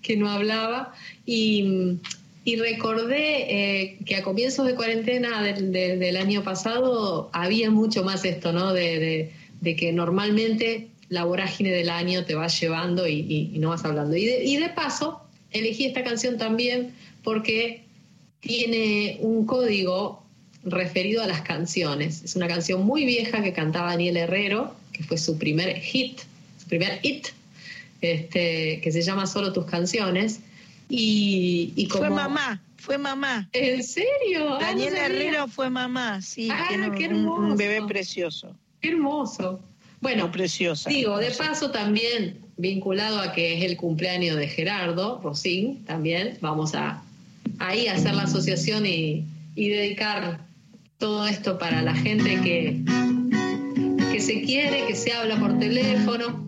que 0.01 0.15
no 0.17 0.29
hablaba 0.29 0.93
y, 1.25 1.97
y 2.45 2.55
recordé 2.57 3.81
eh, 3.81 3.97
que 4.05 4.15
a 4.17 4.23
comienzos 4.23 4.67
de 4.67 4.75
cuarentena 4.75 5.41
del, 5.41 5.71
de- 5.71 5.97
del 5.97 6.17
año 6.17 6.43
pasado 6.43 7.29
había 7.33 7.71
mucho 7.71 8.03
más 8.03 8.23
esto, 8.25 8.53
¿no? 8.53 8.71
De- 8.73 9.31
de 9.61 9.75
que 9.75 9.91
normalmente 9.91 10.87
la 11.09 11.23
vorágine 11.25 11.71
del 11.71 11.89
año 11.89 12.23
te 12.25 12.35
va 12.35 12.47
llevando 12.47 13.07
y, 13.07 13.13
y- 13.19 13.51
y 13.55 13.59
no 13.59 13.69
vas 13.69 13.83
hablando. 13.85 14.15
Y 14.15 14.25
de, 14.25 14.43
y 14.45 14.57
de 14.57 14.69
paso, 14.69 15.21
elegí 15.51 15.85
esta 15.85 16.03
canción 16.03 16.37
también 16.37 16.93
porque 17.23 17.83
tiene 18.39 19.17
un 19.21 19.45
código 19.45 20.23
referido 20.63 21.23
a 21.23 21.27
las 21.27 21.41
canciones. 21.41 22.23
Es 22.23 22.35
una 22.35 22.47
canción 22.47 22.85
muy 22.85 23.05
vieja 23.05 23.41
que 23.43 23.53
cantaba 23.53 23.89
Daniel 23.91 24.17
Herrero, 24.17 24.75
que 24.93 25.03
fue 25.03 25.17
su 25.17 25.37
primer 25.37 25.75
hit, 25.79 26.19
su 26.61 26.67
primer 26.67 26.99
hit, 27.01 27.27
este, 28.01 28.79
que 28.81 28.91
se 28.91 29.01
llama 29.01 29.25
Solo 29.27 29.51
tus 29.53 29.65
canciones. 29.65 30.39
Y, 30.89 31.73
y 31.75 31.87
como... 31.87 32.05
Fue 32.05 32.09
mamá, 32.15 32.61
fue 32.77 32.97
mamá. 32.97 33.49
¿En 33.53 33.83
serio? 33.83 34.55
Ah, 34.55 34.59
Daniel 34.61 34.93
no 34.93 34.99
sabía. 34.99 35.05
Herrero 35.05 35.47
fue 35.47 35.69
mamá, 35.69 36.21
sí, 36.21 36.49
Ah, 36.51 36.65
tiene 36.69 36.91
qué 36.97 37.07
un, 37.07 37.15
un 37.27 37.35
hermoso. 37.43 37.55
bebé 37.57 37.81
precioso. 37.87 38.55
Qué 38.81 38.89
hermoso. 38.89 39.59
Bueno, 40.01 40.31
preciosa. 40.31 40.89
Digo, 40.89 41.17
de 41.17 41.31
paso 41.31 41.71
también, 41.71 42.37
vinculado 42.57 43.19
a 43.19 43.33
que 43.33 43.57
es 43.57 43.63
el 43.63 43.77
cumpleaños 43.77 44.37
de 44.37 44.47
Gerardo 44.47 45.19
Rosín, 45.21 45.83
también 45.85 46.37
vamos 46.41 46.73
a 46.75 47.03
ahí 47.59 47.87
a 47.87 47.93
hacer 47.93 48.15
la 48.15 48.23
asociación 48.23 48.85
y, 48.85 49.25
y 49.55 49.69
dedicar 49.69 50.39
todo 50.97 51.27
esto 51.27 51.57
para 51.57 51.81
la 51.81 51.93
gente 51.93 52.39
que, 52.41 52.81
que 54.11 54.19
se 54.19 54.41
quiere, 54.41 54.85
que 54.85 54.95
se 54.95 55.11
habla 55.11 55.37
por 55.37 55.57
teléfono, 55.59 56.45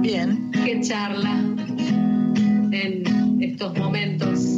Bien. 0.00 0.50
que 0.52 0.80
charla 0.80 1.42
en 2.72 3.38
estos 3.40 3.76
momentos 3.76 4.57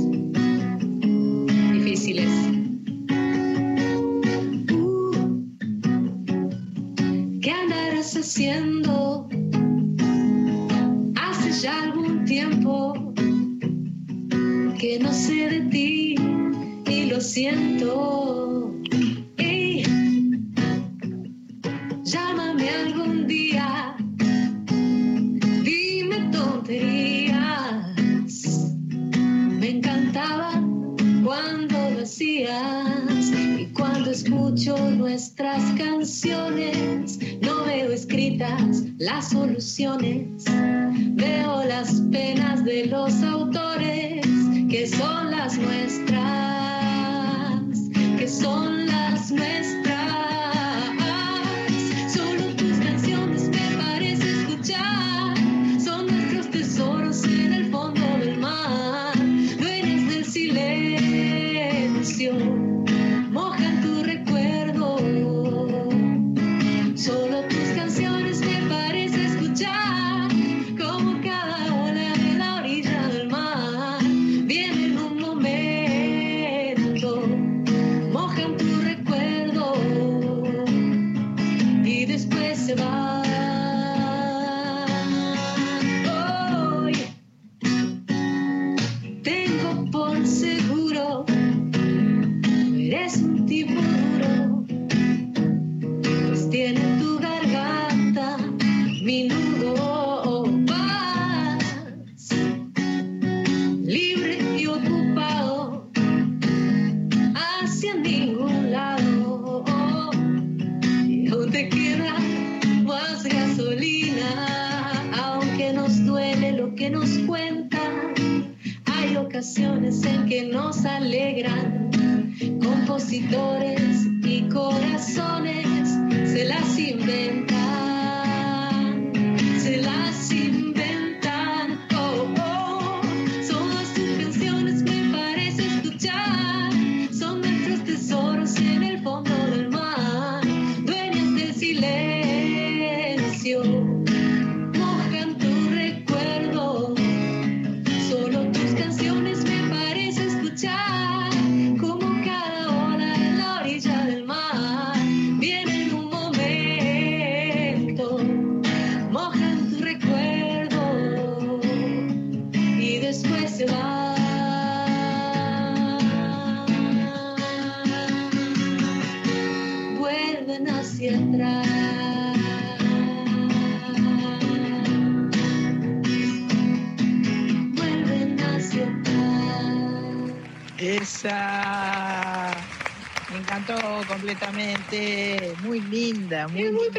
completamente. 184.91 185.57
Muy 185.63 185.81
linda. 185.81 186.49
Muy, 186.49 186.63
Es 186.63 186.73
muy 186.73 186.85
lindísima. 186.85 186.93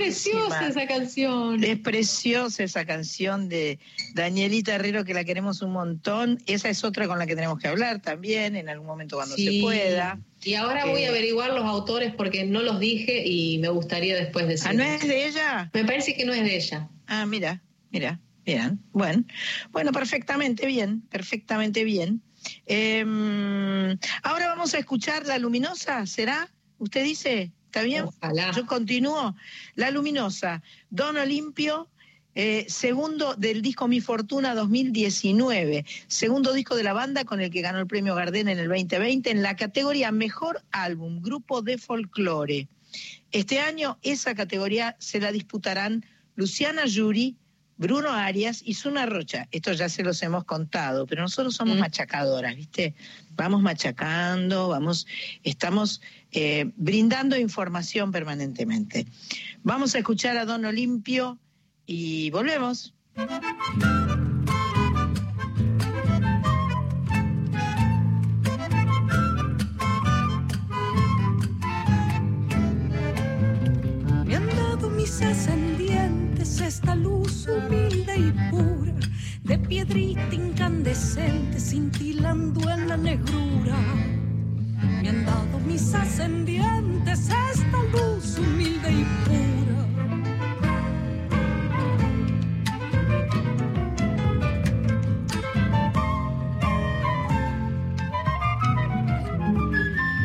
preciosa 0.48 0.68
esa 0.68 0.88
canción. 0.88 1.64
Es 1.64 1.80
preciosa 1.80 2.64
esa 2.64 2.86
canción 2.86 3.50
de 3.50 3.80
Danielita 4.14 4.76
Herrero 4.76 5.04
que 5.06 5.14
la 5.14 5.24
queremos 5.24 5.62
un 5.62 5.72
montón. 5.74 6.42
Esa 6.46 6.70
es 6.70 6.84
otra 6.84 7.08
con 7.08 7.20
la 7.20 7.26
que 7.26 7.36
tenemos 7.36 7.60
que 7.60 7.68
hablar 7.68 8.02
también 8.02 8.56
en 8.56 8.70
algún 8.70 8.88
momento 8.88 9.18
cuando 9.18 9.36
Sí. 9.36 9.58
se 9.58 9.62
pueda. 9.62 10.20
Y 10.44 10.56
ahora 10.56 10.86
voy 10.86 11.04
Eh, 11.04 11.08
a 11.08 11.10
averiguar 11.10 11.52
los 11.54 11.66
autores 11.66 12.14
porque 12.16 12.46
no 12.46 12.62
los 12.62 12.80
dije 12.80 13.24
y 13.26 13.60
me 13.60 13.70
gustaría 13.70 14.16
después 14.16 14.48
decir. 14.48 14.68
¿Ah, 14.70 14.74
no 14.74 14.84
es 14.84 15.08
de 15.08 15.28
ella? 15.28 15.70
Me 15.74 15.86
parece 15.86 16.16
que 16.16 16.26
no 16.26 16.34
es 16.34 16.44
de 16.44 16.56
ella. 16.56 16.90
Ah, 17.08 17.26
mira, 17.26 17.62
mira, 17.92 18.20
bien, 18.46 18.80
bueno, 18.92 19.24
bueno, 19.72 19.92
perfectamente 19.92 20.66
bien, 20.66 21.02
perfectamente 21.02 21.84
bien. 21.84 22.22
Em, 22.66 23.98
ahora 24.24 24.48
vamos 24.48 24.74
a 24.74 24.80
escuchar 24.80 25.28
La 25.28 25.38
Luminosa, 25.38 26.06
¿será? 26.08 26.50
¿Usted 26.80 27.04
dice? 27.04 27.52
¿Está 27.72 27.84
bien? 27.84 28.04
Ojalá. 28.04 28.52
Yo 28.52 28.66
continúo. 28.66 29.34
La 29.76 29.92
Luminosa, 29.92 30.62
Don 30.90 31.16
Olimpio, 31.16 31.88
eh, 32.36 32.66
segundo 32.68 33.36
del 33.36 33.62
disco 33.62 33.88
Mi 33.88 34.02
Fortuna 34.02 34.54
2019, 34.56 35.86
segundo 36.08 36.52
disco 36.52 36.76
de 36.76 36.84
la 36.84 36.92
banda 36.92 37.24
con 37.24 37.40
el 37.40 37.50
que 37.50 37.62
ganó 37.62 37.80
el 37.80 37.88
premio 37.88 38.14
Gardén 38.14 38.50
en 38.50 38.60
el 38.60 38.68
2020 38.68 39.32
en 39.32 39.42
la 39.42 39.56
categoría 39.56 40.12
Mejor 40.12 40.62
Álbum, 40.72 41.22
Grupo 41.22 41.62
de 41.62 41.78
Folclore. 41.78 42.68
Este 43.32 43.62
año 43.62 43.98
esa 44.02 44.36
categoría 44.36 44.98
se 45.00 45.22
la 45.22 45.32
disputarán 45.32 46.06
Luciana 46.36 46.86
Yuri, 46.86 47.38
Bruno 47.78 48.12
Arias 48.12 48.62
y 48.64 48.74
Zuna 48.76 49.06
Rocha. 49.08 49.48
Esto 49.50 49.72
ya 49.74 49.90
se 49.90 50.04
los 50.04 50.22
hemos 50.22 50.44
contado, 50.44 51.08
pero 51.08 51.22
nosotros 51.24 51.56
somos 51.56 51.78
Mm. 51.78 51.80
machacadoras, 51.80 52.56
¿viste? 52.56 52.94
Vamos 53.32 53.62
machacando, 53.64 54.68
vamos, 54.68 55.08
estamos 55.44 56.00
eh, 56.32 56.72
brindando 56.76 57.38
información 57.38 58.12
permanentemente. 58.12 59.06
Vamos 59.64 59.96
a 59.96 60.00
escuchar 60.00 60.38
a 60.38 60.46
Don 60.46 60.64
Olimpio 60.66 61.38
y 61.86 62.30
volvemos. 62.32 62.94
Me 74.26 74.36
han 74.36 74.48
dado 74.48 74.90
mis 74.90 75.22
ascendientes 75.22 76.62
esta 76.62 76.96
luz 76.96 77.48
humilde 77.48 78.18
y 78.18 78.32
pura, 78.50 78.96
de 79.44 79.60
piedrita 79.60 80.34
incandescente 80.34 81.60
cintilando 81.60 82.70
en 82.70 82.88
la 82.88 82.96
negrura. 82.96 84.21
Me 84.82 85.10
han 85.10 85.26
dado 85.26 85.60
mis 85.60 85.94
ascendientes 85.94 87.30
esta 87.30 87.78
luz 87.92 88.38
humilde 88.38 88.92
y 88.92 89.06
pura. 89.26 89.82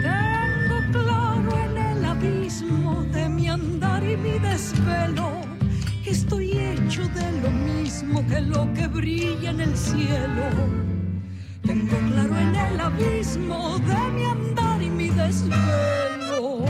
Tengo 0.02 0.78
claro 0.92 1.50
en 1.64 1.76
el 1.78 2.04
abismo 2.04 3.04
de 3.12 3.28
mi 3.28 3.48
andar 3.48 4.02
y 4.04 4.16
mi 4.16 4.38
desvelo 4.38 5.46
estoy 6.06 6.52
hecho 6.52 7.02
de 7.08 7.40
lo 7.42 7.50
mismo 7.50 8.24
que 8.26 8.40
lo 8.40 8.72
que 8.74 8.86
brilla 8.86 9.50
en 9.50 9.60
el 9.60 9.76
cielo. 9.76 10.85
Tengo 11.66 11.96
claro 12.12 12.38
en 12.38 12.54
el 12.54 12.80
abismo 12.80 13.78
de 13.80 14.12
mi 14.12 14.24
andar 14.24 14.80
y 14.80 14.88
mi 14.88 15.08
desvelo. 15.08 16.64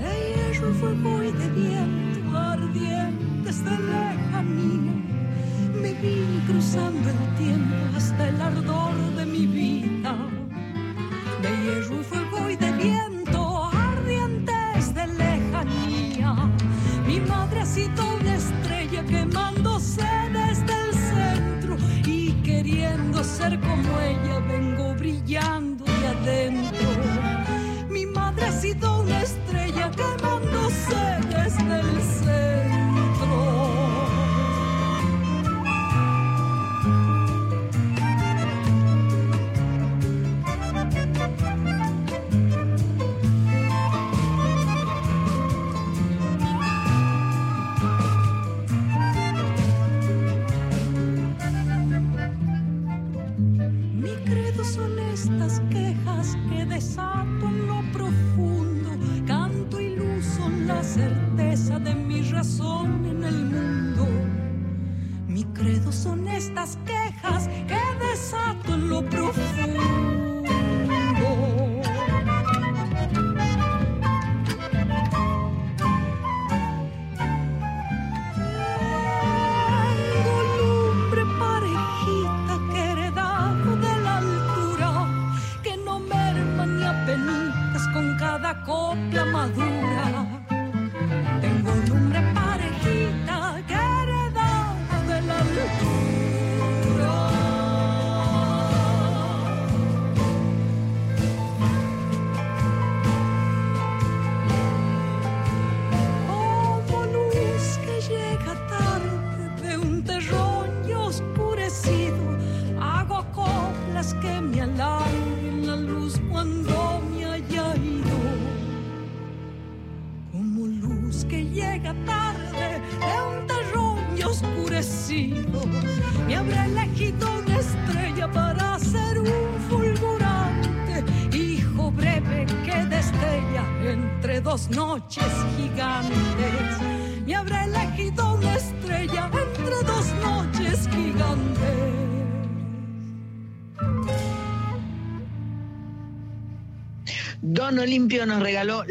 De 0.00 0.12
hierro, 0.24 0.72
fuego 0.80 1.22
y 1.22 1.32
de 1.32 1.48
viento 1.50 2.38
ardientes 2.38 3.64
de 3.64 3.70
lejanía 3.70 4.92
me 5.82 5.92
vine 5.92 6.42
cruzando 6.46 7.10
el 7.10 7.36
tiempo 7.36 7.76
hasta 7.94 8.26
el 8.26 8.40
ardor 8.40 8.96
de 9.16 9.26
mi 9.26 9.46
vida. 9.46 10.16
De 11.42 11.50
hierro, 11.62 12.02
fuego 12.04 12.48
y 12.48 12.56
de 12.56 12.72
viento 12.72 13.17
ser 23.48 23.60
como 23.60 24.00
ella 24.00 24.40
vengo 24.46 24.94
brillando 24.94 25.84
de 25.84 26.06
adentro. 26.06 26.57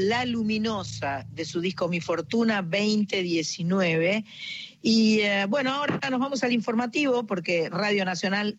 La 0.08 0.26
Luminosa 0.26 1.26
de 1.30 1.44
su 1.44 1.60
disco 1.60 1.88
Mi 1.90 2.00
Fortuna 2.00 2.62
2019. 2.62 4.24
Y 4.82 5.20
eh, 5.20 5.46
bueno, 5.50 5.74
ahora 5.74 6.10
nos 6.10 6.20
vamos 6.20 6.44
al 6.44 6.54
informativo 6.54 7.26
porque 7.26 7.70
Radio 7.70 8.06
Nacional 8.06 8.58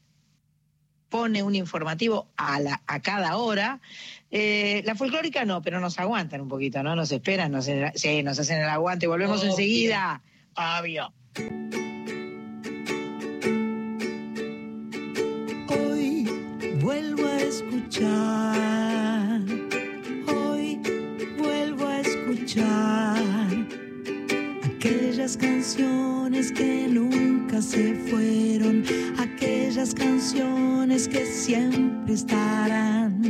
pone 1.09 1.43
un 1.43 1.55
informativo 1.55 2.29
a, 2.37 2.61
la, 2.61 2.83
a 2.87 3.01
cada 3.01 3.37
hora. 3.39 3.81
Eh, 4.31 4.83
la 4.85 4.95
folclórica 4.95 5.47
no, 5.47 5.63
pero 5.63 5.81
nos 5.81 5.99
aguantan 5.99 6.43
un 6.43 6.49
poquito, 6.49 6.83
¿no? 6.83 6.95
Nos 6.95 7.13
esperan, 7.13 7.53
nos, 7.53 7.67
sí, 7.95 8.23
nos 8.23 8.39
hacen 8.39 8.61
el 8.61 8.69
aguante. 8.69 9.07
Volvemos 9.07 9.41
Obvio. 9.41 9.51
enseguida. 9.51 10.23
Obvio. 10.55 11.13
Hoy 15.69 16.29
vuelvo 16.83 17.27
a 17.27 17.37
escuchar, 17.41 18.68
aquellas 24.65 25.37
canciones 25.37 26.53
que 26.53 26.89
nunca 26.89 27.61
se 27.61 27.95
fueron, 28.09 28.85
aquellas 29.19 29.95
canciones 29.95 31.09
que 31.09 31.27
siempre 31.27 32.15
estarán 32.15 33.21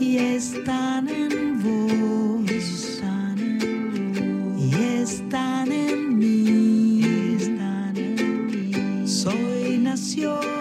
y 0.00 0.16
están 0.18 1.08
en 1.08 1.62
vos, 1.62 2.50
y 4.58 4.74
están 5.02 5.72
en 5.72 6.18
mí, 6.18 7.36
están 7.36 7.96
en 7.96 8.46
mí. 8.46 9.06
Soy 9.06 9.78
nacional. 9.78 10.57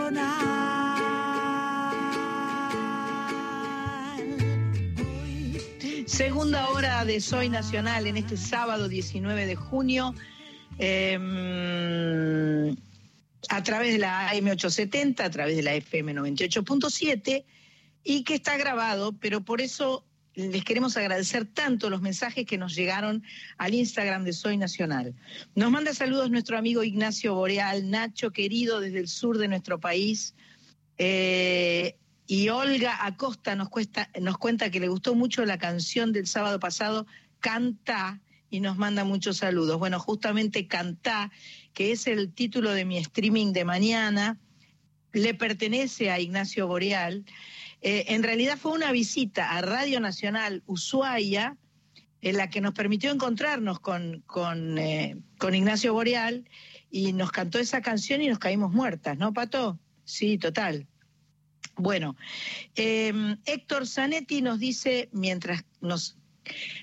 Segunda 6.18 6.68
hora 6.70 7.06
de 7.06 7.22
Soy 7.22 7.48
Nacional 7.48 8.08
en 8.08 8.18
este 8.18 8.38
sábado 8.38 8.88
19 8.88 9.46
de 9.46 9.56
junio. 9.56 10.16
eh, 10.80 11.16
a 13.50 13.62
través 13.62 13.94
de 13.94 14.00
la 14.00 14.32
AM870, 14.32 15.20
a 15.20 15.30
través 15.30 15.56
de 15.56 15.62
la 15.62 15.76
FM 15.76 16.16
98.7 16.16 17.46
y 18.04 18.24
que 18.24 18.34
está 18.34 18.58
grabado, 18.58 19.14
pero 19.20 19.42
por 19.42 19.62
eso 19.62 20.08
les 20.34 20.64
queremos 20.64 20.98
agradecer 20.98 21.46
tanto 21.46 21.88
los 21.88 22.02
mensajes 22.02 22.48
que 22.48 22.58
nos 22.58 22.74
llegaron 22.74 23.24
al 23.60 23.76
Instagram 23.76 24.24
de 24.24 24.34
Soy 24.34 24.58
Nacional. 24.58 25.14
Nos 25.54 25.70
manda 25.70 25.94
saludos 25.94 26.32
nuestro 26.32 26.58
amigo 26.58 26.84
Ignacio 26.84 27.36
Boreal, 27.36 27.92
Nacho 27.92 28.32
querido 28.32 28.80
desde 28.80 28.98
el 28.98 29.08
sur 29.08 29.38
de 29.38 29.50
nuestro 29.50 29.80
país. 29.80 30.34
Eh, 30.98 31.96
y 32.28 32.50
Olga 32.50 33.06
Acosta 33.06 33.56
nos, 33.56 33.70
cuesta- 33.70 34.10
nos 34.20 34.38
cuenta 34.38 34.70
que 34.70 34.80
le 34.82 34.90
gustó 34.90 35.16
mucho 35.16 35.46
la 35.46 35.58
canción 35.58 36.12
del 36.12 36.28
sábado 36.28 36.60
pasado, 36.60 37.08
Canta, 37.40 38.20
y 38.50 38.60
nos 38.60 38.78
manda 38.78 39.04
muchos 39.04 39.38
saludos. 39.38 39.80
Bueno, 39.80 40.00
justamente 40.00 40.68
Cantá, 40.68 41.32
que 41.74 41.92
es 41.92 42.08
el 42.08 42.34
título 42.34 42.72
de 42.72 42.86
mi 42.86 42.98
streaming 42.98 43.54
de 43.54 43.66
mañana, 43.66 44.38
le 45.14 45.34
pertenece 45.34 46.12
a 46.12 46.20
Ignacio 46.20 46.68
Boreal. 46.68 47.26
Eh, 47.82 48.06
en 48.10 48.24
realidad 48.24 48.58
fue 48.58 48.72
una 48.74 48.92
visita 48.92 49.52
a 49.52 49.62
Radio 49.62 50.00
Nacional 50.00 50.64
Ushuaia, 50.66 51.58
en 52.22 52.38
la 52.38 52.50
que 52.50 52.62
nos 52.62 52.74
permitió 52.74 53.12
encontrarnos 53.12 53.80
con, 53.80 54.24
con, 54.26 54.78
eh, 54.78 55.18
con 55.38 55.54
Ignacio 55.54 55.94
Boreal 55.94 56.50
y 56.90 57.14
nos 57.14 57.32
cantó 57.32 57.60
esa 57.60 57.82
canción 57.82 58.22
y 58.22 58.28
nos 58.28 58.40
caímos 58.40 58.72
muertas, 58.74 59.18
¿no, 59.18 59.34
Pato? 59.34 59.80
Sí, 60.04 60.38
total. 60.38 60.88
Bueno, 61.78 62.16
eh, 62.76 63.14
Héctor 63.46 63.88
Zanetti 63.88 64.42
nos 64.42 64.60
dice 64.60 65.10
mientras 65.12 65.64
nos 65.80 66.18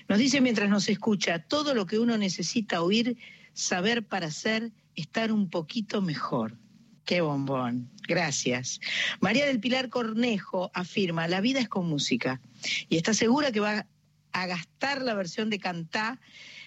nos 0.07 0.19
dice 0.19 0.41
mientras 0.41 0.69
nos 0.69 0.89
escucha, 0.89 1.39
todo 1.39 1.73
lo 1.73 1.85
que 1.85 1.99
uno 1.99 2.17
necesita 2.17 2.81
oír, 2.81 3.17
saber 3.53 4.05
para 4.05 4.31
ser, 4.31 4.71
estar 4.95 5.31
un 5.31 5.49
poquito 5.49 6.01
mejor. 6.01 6.57
Qué 7.05 7.21
bombón. 7.21 7.89
Gracias. 8.07 8.79
María 9.19 9.45
del 9.45 9.59
Pilar 9.59 9.89
Cornejo 9.89 10.71
afirma, 10.73 11.27
la 11.27 11.41
vida 11.41 11.59
es 11.59 11.69
con 11.69 11.87
música. 11.87 12.41
Y 12.89 12.97
está 12.97 13.13
segura 13.13 13.51
que 13.51 13.59
va 13.59 13.85
a 14.31 14.47
gastar 14.47 15.01
la 15.01 15.13
versión 15.13 15.49
de 15.49 15.59
Cantá. 15.59 16.19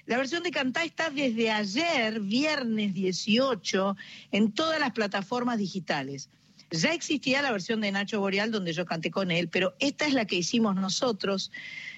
La 0.07 0.17
versión 0.17 0.43
de 0.43 0.53
Cantá 0.53 0.85
está 0.85 1.11
desde 1.11 1.51
ayer, 1.51 2.21
viernes 2.21 2.95
18, 2.95 3.97
en 4.31 4.53
todas 4.53 4.81
las 4.81 4.93
plataformas 4.93 5.59
digitales. 5.59 6.31
Ya 6.71 6.93
existía 6.93 7.41
la 7.43 7.51
versión 7.53 7.81
de 7.81 7.91
Nacho 7.93 8.21
Boreal 8.21 8.51
donde 8.51 8.73
yo 8.73 8.85
canté 8.85 9.11
con 9.11 9.31
él, 9.31 9.49
pero 9.49 9.75
esta 9.79 10.07
es 10.07 10.13
la 10.15 10.27
que 10.27 10.37
hicimos 10.37 10.75
nosotros. 10.75 11.51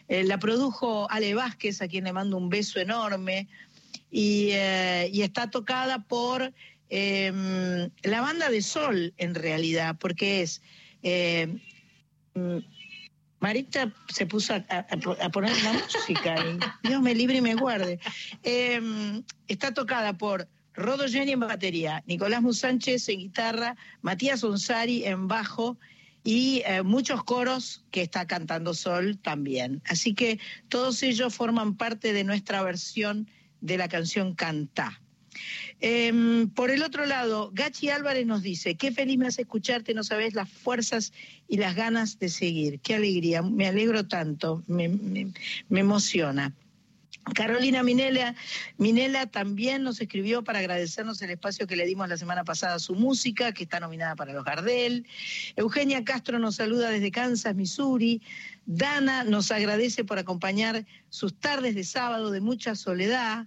Eh, 0.09 0.25
la 0.25 0.39
produjo 0.39 1.11
Ale 1.11 1.35
Vázquez, 1.35 1.83
a 1.83 1.89
quien 1.89 2.05
le 2.05 2.13
mando 2.13 2.37
un 2.37 2.49
beso 2.49 2.79
enorme, 2.81 3.49
y, 4.11 4.51
eh, 4.53 5.11
está 5.23 5.51
tocada 5.51 6.01
por 6.05 6.53
eh, 6.89 7.89
la 8.03 8.21
banda 8.21 8.49
de 8.49 8.63
Sol, 8.63 9.13
en 9.19 9.35
realidad, 9.35 9.97
porque 9.99 10.43
es... 10.43 10.63
mm, 12.35 12.59
Marita 13.41 13.91
se 14.13 14.27
puso 14.27 14.53
a, 14.53 14.57
a- 14.69 15.31
poner 15.31 15.57
la 15.63 15.73
música 15.73 16.37
y 16.45 16.59
Dios 16.89 17.01
me 17.01 17.15
libre 17.15 17.39
y 17.39 17.41
me 17.41 17.55
guarde. 17.55 17.99
Eh, 18.43 19.23
está 19.49 19.73
tocada 19.73 20.13
por 20.19 20.47
Rodo 20.75 21.09
Jenny 21.09 21.33
en 21.33 21.41
batería, 21.41 22.03
Nicolás 22.07 22.43
Musánchez 22.43 23.09
en 23.09 23.19
guitarra, 23.19 23.77
Matías 24.03 24.45
Onsari 24.45 25.05
en 25.05 25.29
bajo 25.29 25.79
y 26.23 26.63
eh, 26.67 26.83
muchos 26.83 27.25
coros 27.25 27.85
que 27.91 28.03
está 28.03 28.27
cantando 28.27 28.75
Sol 28.75 29.19
también. 29.19 29.83
Así 29.87 30.15
que 30.15 30.39
todos 30.69 31.03
ellos 31.03 31.35
forman 31.35 31.77
parte 31.77 32.13
de 32.13 32.25
nuestra 32.25 32.63
versión 32.63 33.29
de 33.61 33.79
la 33.79 33.89
canción 33.89 34.35
Cantá. 34.35 35.01
Eh, 35.81 36.47
por 36.55 36.71
el 36.71 36.83
otro 36.83 37.07
lado, 37.07 37.51
Gachi 37.55 37.89
Álvarez 37.89 38.27
nos 38.27 38.43
dice, 38.43 38.75
qué 38.75 38.93
feliz 38.93 39.17
me 39.17 39.29
hace 39.29 39.43
escucharte, 39.43 39.95
no 39.95 40.05
sabes 40.05 40.35
las 40.35 40.51
fuerzas 40.51 41.13
y 41.49 41.57
las 41.57 41.75
ganas 41.75 42.19
de 42.19 42.29
seguir. 42.29 42.81
Qué 42.81 42.95
alegría, 42.95 43.43
me 43.43 43.67
alegro 43.67 44.07
tanto, 44.07 44.63
me 44.67 45.33
emociona. 45.71 46.55
Carolina 47.35 47.83
Minela, 47.83 49.27
también 49.27 49.83
nos 49.83 50.01
escribió 50.01 50.43
para 50.43 50.59
agradecernos 50.59 51.21
el 51.23 51.31
espacio 51.31 51.67
que 51.67 51.77
le 51.77 51.87
dimos 51.87 52.09
la 52.09 52.17
semana 52.17 52.45
pasada 52.45 52.75
a 52.75 52.79
su 52.79 52.95
música, 52.95 53.53
que 53.53 53.65
está 53.65 53.79
nominada 53.79 54.17
para 54.17 54.33
los 54.33 54.45
Gardel. 54.45 55.07
Eugenia 55.57 56.05
Castro 56.05 56.39
nos 56.39 56.57
saluda 56.57 56.91
desde 56.91 57.11
Kansas, 57.11 57.55
Missouri. 57.55 58.23
Dana 58.67 59.25
nos 59.25 59.51
agradece 59.51 60.05
por 60.05 60.19
acompañar 60.19 60.87
sus 61.09 61.39
tardes 61.39 61.75
de 61.75 61.85
sábado 61.85 62.31
de 62.31 62.41
mucha 62.41 62.75
soledad. 62.75 63.47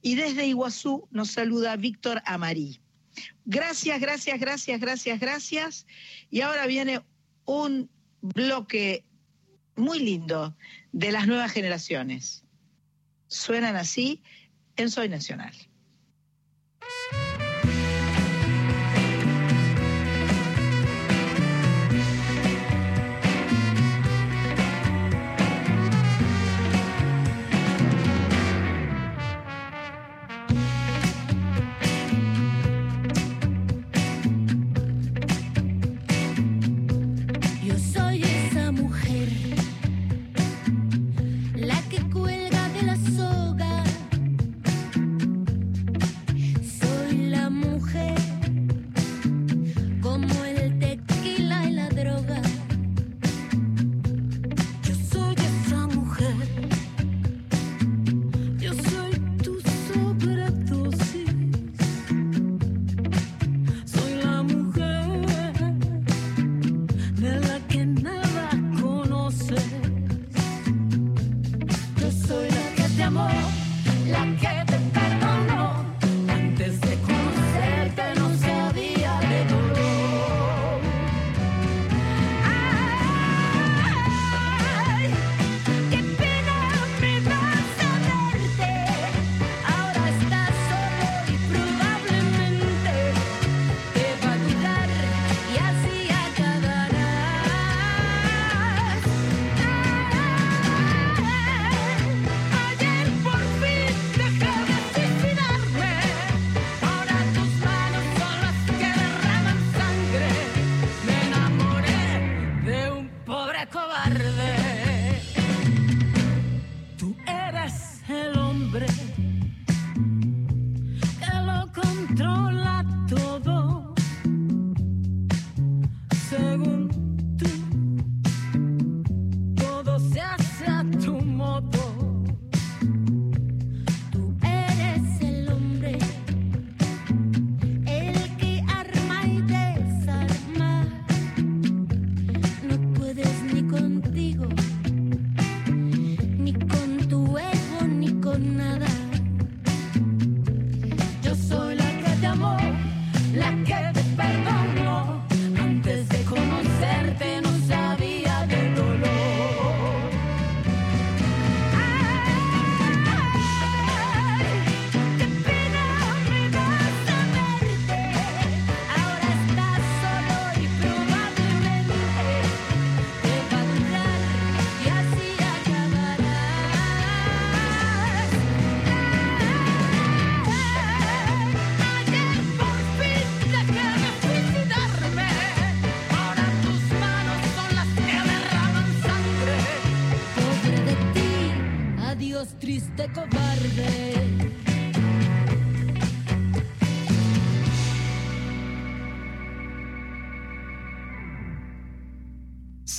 Y 0.00 0.14
desde 0.16 0.46
Iguazú 0.46 1.06
nos 1.10 1.30
saluda 1.30 1.76
Víctor 1.76 2.22
Amarí. 2.24 2.80
Gracias, 3.44 4.00
gracias, 4.00 4.40
gracias, 4.40 4.80
gracias, 4.80 5.20
gracias. 5.20 5.86
Y 6.30 6.40
ahora 6.40 6.66
viene 6.66 7.02
un 7.44 7.88
bloque 8.20 9.04
muy 9.76 9.98
lindo 9.98 10.56
de 10.92 11.12
las 11.12 11.26
nuevas 11.26 11.52
generaciones. 11.52 12.44
Suenan 13.32 13.76
así 13.76 14.22
en 14.76 14.90
Soy 14.90 15.08
Nacional. 15.08 15.54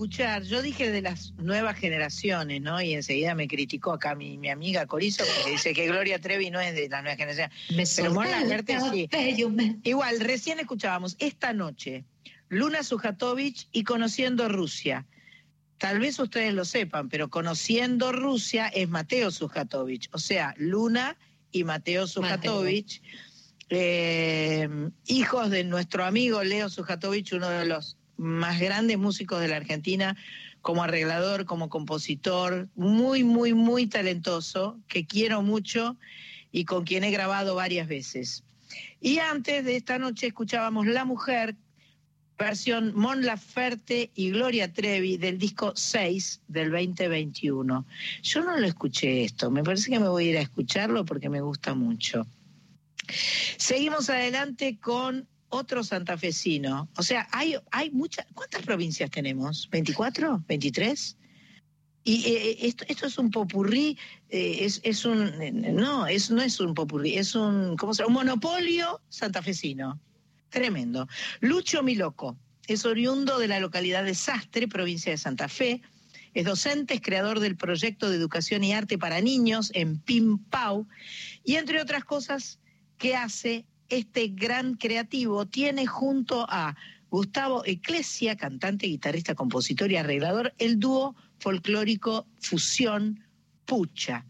Escuchar, 0.00 0.44
yo 0.44 0.62
dije 0.62 0.90
de 0.90 1.02
las 1.02 1.34
nuevas 1.34 1.76
generaciones, 1.76 2.62
¿no? 2.62 2.80
Y 2.80 2.94
enseguida 2.94 3.34
me 3.34 3.46
criticó 3.46 3.92
acá 3.92 4.14
mi, 4.14 4.38
mi 4.38 4.48
amiga 4.48 4.86
Corizo, 4.86 5.24
porque 5.26 5.50
dice 5.50 5.74
que 5.74 5.86
Gloria 5.88 6.18
Trevi 6.18 6.50
no 6.50 6.58
es 6.58 6.74
de 6.74 6.88
la 6.88 7.02
nueva 7.02 7.18
generación. 7.18 7.50
Me 7.76 7.84
Pero 7.84 8.14
Mon 8.14 8.24
solté 8.24 8.38
el 8.38 8.48
Laferte 8.48 8.78
sí. 8.90 9.80
Igual, 9.84 10.20
recién 10.20 10.58
escuchábamos 10.58 11.16
esta 11.18 11.52
noche 11.52 12.06
Luna 12.48 12.82
Sujatovich 12.82 13.68
y 13.72 13.84
Conociendo 13.84 14.48
Rusia. 14.48 15.06
Tal 15.76 15.98
vez 15.98 16.18
ustedes 16.18 16.54
lo 16.54 16.64
sepan, 16.64 17.10
pero 17.10 17.28
Conociendo 17.28 18.10
Rusia 18.10 18.68
es 18.68 18.88
Mateo 18.88 19.30
Sujatovich. 19.30 20.08
O 20.12 20.18
sea, 20.18 20.54
Luna 20.56 21.18
y 21.52 21.64
Mateo 21.64 22.06
Sujatovich, 22.06 23.02
eh, 23.68 24.66
hijos 25.04 25.50
de 25.50 25.62
nuestro 25.64 26.06
amigo 26.06 26.42
Leo 26.42 26.70
Sujatovich, 26.70 27.34
uno 27.34 27.50
de 27.50 27.66
los 27.66 27.98
más 28.20 28.60
grandes 28.60 28.98
músicos 28.98 29.40
de 29.40 29.48
la 29.48 29.56
Argentina, 29.56 30.16
como 30.60 30.82
arreglador, 30.82 31.46
como 31.46 31.70
compositor, 31.70 32.68
muy, 32.74 33.24
muy, 33.24 33.54
muy 33.54 33.86
talentoso, 33.86 34.78
que 34.88 35.06
quiero 35.06 35.40
mucho 35.40 35.96
y 36.52 36.66
con 36.66 36.84
quien 36.84 37.02
he 37.02 37.10
grabado 37.10 37.54
varias 37.54 37.88
veces. 37.88 38.44
Y 39.00 39.18
antes 39.18 39.64
de 39.64 39.76
esta 39.76 39.98
noche 39.98 40.26
escuchábamos 40.26 40.86
La 40.86 41.06
Mujer, 41.06 41.56
versión 42.38 42.92
Mon 42.94 43.24
Laferte 43.24 44.10
y 44.14 44.30
Gloria 44.30 44.70
Trevi 44.70 45.16
del 45.16 45.38
disco 45.38 45.72
6 45.74 46.42
del 46.46 46.70
2021. 46.70 47.86
Yo 48.22 48.44
no 48.44 48.56
lo 48.58 48.66
escuché 48.66 49.24
esto, 49.24 49.50
me 49.50 49.64
parece 49.64 49.90
que 49.90 49.98
me 49.98 50.08
voy 50.08 50.28
a 50.28 50.30
ir 50.30 50.38
a 50.38 50.42
escucharlo 50.42 51.06
porque 51.06 51.30
me 51.30 51.40
gusta 51.40 51.74
mucho. 51.74 52.26
Seguimos 53.56 54.10
adelante 54.10 54.78
con 54.78 55.26
otro 55.50 55.84
santafesino. 55.84 56.88
O 56.96 57.02
sea, 57.02 57.28
hay, 57.32 57.56
hay 57.70 57.90
muchas. 57.90 58.26
¿Cuántas 58.34 58.62
provincias 58.62 59.10
tenemos? 59.10 59.68
¿24? 59.70 60.44
¿23? 60.46 61.16
Y 62.02 62.24
eh, 62.24 62.66
esto, 62.66 62.84
esto 62.88 63.06
es 63.06 63.18
un 63.18 63.30
popurrí, 63.30 63.98
eh, 64.30 64.58
es, 64.62 64.80
es 64.82 65.04
un. 65.04 65.32
No, 65.74 66.06
es, 66.06 66.30
no 66.30 66.40
es 66.40 66.58
un 66.58 66.74
popurrí, 66.74 67.18
es 67.18 67.34
un. 67.34 67.76
¿Cómo 67.76 67.92
se 67.92 68.02
llama? 68.02 68.20
Un 68.20 68.26
monopolio 68.26 69.00
santafesino. 69.10 70.00
Tremendo. 70.48 71.06
Lucho 71.40 71.82
Miloco 71.82 72.36
es 72.66 72.84
oriundo 72.84 73.38
de 73.38 73.48
la 73.48 73.60
localidad 73.60 74.04
de 74.04 74.14
Sastre, 74.14 74.68
provincia 74.68 75.12
de 75.12 75.18
Santa 75.18 75.48
Fe. 75.48 75.82
Es 76.34 76.44
docente, 76.44 76.94
es 76.94 77.00
creador 77.00 77.40
del 77.40 77.56
proyecto 77.56 78.08
de 78.08 78.16
educación 78.16 78.62
y 78.62 78.72
arte 78.72 78.96
para 78.96 79.20
niños 79.20 79.70
en 79.74 79.98
Pimpau. 79.98 80.86
Y 81.44 81.56
entre 81.56 81.82
otras 81.82 82.04
cosas 82.04 82.60
que 82.96 83.16
hace 83.16 83.66
este 83.90 84.28
gran 84.28 84.74
creativo, 84.74 85.46
tiene 85.46 85.86
junto 85.86 86.46
a 86.48 86.76
Gustavo 87.10 87.62
Eclesia, 87.64 88.36
cantante, 88.36 88.86
guitarrista, 88.86 89.34
compositor 89.34 89.90
y 89.90 89.96
arreglador, 89.96 90.54
el 90.58 90.78
dúo 90.78 91.16
folclórico 91.38 92.26
Fusión 92.40 93.24
Pucha. 93.66 94.24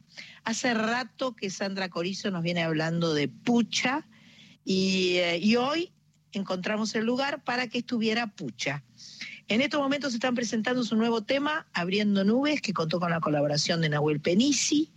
Hace 0.45 0.73
rato 0.75 1.37
que 1.37 1.51
Sandra 1.51 1.89
Corizo 1.91 2.31
nos 2.31 2.43
viene 2.43 2.63
hablando 2.63 3.13
de 3.15 3.29
Pucha 3.29 4.07
y, 4.65 5.17
eh, 5.17 5.57
hoy 5.59 5.93
encontramos 6.33 6.95
el 6.95 7.05
lugar 7.05 7.43
para 7.45 7.69
que 7.69 7.79
estuviera 7.79 8.29
Pucha. 8.29 8.83
En 9.49 9.61
estos 9.61 9.81
momentos 9.81 10.15
están 10.15 10.35
presentando 10.35 10.85
su 10.85 10.95
nuevo 10.97 11.23
tema, 11.23 11.67
Abriendo 11.73 12.25
Nubes, 12.25 12.63
que 12.63 12.73
contó 12.73 13.01
con 13.01 13.11
la 13.11 13.21
colaboración 13.21 13.81
de 13.81 13.89
Nahuel 13.89 14.21
Penisi. 14.21 14.93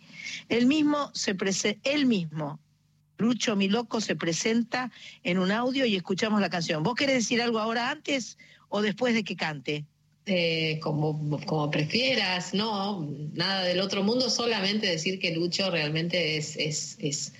El 0.47 0.67
mismo 0.67 1.09
se 1.13 1.35
prese- 1.35 1.79
él 1.83 2.05
mismo, 2.05 2.59
Lucho 3.17 3.55
Mi 3.55 3.67
Loco, 3.67 4.01
se 4.01 4.15
presenta 4.15 4.91
en 5.23 5.37
un 5.37 5.51
audio 5.51 5.85
y 5.85 5.95
escuchamos 5.95 6.41
la 6.41 6.49
canción. 6.49 6.83
¿Vos 6.83 6.95
querés 6.95 7.15
decir 7.15 7.41
algo 7.41 7.59
ahora 7.59 7.89
antes 7.89 8.37
o 8.69 8.81
después 8.81 9.13
de 9.13 9.23
que 9.23 9.35
cante? 9.35 9.85
Eh, 10.25 10.79
como, 10.81 11.39
como 11.45 11.69
prefieras, 11.69 12.53
no, 12.53 13.07
nada 13.33 13.63
del 13.63 13.81
otro 13.81 14.03
mundo, 14.03 14.29
solamente 14.29 14.87
decir 14.87 15.19
que 15.19 15.35
Lucho 15.35 15.69
realmente 15.69 16.37
es, 16.37 16.55
es, 16.55 16.95
es, 16.99 17.33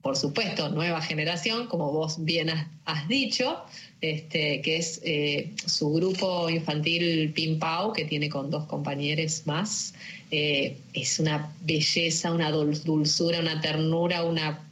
por 0.00 0.16
supuesto, 0.16 0.70
nueva 0.70 1.02
generación, 1.02 1.66
como 1.66 1.92
vos 1.92 2.24
bien 2.24 2.48
has, 2.86 3.08
dicho, 3.08 3.62
este, 4.00 4.62
que 4.62 4.78
es 4.78 5.02
eh, 5.04 5.52
su 5.66 5.92
grupo 5.92 6.48
infantil 6.48 7.30
Pim 7.34 7.58
Pau, 7.58 7.92
que 7.92 8.06
tiene 8.06 8.30
con 8.30 8.50
dos 8.50 8.64
compañeros 8.64 9.42
más. 9.44 9.92
Eh, 10.30 10.78
es 10.94 11.18
una 11.18 11.52
belleza, 11.60 12.32
una 12.32 12.50
dul- 12.50 12.82
dulzura, 12.84 13.38
una 13.40 13.60
ternura, 13.60 14.24
una 14.24 14.64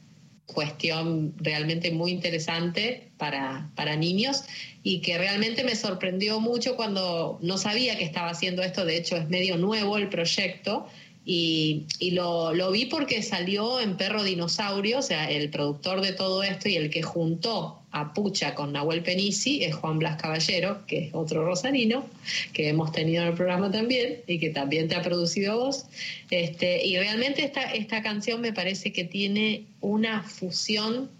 cuestión 0.46 1.34
realmente 1.38 1.90
muy 1.90 2.12
interesante 2.12 3.08
para, 3.18 3.70
para 3.74 3.96
niños 3.96 4.44
y 4.82 5.00
que 5.00 5.18
realmente 5.18 5.64
me 5.64 5.74
sorprendió 5.74 6.40
mucho 6.40 6.76
cuando 6.76 7.38
no 7.42 7.58
sabía 7.58 7.98
que 7.98 8.04
estaba 8.04 8.30
haciendo 8.30 8.62
esto, 8.62 8.84
de 8.84 8.96
hecho 8.96 9.16
es 9.16 9.28
medio 9.28 9.56
nuevo 9.56 9.96
el 9.96 10.08
proyecto 10.08 10.86
y, 11.28 11.86
y 11.98 12.12
lo, 12.12 12.54
lo 12.54 12.70
vi 12.70 12.86
porque 12.86 13.20
salió 13.20 13.80
en 13.80 13.96
Perro 13.96 14.22
Dinosaurio, 14.22 15.00
o 15.00 15.02
sea, 15.02 15.28
el 15.28 15.50
productor 15.50 16.00
de 16.00 16.12
todo 16.12 16.44
esto 16.44 16.68
y 16.68 16.76
el 16.76 16.88
que 16.88 17.02
juntó 17.02 17.80
a 17.90 18.14
Pucha 18.14 18.54
con 18.54 18.72
Nahuel 18.72 19.02
Penisi 19.02 19.64
es 19.64 19.74
Juan 19.74 19.98
Blas 19.98 20.22
Caballero, 20.22 20.86
que 20.86 21.06
es 21.06 21.10
otro 21.14 21.44
rosarino, 21.44 22.06
que 22.52 22.68
hemos 22.68 22.92
tenido 22.92 23.22
en 23.22 23.30
el 23.30 23.34
programa 23.34 23.72
también 23.72 24.20
y 24.28 24.38
que 24.38 24.50
también 24.50 24.86
te 24.86 24.94
ha 24.94 25.02
producido 25.02 25.58
vos. 25.58 25.86
Este, 26.30 26.86
y 26.86 26.96
realmente 26.96 27.44
esta, 27.44 27.72
esta 27.72 28.04
canción 28.04 28.40
me 28.40 28.52
parece 28.52 28.92
que 28.92 29.02
tiene 29.02 29.64
una 29.80 30.22
fusión 30.22 31.10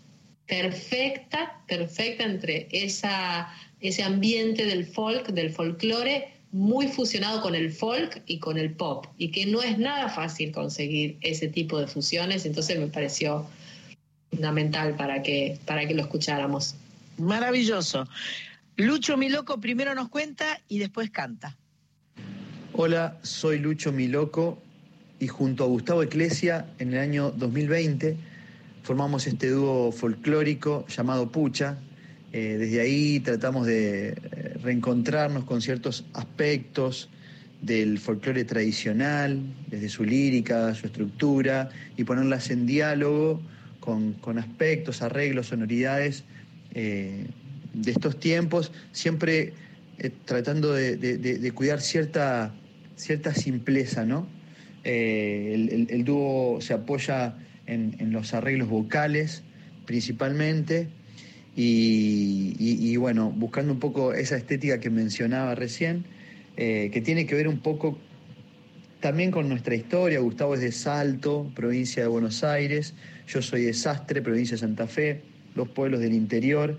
perfecta, 0.47 1.65
perfecta 1.67 2.23
entre 2.23 2.69
esa, 2.71 3.53
ese 3.81 4.05
ambiente 4.05 4.67
del 4.67 4.87
folk, 4.87 5.31
del 5.31 5.51
folclore, 5.51 6.36
muy 6.57 6.89
fusionado 6.89 7.43
con 7.43 7.55
el 7.55 7.71
folk 7.71 8.23
y 8.27 8.39
con 8.39 8.57
el 8.57 8.73
pop, 8.73 9.07
y 9.19 9.31
que 9.31 9.45
no 9.45 9.63
es 9.63 9.79
nada 9.79 10.09
fácil 10.09 10.53
conseguir 10.53 11.19
ese 11.21 11.49
tipo 11.49 11.79
de 11.79 11.87
fusiones, 11.87 12.47
entonces 12.47 12.79
me 12.79 12.87
pareció 12.87 13.47
fundamental 14.31 14.97
para 14.97 15.23
que, 15.23 15.59
para 15.67 15.87
que 15.87 15.93
lo 15.93 16.01
escucháramos. 16.01 16.75
Maravilloso. 17.19 18.09
Lucho 18.77 19.19
Mi 19.19 19.29
Loco 19.29 19.61
primero 19.61 19.95
nos 19.95 20.09
cuenta 20.09 20.59
y 20.67 20.79
después 20.79 21.11
canta. 21.11 21.59
Hola, 22.73 23.19
soy 23.23 23.59
Lucho 23.59 23.93
Miloco 23.93 24.59
y 25.19 25.29
junto 25.29 25.65
a 25.65 25.67
Gustavo 25.67 26.03
Eclesia 26.03 26.67
en 26.79 26.95
el 26.95 27.01
año 27.01 27.33
2020 27.33 28.17
formamos 28.83 29.27
este 29.27 29.51
dúo 29.51 29.93
folclórico 29.93 30.87
llamado 30.87 31.31
Pucha. 31.31 31.79
Eh, 32.33 32.57
desde 32.59 32.81
ahí 32.81 33.21
tratamos 33.21 33.67
de 33.67 34.09
eh, 34.09 34.15
reencontrarnos 34.63 35.45
con 35.45 35.63
ciertos 35.63 36.05
aspectos 36.13 37.09
del 37.63 37.99
folclore 37.99 38.45
tradicional, 38.45 39.41
desde 39.69 39.89
su 39.89 40.05
lírica, 40.05 40.75
su 40.75 40.87
estructura, 40.87 41.71
y 41.97 42.05
ponerlas 42.05 42.51
en 42.51 42.67
diálogo 42.67 43.41
con, 43.81 44.13
con 44.15 44.39
aspectos, 44.39 45.03
arreglos, 45.03 45.47
sonoridades 45.49 46.25
eh, 46.75 47.27
de 47.73 47.91
estos 47.91 48.19
tiempos, 48.21 48.73
siempre 48.93 49.55
tratando 50.27 50.75
de, 50.75 50.97
de- 50.97 51.53
cuidar 51.53 51.81
cierta, 51.81 52.55
cierta 52.97 53.33
simpleza, 53.35 54.05
¿no? 54.05 54.27
El, 54.85 56.05
dúo 56.05 56.61
se 56.61 56.75
apoya 56.75 57.35
en 57.67 58.13
los 58.13 58.35
arreglos 58.35 58.69
vocales 58.69 59.43
principalmente 59.87 60.89
y, 61.59 62.97
bueno, 62.99 63.31
buscando 63.35 63.73
un 63.73 63.81
poco 63.81 64.13
esa 64.13 64.37
estética 64.37 64.79
que 64.79 64.91
mencionaba 64.91 65.55
recién, 65.55 66.05
eh, 66.57 66.91
que 66.93 67.01
tiene 67.01 67.27
que 67.27 67.35
ver 67.35 67.49
un 67.49 67.61
poco 67.61 67.99
también 69.01 69.31
con 69.31 69.49
nuestra 69.49 69.75
historia. 69.75 70.21
Gustavo 70.21 70.55
es 70.55 70.61
de 70.61 70.73
Salto, 70.73 71.51
provincia 71.55 72.03
de 72.03 72.09
Buenos 72.09 72.45
Aires, 72.45 72.95
yo 73.27 73.41
soy 73.41 73.63
de 73.63 73.73
Sastre, 73.75 74.21
provincia 74.21 74.55
de 74.57 74.61
Santa 74.61 74.87
Fe, 74.87 75.23
dos 75.55 75.69
pueblos 75.69 76.01
del 76.01 76.13
interior 76.13 76.79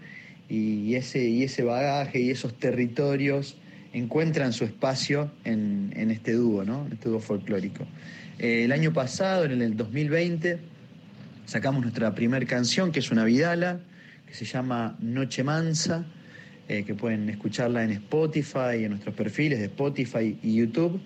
y 0.50 0.96
ese, 0.96 1.28
y 1.28 1.44
ese 1.44 1.64
bagaje 1.64 2.20
y 2.22 2.30
esos 2.30 2.54
territorios 2.58 3.58
encuentran 3.94 4.54
su 4.54 4.64
espacio 4.64 5.32
en, 5.44 5.92
en 5.96 6.12
este 6.12 6.34
dúo, 6.34 6.64
¿no? 6.64 6.88
Este 6.92 7.10
dúo 7.10 7.20
folclórico. 7.20 7.86
Eh, 8.40 8.66
el 8.66 8.72
año 8.72 8.94
pasado, 8.94 9.46
en 9.46 9.62
el 9.62 9.76
2020, 9.76 10.60
sacamos 11.46 11.82
nuestra 11.82 12.14
primera 12.14 12.46
canción, 12.46 12.92
que 12.92 13.00
es 13.00 13.10
una 13.10 13.26
vidala, 13.26 13.80
que 14.28 14.34
se 14.34 14.46
llama 14.46 14.96
Noche 15.00 15.44
Mansa, 15.44 16.06
eh, 16.68 16.84
que 16.84 16.94
pueden 16.94 17.30
escucharla 17.30 17.84
en 17.84 17.92
Spotify, 17.92 18.84
en 18.84 18.90
nuestros 18.90 19.16
perfiles 19.16 19.60
de 19.60 19.66
Spotify 19.66 20.38
y 20.44 20.56
YouTube. 20.56 21.00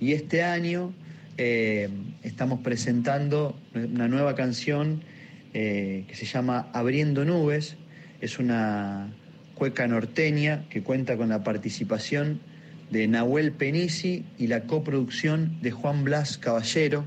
Y 0.00 0.12
este 0.12 0.42
año 0.42 0.92
eh, 1.36 1.90
estamos 2.22 2.60
presentando 2.60 3.56
una 3.74 4.08
nueva 4.08 4.34
canción 4.34 5.02
eh, 5.52 6.04
que 6.08 6.14
se 6.16 6.24
llama 6.24 6.68
Abriendo 6.72 7.24
Nubes. 7.24 7.76
Es 8.20 8.38
una 8.38 9.12
cueca 9.54 9.86
norteña 9.86 10.66
que 10.70 10.82
cuenta 10.82 11.16
con 11.16 11.28
la 11.28 11.44
participación 11.44 12.40
de 12.90 13.06
Nahuel 13.06 13.52
Penisi 13.52 14.24
y 14.38 14.46
la 14.46 14.62
coproducción 14.62 15.58
de 15.60 15.70
Juan 15.72 16.04
Blas 16.04 16.38
Caballero. 16.38 17.04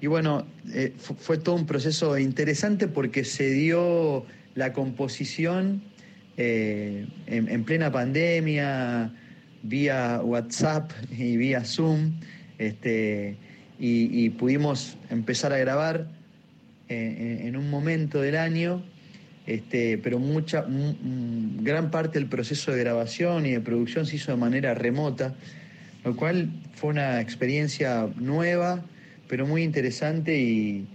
Y 0.00 0.06
bueno, 0.06 0.46
eh, 0.72 0.92
fu- 0.98 1.14
fue 1.14 1.38
todo 1.38 1.54
un 1.56 1.66
proceso 1.66 2.18
interesante 2.18 2.88
porque 2.88 3.24
se 3.24 3.50
dio 3.50 4.24
la 4.54 4.72
composición 4.72 5.82
eh, 6.36 7.06
en, 7.26 7.48
en 7.48 7.64
plena 7.64 7.92
pandemia, 7.92 9.12
vía 9.62 10.20
WhatsApp 10.22 10.90
y 11.10 11.36
vía 11.36 11.64
Zoom, 11.64 12.12
este, 12.58 13.36
y, 13.78 14.28
pudimos 14.30 14.96
empezar 15.10 15.52
a 15.54 15.58
grabar 15.58 16.06
eh, 16.88 17.38
en, 17.40 17.48
en 17.48 17.56
un 17.56 17.70
momento 17.70 18.20
del 18.20 18.36
año, 18.36 18.82
este, 19.46 19.96
pero 19.98 20.18
mucha, 20.18 20.66
gran 21.62 21.90
parte 21.90 22.18
del 22.18 22.28
proceso 22.28 22.72
de 22.72 22.80
grabación 22.80 23.46
y 23.46 23.52
de 23.52 23.60
producción 23.60 24.06
se 24.06 24.16
hizo 24.16 24.32
de 24.32 24.38
manera 24.38 24.74
remota, 24.74 25.34
lo 26.04 26.14
cual 26.14 26.50
fue 26.74 26.90
una 26.90 27.20
experiencia 27.20 28.06
nueva, 28.16 28.82
pero 29.30 29.46
muy 29.46 29.62
interesante 29.62 30.36
y, 30.38 30.88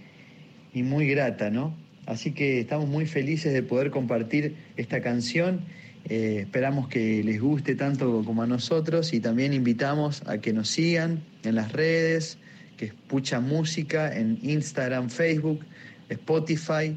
muy 0.74 1.07
grata, 1.07 1.49
¿no? 1.49 1.74
Así 2.06 2.34
que 2.34 2.60
estamos 2.60 2.90
muy 2.90 3.06
felices 3.06 3.53
de 3.53 3.64
poder 3.64 3.90
compartir 3.90 4.56
esta 4.76 5.02
canción 5.02 5.62
Eh, 6.07 6.41
esperamos 6.41 6.88
que 6.88 7.24
les 7.24 7.41
guste 7.41 7.74
tanto 7.74 8.22
como 8.24 8.44
a 8.44 8.45
nosotros 8.45 9.12
y 9.12 9.20
también 9.20 9.53
invitamos 9.53 10.22
a 10.28 10.38
que 10.38 10.53
nos 10.53 10.70
sigan 10.70 11.24
en 11.44 11.56
las 11.56 11.72
redes, 11.72 12.38
que 12.78 12.86
escuchan 12.86 13.48
música 13.48 14.16
en 14.16 14.38
Instagram, 14.44 15.10
Facebook, 15.10 15.66
Spotify 16.10 16.95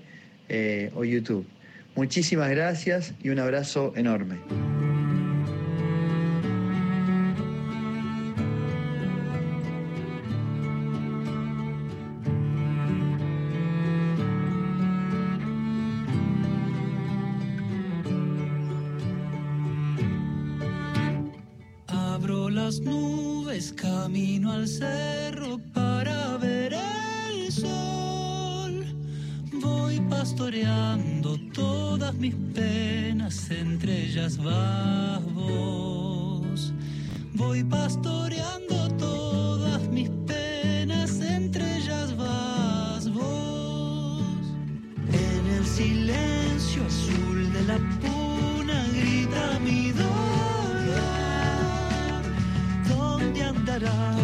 eh, 0.50 0.90
o 0.94 1.04
YouTube. 1.04 1.46
Muchísimas 1.94 2.50
gracias 2.50 3.14
y 3.22 3.30
un 3.30 3.38
abrazo 3.38 3.94
enorme. 3.96 4.36
Camino 24.18 24.50
al 24.52 24.66
cerro 24.66 25.60
para 25.72 26.36
ver 26.38 26.72
el 26.72 27.52
sol. 27.52 28.84
Voy 29.52 30.00
pastoreando 30.10 31.38
todas 31.54 32.14
mis 32.14 32.34
penas, 32.52 33.48
entre 33.50 34.06
ellas 34.06 34.36
vas 34.38 35.22
vos. 35.34 36.72
Voy 37.34 37.62
pastoreando 37.62 38.88
todas 38.96 39.88
mis 39.88 40.10
penas, 40.26 41.20
entre 41.20 41.76
ellas 41.76 42.16
vas 42.16 43.08
vos. 43.12 44.42
En 45.12 45.46
el 45.58 45.64
silencio 45.64 46.82
azul 46.84 47.52
de 47.52 47.62
la 47.68 47.97
¿Dónde 53.80 54.17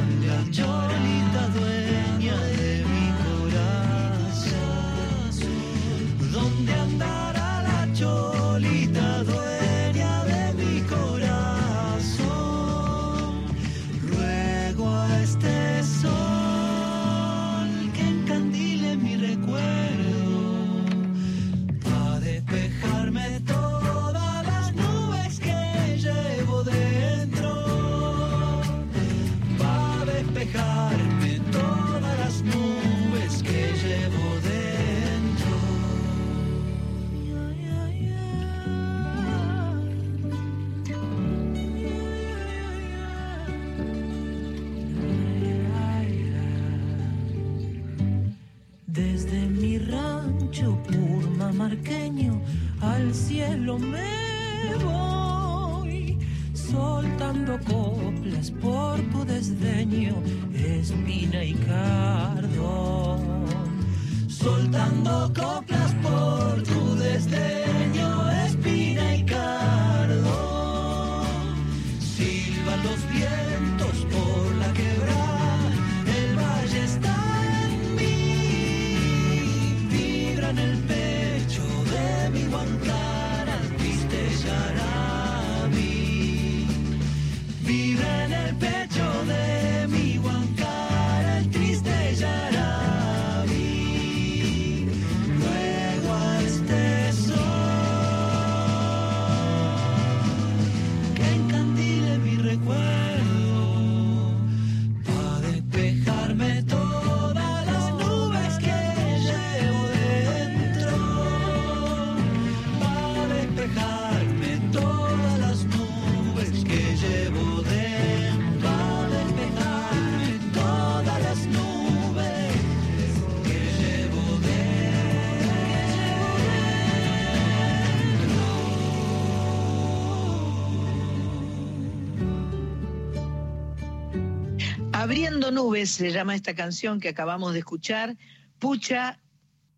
nubes 135.54 135.90
se 135.90 136.10
llama 136.10 136.34
esta 136.34 136.54
canción 136.54 137.00
que 137.00 137.08
acabamos 137.08 137.52
de 137.52 137.60
escuchar, 137.60 138.16
Pucha 138.58 139.18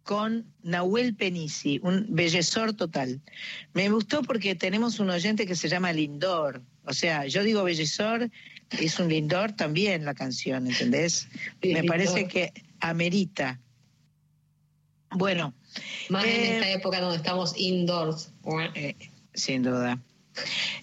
con 0.02 0.52
Nahuel 0.62 1.14
Penisi, 1.16 1.80
un 1.82 2.06
bellezor 2.10 2.74
total. 2.74 3.20
Me 3.74 3.88
gustó 3.88 4.22
porque 4.22 4.54
tenemos 4.54 5.00
un 5.00 5.10
oyente 5.10 5.46
que 5.46 5.56
se 5.56 5.68
llama 5.68 5.92
Lindor. 5.92 6.62
O 6.84 6.92
sea, 6.92 7.26
yo 7.26 7.42
digo 7.42 7.64
bellezor, 7.64 8.30
es 8.70 8.98
un 9.00 9.08
Lindor 9.08 9.52
también 9.52 10.04
la 10.04 10.14
canción, 10.14 10.66
¿entendés? 10.68 11.28
Sí, 11.60 11.68
Me 11.72 11.80
Lindor. 11.80 11.86
parece 11.86 12.28
que 12.28 12.52
amerita. 12.80 13.60
Bueno, 15.10 15.54
Más 16.08 16.24
en 16.24 16.30
Eh, 16.30 16.54
esta 16.58 16.70
época 16.70 17.00
donde 17.00 17.16
estamos 17.16 17.54
indoors. 17.58 18.32
eh, 18.74 18.94
sin 19.34 19.62
duda. 19.62 19.98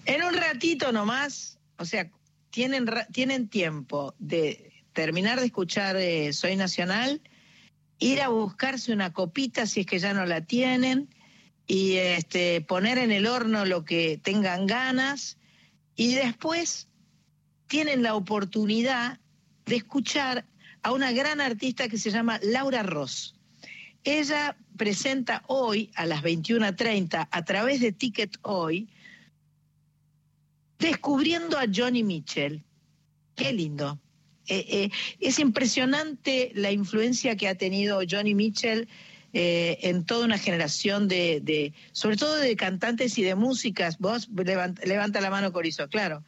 En 0.06 0.22
un 0.22 0.34
ratito 0.34 0.92
nomás, 0.92 1.58
o 1.78 1.84
sea, 1.84 2.10
tienen, 2.50 2.84
tienen 3.12 3.48
tiempo 3.48 4.14
de 4.18 4.72
terminar 4.94 5.40
de 5.40 5.46
escuchar 5.46 5.96
eh, 5.96 6.32
Soy 6.32 6.56
Nacional, 6.56 7.20
ir 7.98 8.22
a 8.22 8.28
buscarse 8.28 8.92
una 8.92 9.12
copita 9.12 9.66
si 9.66 9.80
es 9.80 9.86
que 9.86 9.98
ya 9.98 10.14
no 10.14 10.24
la 10.24 10.40
tienen, 10.40 11.10
y 11.66 11.96
este, 11.96 12.60
poner 12.62 12.98
en 12.98 13.10
el 13.10 13.26
horno 13.26 13.64
lo 13.64 13.84
que 13.84 14.18
tengan 14.22 14.66
ganas, 14.66 15.36
y 15.96 16.14
después 16.14 16.88
tienen 17.66 18.02
la 18.02 18.14
oportunidad 18.14 19.20
de 19.66 19.76
escuchar 19.76 20.46
a 20.82 20.92
una 20.92 21.12
gran 21.12 21.40
artista 21.40 21.88
que 21.88 21.98
se 21.98 22.10
llama 22.10 22.38
Laura 22.42 22.82
Ross. 22.82 23.34
Ella 24.04 24.56
presenta 24.76 25.42
hoy 25.46 25.90
a 25.94 26.04
las 26.04 26.22
21.30 26.22 27.28
a 27.30 27.44
través 27.44 27.80
de 27.80 27.92
Ticket 27.92 28.36
Hoy, 28.42 28.90
descubriendo 30.78 31.58
a 31.58 31.64
Johnny 31.74 32.02
Mitchell. 32.02 32.62
Qué 33.34 33.52
lindo. 33.52 33.98
Eh, 34.46 34.66
eh, 34.68 34.90
es 35.20 35.38
impresionante 35.38 36.52
la 36.54 36.70
influencia 36.70 37.36
que 37.36 37.48
ha 37.48 37.54
tenido 37.54 38.00
Johnny 38.08 38.34
Mitchell 38.34 38.88
eh, 39.32 39.78
en 39.82 40.04
toda 40.04 40.24
una 40.26 40.38
generación 40.38 41.08
de, 41.08 41.40
de- 41.42 41.72
sobre 41.92 42.16
todo 42.16 42.36
de 42.36 42.54
cantantes 42.56 43.18
y 43.18 43.22
de 43.22 43.34
músicas. 43.34 43.98
Vos 43.98 44.28
levanta, 44.34 44.84
levanta 44.84 45.20
la 45.20 45.30
mano, 45.30 45.52
Corizo, 45.52 45.88
claro. 45.88 46.22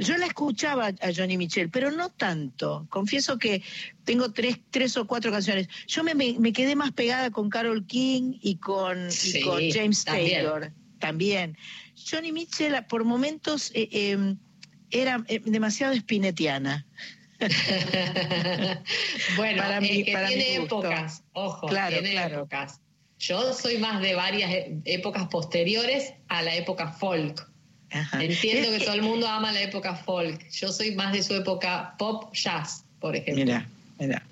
Yo 0.00 0.16
la 0.16 0.26
escuchaba 0.26 0.86
a 1.00 1.12
Johnny 1.14 1.36
Mitchell, 1.36 1.70
pero 1.70 1.90
no 1.90 2.10
tanto. 2.10 2.86
Confieso 2.88 3.36
que 3.36 3.64
tengo 4.04 4.30
tres, 4.30 4.60
tres 4.70 4.96
o 4.96 5.08
cuatro 5.08 5.32
canciones. 5.32 5.66
Yo 5.88 6.04
me, 6.04 6.14
quedé 6.52 6.76
más 6.76 6.92
pegada 6.92 7.32
con 7.32 7.50
Carol 7.50 7.84
King 7.84 8.34
y 8.40 8.56
con, 8.56 9.08
y 9.08 9.10
Sí, 9.10 9.40
con 9.40 9.60
James 9.72 10.04
también. 10.04 10.44
Taylor 10.44 10.72
también. 11.00 11.58
Johnny 12.08 12.30
Mitchell 12.30 12.76
por 12.88 13.02
momentos 13.04 13.72
eh, 13.74 13.88
eh, 13.90 14.36
era 14.90 15.24
demasiado 15.46 15.92
espinetiana. 15.94 16.86
bueno, 19.36 19.62
Para 19.62 19.76
es 19.76 19.82
mi- 19.82 20.04
que 20.04 20.12
para 20.12 20.28
tiene 20.28 20.56
épocas, 20.56 21.22
ojo, 21.32 21.66
Claro, 21.66 21.92
tiene 21.98 22.12
claro. 22.12 22.36
épocas. 22.38 22.80
Yo 23.18 23.52
soy 23.52 23.78
más 23.78 24.00
de 24.00 24.14
varias 24.14 24.50
e- 24.50 24.76
épocas 24.84 25.26
posteriores 25.28 26.12
a 26.28 26.42
la 26.42 26.54
época 26.54 26.92
folk. 26.92 27.48
Ajá. 27.90 28.22
Entiendo 28.22 28.68
Es 28.70 28.78
que 28.78 28.84
todo 28.84 28.94
el 28.94 29.02
mundo 29.02 29.26
ama 29.28 29.50
la 29.52 29.62
época 29.62 29.94
folk. 29.94 30.48
Yo 30.50 30.72
soy 30.72 30.94
más 30.94 31.12
de 31.12 31.22
su 31.22 31.34
época 31.34 31.94
pop 31.98 32.32
jazz, 32.34 32.84
por 33.00 33.16
ejemplo. 33.16 33.44
Mira, 33.44 33.66
mira. 33.98 34.22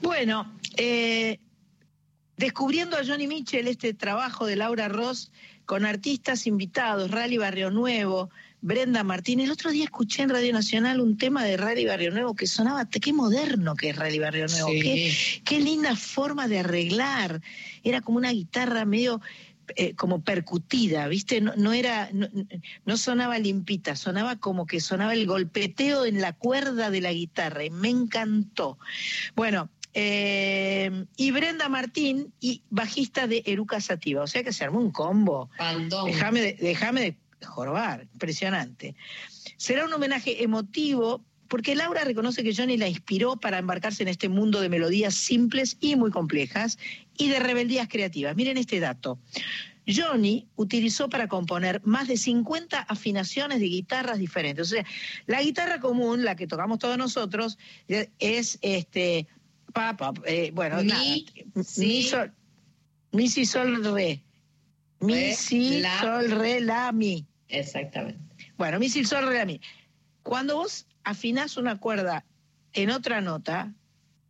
Bueno, 0.00 0.50
eh, 0.76 1.38
descubriendo 2.36 2.96
a 2.96 3.04
Johnny 3.04 3.26
Mitchell, 3.26 3.68
este 3.68 3.92
trabajo 3.94 4.46
de 4.46 4.56
Laura 4.56 4.88
Ross 4.88 5.30
con 5.66 5.84
artistas 5.84 6.46
invitados, 6.46 7.10
Rally 7.10 7.36
Barrio 7.36 7.70
Nuevo, 7.70 8.30
Brenda 8.60 9.04
Martín. 9.04 9.40
El 9.40 9.50
otro 9.50 9.70
día 9.70 9.84
escuché 9.84 10.22
en 10.22 10.30
Radio 10.30 10.52
Nacional 10.52 11.00
un 11.00 11.16
tema 11.16 11.44
de 11.44 11.56
Rally 11.56 11.86
Barrio 11.86 12.10
Nuevo 12.10 12.34
que 12.34 12.46
sonaba, 12.46 12.88
qué 12.88 13.12
moderno 13.12 13.76
que 13.76 13.90
es 13.90 13.96
Rally 13.96 14.18
Barrio 14.18 14.46
Nuevo, 14.48 14.68
Sí. 14.70 14.80
qué, 14.80 15.14
qué 15.44 15.60
linda 15.60 15.94
forma 15.96 16.48
de 16.48 16.60
arreglar. 16.60 17.40
Era 17.84 18.00
como 18.00 18.18
una 18.18 18.32
guitarra 18.32 18.84
medio 18.84 19.20
eh, 19.76 19.94
como 19.94 20.22
percutida, 20.22 21.06
¿viste? 21.08 21.40
No, 21.40 21.52
no 21.56 21.72
era, 21.72 22.08
no, 22.12 22.28
no 22.84 22.96
sonaba 22.96 23.38
limpita, 23.38 23.96
sonaba 23.96 24.36
como 24.36 24.66
que 24.66 24.80
sonaba 24.80 25.12
el 25.12 25.26
golpeteo 25.26 26.06
en 26.06 26.20
la 26.20 26.32
cuerda 26.32 26.90
de 26.90 27.00
la 27.00 27.12
guitarra 27.12 27.64
y 27.64 27.70
me 27.70 27.90
encantó. 27.90 28.78
Bueno, 29.36 29.68
eh, 29.94 31.04
y 31.16 31.30
Brenda 31.32 31.68
Martín, 31.68 32.32
y 32.40 32.62
bajista 32.70 33.26
de 33.26 33.42
Eruca 33.46 33.80
Sativa, 33.80 34.22
o 34.22 34.26
sea 34.26 34.42
que 34.42 34.52
se 34.52 34.64
armó 34.64 34.78
un 34.78 34.90
combo. 34.90 35.50
Déjame 36.06 36.40
de, 36.40 36.56
déjame 36.60 37.00
de 37.00 37.16
jorbar, 37.44 38.08
impresionante. 38.12 38.94
Será 39.56 39.84
un 39.84 39.92
homenaje 39.92 40.42
emotivo 40.42 41.24
porque 41.48 41.74
Laura 41.74 42.04
reconoce 42.04 42.44
que 42.44 42.54
Johnny 42.54 42.76
la 42.76 42.88
inspiró 42.88 43.36
para 43.36 43.58
embarcarse 43.58 44.02
en 44.02 44.08
este 44.08 44.28
mundo 44.28 44.60
de 44.60 44.68
melodías 44.68 45.14
simples 45.14 45.76
y 45.80 45.96
muy 45.96 46.10
complejas 46.10 46.78
y 47.16 47.28
de 47.28 47.38
rebeldías 47.38 47.88
creativas. 47.88 48.36
Miren 48.36 48.58
este 48.58 48.80
dato. 48.80 49.18
Johnny 49.88 50.46
utilizó 50.56 51.08
para 51.08 51.28
componer 51.28 51.80
más 51.84 52.08
de 52.08 52.18
50 52.18 52.78
afinaciones 52.78 53.60
de 53.60 53.66
guitarras 53.66 54.18
diferentes. 54.18 54.66
O 54.66 54.70
sea, 54.70 54.84
la 55.26 55.42
guitarra 55.42 55.80
común, 55.80 56.24
la 56.24 56.36
que 56.36 56.46
tocamos 56.46 56.78
todos 56.78 56.98
nosotros, 56.98 57.58
eh, 57.88 58.10
es 58.18 58.58
este 58.60 59.26
pa, 59.72 59.96
pa, 59.96 60.12
eh, 60.26 60.50
bueno, 60.54 60.82
Mi, 60.82 60.88
nada, 60.88 61.04
mi, 61.76 62.02
sol, 62.02 62.32
mi, 63.12 63.28
si, 63.28 63.46
sol, 63.46 63.82
re. 63.82 64.22
Mi, 65.00 65.32
si, 65.34 65.82
sol, 66.00 66.30
re, 66.30 66.60
la, 66.60 66.92
mi. 66.92 67.26
Exactamente. 67.48 68.20
Bueno, 68.56 68.78
mi, 68.78 68.88
si, 68.88 69.04
sol, 69.04 69.26
re, 69.26 69.38
la, 69.38 69.44
mi. 69.44 69.60
Cuando 70.22 70.56
vos 70.56 70.86
afinás 71.04 71.56
una 71.56 71.78
cuerda 71.78 72.24
en 72.72 72.90
otra 72.90 73.20
nota, 73.20 73.72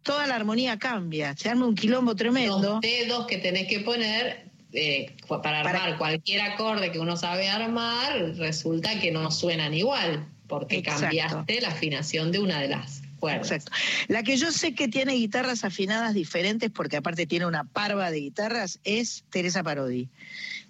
toda 0.02 0.26
la 0.26 0.36
armonía 0.36 0.78
cambia, 0.78 1.36
se 1.36 1.48
arma 1.48 1.66
un 1.66 1.74
quilombo 1.74 2.14
tremendo. 2.14 2.60
Los 2.74 2.80
dedos 2.80 3.26
que 3.26 3.38
tenés 3.38 3.66
que 3.66 3.80
poner 3.80 4.48
eh, 4.72 5.16
para 5.28 5.40
Para- 5.42 5.60
armar 5.84 5.98
cualquier 5.98 6.42
acorde 6.42 6.92
que 6.92 6.98
uno 6.98 7.16
sabe 7.16 7.48
armar, 7.48 8.34
resulta 8.36 9.00
que 9.00 9.10
no 9.10 9.30
suenan 9.30 9.74
igual, 9.74 10.28
porque 10.46 10.76
Exacto. 10.78 11.00
cambiaste 11.02 11.60
la 11.60 11.68
afinación 11.68 12.30
de 12.32 12.38
una 12.38 12.60
de 12.60 12.68
las 12.68 13.02
cuerdas. 13.18 13.50
Exacto. 13.50 13.72
La 14.08 14.22
que 14.22 14.36
yo 14.36 14.52
sé 14.52 14.74
que 14.74 14.86
tiene 14.88 15.14
guitarras 15.14 15.64
afinadas 15.64 16.14
diferentes, 16.14 16.70
porque 16.70 16.96
aparte 16.98 17.26
tiene 17.26 17.46
una 17.46 17.64
parva 17.64 18.10
de 18.10 18.20
guitarras, 18.20 18.78
es 18.84 19.24
Teresa 19.30 19.62
Parodi. 19.62 20.08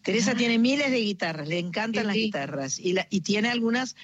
Teresa 0.08 0.34
tiene 0.34 0.58
miles 0.58 0.90
de 0.90 1.00
guitarras, 1.02 1.46
le 1.48 1.58
encantan 1.58 2.04
Sí, 2.04 2.06
las 2.06 2.14
sí. 2.14 2.22
guitarras 2.22 2.78
y, 2.78 2.92
la- 2.94 3.06
y 3.10 3.20
tiene 3.20 3.50
algunas 3.50 3.94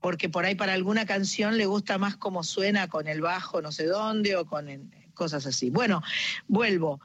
porque 0.00 0.28
por 0.28 0.44
ahí 0.44 0.54
para 0.54 0.74
alguna 0.74 1.06
canción 1.06 1.58
le 1.58 1.66
gusta 1.66 1.98
más 1.98 2.16
cómo 2.16 2.44
suena 2.44 2.86
con 2.88 3.08
el 3.08 3.20
bajo 3.20 3.60
no 3.60 3.72
sé 3.72 3.86
dónde 3.86 4.36
o 4.36 4.46
con 4.46 4.68
el- 4.68 4.88
cosas 5.12 5.46
así. 5.46 5.68
Bueno, 5.70 6.02
vuelvo. 6.46 7.00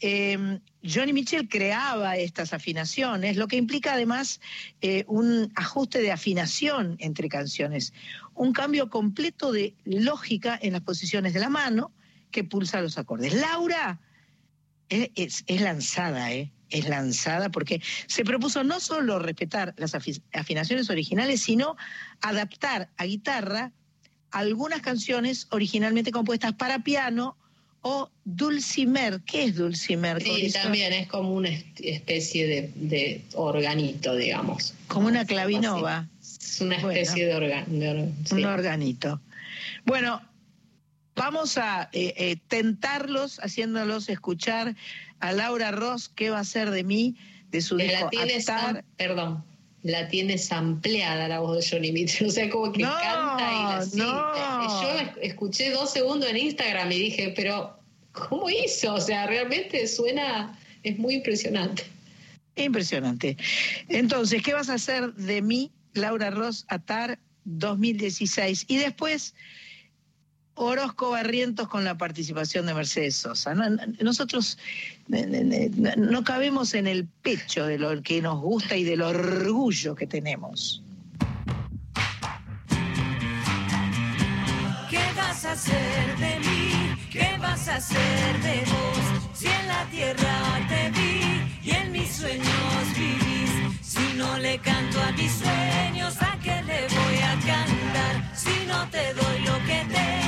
Eh, 0.00 0.60
Johnny 0.84 1.12
Mitchell 1.12 1.48
creaba 1.48 2.16
estas 2.16 2.52
afinaciones, 2.52 3.36
lo 3.36 3.48
que 3.48 3.56
implica 3.56 3.94
además 3.94 4.40
eh, 4.80 5.04
un 5.08 5.50
ajuste 5.56 6.00
de 6.00 6.12
afinación 6.12 6.94
entre 7.00 7.28
canciones, 7.28 7.92
un 8.32 8.52
cambio 8.52 8.90
completo 8.90 9.50
de 9.50 9.74
lógica 9.84 10.56
en 10.62 10.74
las 10.74 10.82
posiciones 10.82 11.34
de 11.34 11.40
la 11.40 11.48
mano 11.48 11.90
que 12.30 12.44
pulsa 12.44 12.80
los 12.80 12.96
acordes. 12.96 13.34
Laura 13.34 13.98
es, 14.88 15.10
es- 15.16 15.44
es 15.48 15.60
lanzada, 15.62 16.32
¿eh? 16.32 16.52
Es 16.70 16.88
lanzada 16.88 17.48
porque 17.50 17.80
se 18.06 18.24
propuso 18.24 18.64
no 18.64 18.80
solo 18.80 19.18
respetar 19.18 19.74
las 19.76 19.94
afi- 19.94 20.22
afinaciones 20.32 20.90
originales, 20.90 21.40
sino 21.42 21.76
adaptar 22.20 22.90
a 22.96 23.04
guitarra 23.04 23.72
algunas 24.30 24.80
canciones 24.82 25.46
originalmente 25.50 26.10
compuestas 26.12 26.52
para 26.54 26.80
piano 26.84 27.36
o 27.80 28.10
dulcimer. 28.24 29.20
¿Qué 29.24 29.44
es 29.44 29.54
dulcimer? 29.56 30.22
Sí, 30.22 30.50
también 30.52 30.92
es 30.92 31.06
como 31.08 31.32
una 31.32 31.48
especie 31.78 32.46
de, 32.46 32.72
de 32.74 33.24
organito, 33.34 34.14
digamos. 34.14 34.74
Como 34.88 35.06
una 35.08 35.24
clavinova, 35.24 36.08
Es 36.20 36.60
una 36.60 36.76
Bueno. 36.80 36.90
especie 37.00 37.26
de 37.26 37.34
organ- 37.34 38.14
sí. 38.26 38.34
un 38.34 38.44
organito. 38.44 39.20
Bueno, 39.86 40.20
vamos 41.14 41.56
a 41.56 41.88
eh, 41.92 42.12
eh, 42.16 42.36
tentarlos 42.48 43.38
haciéndolos 43.38 44.08
escuchar 44.08 44.74
a 45.20 45.32
Laura 45.32 45.70
Ross, 45.70 46.08
¿qué 46.08 46.30
va 46.30 46.40
a 46.40 46.44
ser 46.44 46.70
de 46.70 46.84
mí? 46.84 47.16
De 47.50 47.60
su 47.60 47.76
disco 47.76 48.04
la 48.04 48.10
tiene, 48.10 48.34
Atar. 48.34 48.74
sam- 48.76 48.84
perdón, 48.96 49.44
la 49.82 50.08
tiene 50.08 50.36
sampleada 50.38 51.28
la 51.28 51.40
voz 51.40 51.58
de 51.64 51.70
Johnny 51.70 51.92
Mitchell, 51.92 52.26
o 52.28 52.30
sea, 52.30 52.48
como 52.50 52.72
que 52.72 52.82
No, 52.82 52.90
canta 52.94 53.52
y 53.52 53.72
así. 53.78 53.96
no. 53.98 54.06
Yo 54.82 54.94
la 54.94 55.14
escuché 55.22 55.70
dos 55.70 55.90
segundos 55.92 56.28
en 56.30 56.36
Instagram 56.36 56.92
y 56.92 56.98
dije, 56.98 57.32
pero 57.34 57.78
¿cómo 58.12 58.48
hizo? 58.50 58.94
O 58.94 59.00
sea, 59.00 59.26
realmente 59.26 59.86
suena, 59.86 60.58
es 60.82 60.98
muy 60.98 61.14
impresionante. 61.14 61.84
Impresionante. 62.56 63.36
Entonces, 63.88 64.42
¿qué 64.42 64.52
vas 64.52 64.68
a 64.68 64.74
hacer 64.74 65.14
de 65.14 65.40
mí, 65.42 65.70
Laura 65.94 66.30
Ross, 66.30 66.64
Atar 66.68 67.18
2016? 67.44 68.64
Y 68.68 68.76
después, 68.78 69.34
Orozco 70.60 71.10
Barrientos 71.10 71.68
con 71.68 71.84
la 71.84 71.96
participación 71.96 72.66
de 72.66 72.74
Mercedes 72.74 73.16
Sosa. 73.16 73.54
No- 73.54 73.70
no- 73.70 73.82
nosotros 74.00 74.58
no 75.08 76.24
cabemos 76.24 76.74
en 76.74 76.86
el 76.86 77.06
pecho 77.22 77.64
de 77.66 77.78
lo 77.78 78.02
que 78.02 78.20
nos 78.20 78.40
gusta 78.40 78.76
y 78.76 78.84
del 78.84 79.02
orgullo 79.02 79.94
que 79.94 80.06
tenemos. 80.06 80.82
¿Qué 84.90 85.00
vas 85.16 85.44
a 85.44 85.52
hacer 85.52 86.16
de 86.18 86.38
mí? 86.40 86.96
¿Qué 87.10 87.36
vas 87.40 87.68
a 87.68 87.76
hacer 87.76 88.42
de 88.42 88.60
vos? 88.70 89.30
Si 89.34 89.46
en 89.46 89.68
la 89.68 89.84
tierra 89.90 90.66
te 90.68 90.90
vi 90.90 91.20
y 91.62 91.70
en 91.70 91.92
mis 91.92 92.08
sueños 92.08 92.46
vivís. 92.96 93.78
Si 93.82 94.14
no 94.16 94.38
le 94.38 94.58
canto 94.58 95.00
a 95.00 95.12
mis 95.12 95.32
sueños, 95.32 96.14
¿a 96.20 96.38
qué 96.42 96.62
le 96.62 96.80
voy 96.88 97.18
a 97.22 97.34
cantar? 97.46 98.36
Si 98.36 98.66
no 98.66 98.88
te 98.90 99.12
doy 99.14 99.38
lo 99.44 99.54
que 99.66 99.84
tengo, 99.94 100.27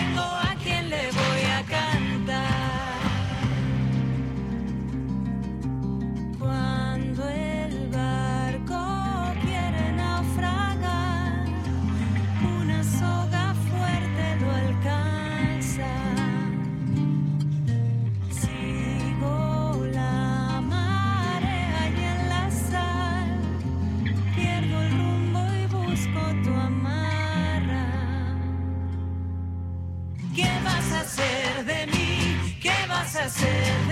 hacer 31.20 31.64
de 31.64 31.86
mí? 31.86 32.56
¿Qué 32.60 32.72
vas 32.88 33.16
a 33.16 33.24
hacer 33.24 33.86
de? 33.88 33.89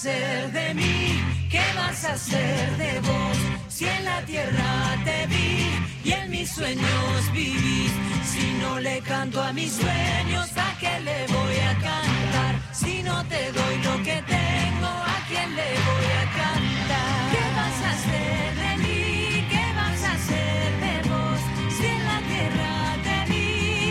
Hacer 0.00 0.50
de 0.52 0.72
mí? 0.72 1.22
¿Qué 1.50 1.62
vas 1.76 2.04
a 2.06 2.12
hacer 2.14 2.76
de 2.78 3.00
vos? 3.00 3.36
Si 3.68 3.84
en 3.84 4.02
la 4.06 4.22
tierra 4.22 4.96
te 5.04 5.26
vi 5.26 6.08
y 6.08 6.12
en 6.12 6.30
mis 6.30 6.50
sueños 6.50 7.32
vivís. 7.34 7.92
Si 8.24 8.44
no 8.62 8.80
le 8.80 9.00
canto 9.00 9.42
a 9.42 9.52
mis 9.52 9.72
sueños, 9.72 10.48
¿a 10.56 10.78
qué 10.78 11.00
le 11.00 11.26
voy 11.26 11.56
a 11.70 11.72
cantar? 11.86 12.54
Si 12.72 13.02
no 13.02 13.22
te 13.26 13.52
doy 13.52 13.76
lo 13.88 13.96
que 14.02 14.22
tengo, 14.36 14.90
¿a 15.14 15.18
quién 15.28 15.54
le 15.54 15.70
voy 15.88 16.08
a 16.22 16.24
cantar? 16.40 17.20
¿Qué 17.32 17.44
vas 17.58 17.78
a 17.84 17.90
hacer 17.96 18.48
de 18.62 18.72
mí? 18.82 19.46
¿Qué 19.52 19.64
vas 19.80 20.02
a 20.08 20.12
hacer 20.12 20.68
de 20.84 20.94
vos? 21.10 21.40
Si 21.76 21.84
en 21.84 22.02
la 22.10 22.18
tierra 22.30 22.72
te 23.06 23.16
vi 23.30 23.48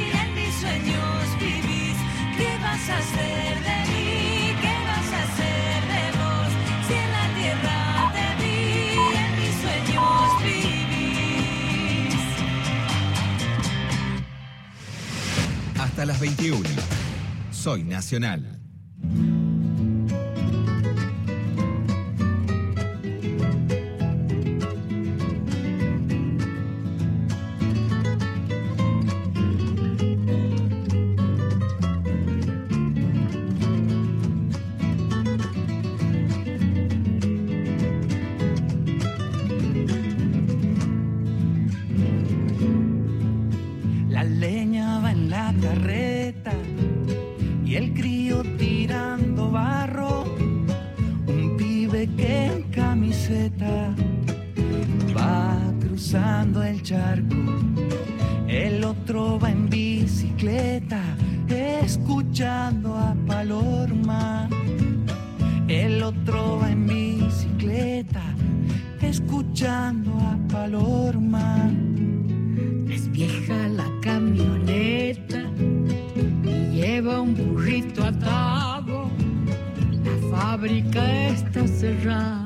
y 0.08 0.18
en 0.24 0.30
mis 0.34 0.56
sueños 0.64 1.22
vivís. 1.40 1.98
¿Qué 2.36 2.52
vas 2.64 2.90
a 2.90 2.98
hacer 2.98 3.64
de 3.70 3.79
Hasta 16.00 16.14
las 16.14 16.22
21. 16.22 16.64
Soy 17.52 17.84
Nacional. 17.84 18.59
Crío 47.94 48.44
tirando 48.58 49.52
barro. 49.52 50.24
Un 51.28 51.56
pibe 51.58 52.08
que 52.16 52.46
en 52.46 52.64
camiseta 52.72 53.94
va 55.16 55.58
cruzando 55.80 56.64
el 56.64 56.82
charco. 56.82 57.36
El 58.48 58.84
otro 58.84 59.40
va 59.40 59.52
en 59.52 59.70
bicicleta 59.70 61.02
escuchando 61.50 62.96
a 62.96 63.16
Palorma. 63.28 64.50
El 65.68 66.02
otro 66.04 66.60
va 66.62 66.72
en 66.72 66.88
bicicleta 66.88 68.24
escuchando 69.02 69.99
fábrica 80.60 81.30
está 81.30 81.66
cerrada, 81.68 82.46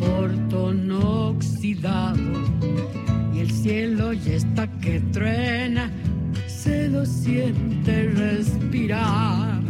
portón 0.00 0.90
oxidado 0.90 2.18
y 3.32 3.38
el 3.38 3.52
cielo 3.52 4.12
ya 4.12 4.32
está 4.32 4.66
que 4.80 4.98
truena, 5.12 5.88
se 6.48 6.88
lo 6.88 7.06
siente 7.06 8.08
respirar. 8.16 9.60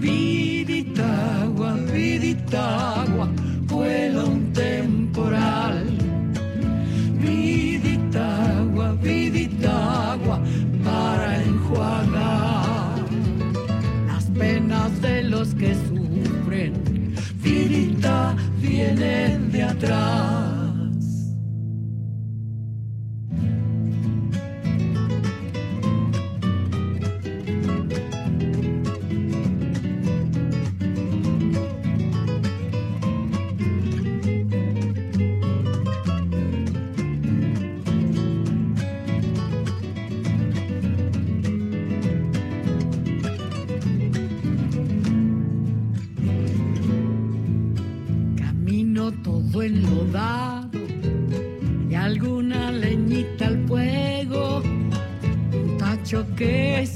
Vidita 0.00 1.42
agua, 1.42 1.74
vidita 1.92 3.02
agua, 3.02 3.28
vuela 3.66 4.24
un 4.24 4.52
temporal. 4.54 4.83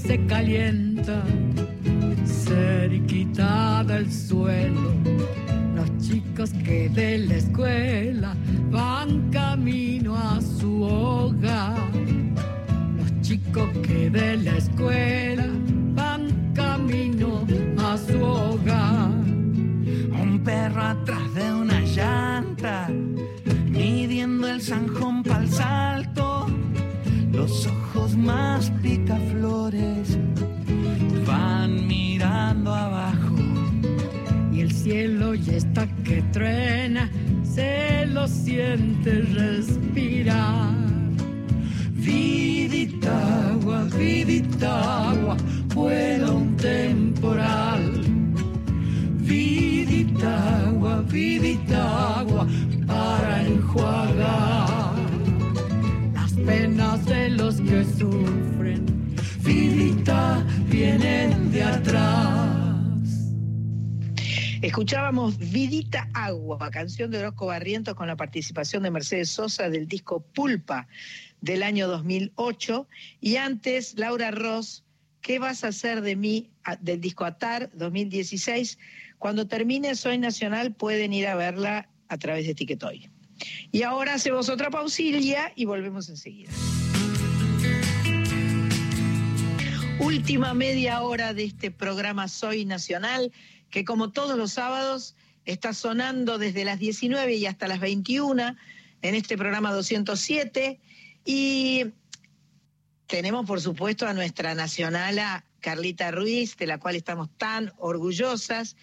Se 0.09 0.25
calienta 0.25 1.23
cerquita 2.25 3.85
del 3.85 4.11
suelo. 4.11 4.95
Los 5.77 5.99
chicos 5.99 6.51
que 6.65 6.89
de 6.89 7.19
la 7.19 7.37
escuela 7.37 8.35
van 8.71 9.29
camino 9.31 10.17
a 10.17 10.41
su 10.41 10.83
hogar. 10.83 11.77
Los 12.97 13.21
chicos 13.21 13.69
que 13.87 14.09
de 14.09 14.39
la 14.39 14.57
escuela 14.57 15.47
van 15.95 16.53
camino 16.55 17.47
a 17.77 17.99
su 17.99 18.19
hogar. 18.23 19.11
Un 20.23 20.41
perro 20.43 20.85
atrás 20.85 21.35
de 21.35 21.53
una 21.53 21.81
llanta, 21.81 22.89
midiendo 23.67 24.49
el 24.49 24.63
zanjón 24.63 25.23
pa'l 25.23 25.47
salto. 25.51 26.47
Los 27.31 27.67
ojos 27.67 28.17
más 28.17 28.73
se 37.43 38.07
lo 38.07 38.27
siente 38.29 39.23
respirar. 39.35 40.75
Vidita 41.95 43.51
agua, 43.51 43.85
vidita 43.99 45.11
agua, 45.11 45.37
vuela 45.75 46.31
un 46.33 46.57
temporal. 46.57 47.83
Vidita 49.17 50.31
agua, 50.67 51.03
vidita 51.11 52.21
agua 52.21 52.47
para 52.87 53.43
enjuagar 53.43 54.95
las 56.15 56.33
penas 56.33 57.05
de 57.05 57.31
los 57.31 57.57
que 57.61 57.85
sufren. 57.85 58.87
Vidita 59.43 60.45
vienen 60.71 61.51
de 61.51 61.63
atrás. 61.65 62.18
Escuchábamos 64.63 65.39
Vidita 65.39 66.09
Agua, 66.15 66.71
canción 66.73 67.13
de 67.13 67.19
Orozco 67.19 67.47
Barrientos 67.47 67.95
con 67.95 68.09
la 68.09 68.17
participación 68.17 68.83
de 68.83 68.91
Mercedes 68.91 69.31
Sosa 69.31 69.71
del 69.71 69.87
disco 69.87 70.19
Pulpa 70.21 70.89
del 71.41 71.63
año 71.63 71.87
2008 71.87 72.89
y 73.21 73.37
antes 73.37 73.95
Laura 73.97 74.33
Ross, 74.33 74.85
¿qué 75.21 75.39
vas 75.39 75.63
a 75.63 75.69
hacer 75.69 76.01
de 76.01 76.17
mí 76.17 76.51
del 76.81 77.01
disco 77.01 77.25
Atar 77.25 77.71
2016? 77.75 78.79
Cuando 79.19 79.47
termine 79.47 79.95
Soy 79.95 80.19
Nacional 80.19 80.75
pueden 80.75 81.13
ir 81.13 81.29
a 81.29 81.37
verla 81.37 81.89
a 82.09 82.19
través 82.19 82.45
de 82.49 82.55
Ticketoy. 82.55 83.09
Y 83.71 83.83
ahora 83.85 84.15
hacemos 84.15 84.49
otra 84.49 84.71
pausilla 84.71 85.53
y 85.55 85.67
volvemos 85.67 86.09
enseguida. 86.09 86.51
Última 90.01 90.55
media 90.55 91.03
hora 91.03 91.35
de 91.35 91.45
este 91.45 91.73
programa 91.73 92.29
Soy 92.29 92.65
Nacional, 92.65 93.33
que 93.71 93.85
como 93.85 94.13
todos 94.13 94.39
los 94.39 94.53
sábados 94.53 95.17
está 95.45 95.75
sonando 95.75 96.39
desde 96.39 96.65
las 96.65 96.79
19 96.79 97.35
y 97.35 97.47
hasta 97.47 97.67
las 97.67 97.81
21 97.81 98.57
en 99.03 99.15
este 99.15 99.37
programa 99.37 99.73
207. 99.73 100.79
Y 101.25 101.87
tenemos, 103.09 103.45
por 103.45 103.61
supuesto, 103.61 104.07
a 104.07 104.15
nuestra 104.15 104.55
nacionala 104.55 105.45
Carlita 105.61 106.11
Ruiz, 106.13 106.57
de 106.57 106.67
la 106.67 106.79
cual 106.79 106.95
estamos 106.95 107.29
tan 107.37 107.73
orgullosas, 107.79 108.77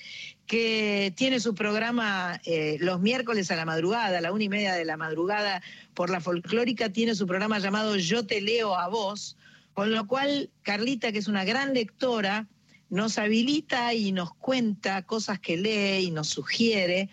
que 0.45 1.13
tiene 1.15 1.39
su 1.39 1.55
programa 1.55 2.41
eh, 2.45 2.77
los 2.79 2.99
miércoles 2.99 3.49
a 3.51 3.55
la 3.55 3.65
madrugada, 3.65 4.17
a 4.17 4.21
la 4.21 4.31
una 4.31 4.43
y 4.43 4.49
media 4.49 4.73
de 4.73 4.85
la 4.85 4.97
madrugada, 4.97 5.61
por 5.93 6.09
la 6.09 6.19
folclórica, 6.19 6.89
tiene 6.89 7.15
su 7.15 7.25
programa 7.25 7.59
llamado 7.59 7.95
Yo 7.95 8.27
te 8.27 8.41
leo 8.41 8.75
a 8.75 8.87
vos, 8.89 9.37
con 9.75 9.91
lo 9.91 10.07
cual 10.07 10.49
Carlita, 10.63 11.11
que 11.11 11.19
es 11.19 11.27
una 11.27 11.43
gran 11.43 11.73
lectora, 11.73 12.47
nos 12.89 13.17
habilita 13.17 13.93
y 13.93 14.13
nos 14.13 14.33
cuenta 14.33 15.03
cosas 15.03 15.39
que 15.39 15.57
lee 15.57 16.05
y 16.05 16.11
nos 16.11 16.29
sugiere. 16.29 17.09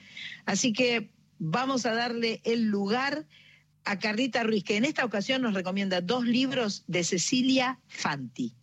Así 0.47 0.73
que 0.73 1.11
vamos 1.41 1.87
a 1.87 1.93
darle 1.93 2.41
el 2.45 2.67
lugar 2.67 3.27
a 3.85 3.99
Carlita 3.99 4.45
Ruiz, 4.45 4.63
que 4.63 4.77
en 4.77 4.85
esta 4.85 5.05
ocasión 5.05 5.43
nos 5.43 5.55
recomienda 5.55 6.01
dos 6.01 6.25
libros 6.25 6.85
de 6.87 7.03
Cecilia 7.03 7.81
Fanti. 7.89 8.55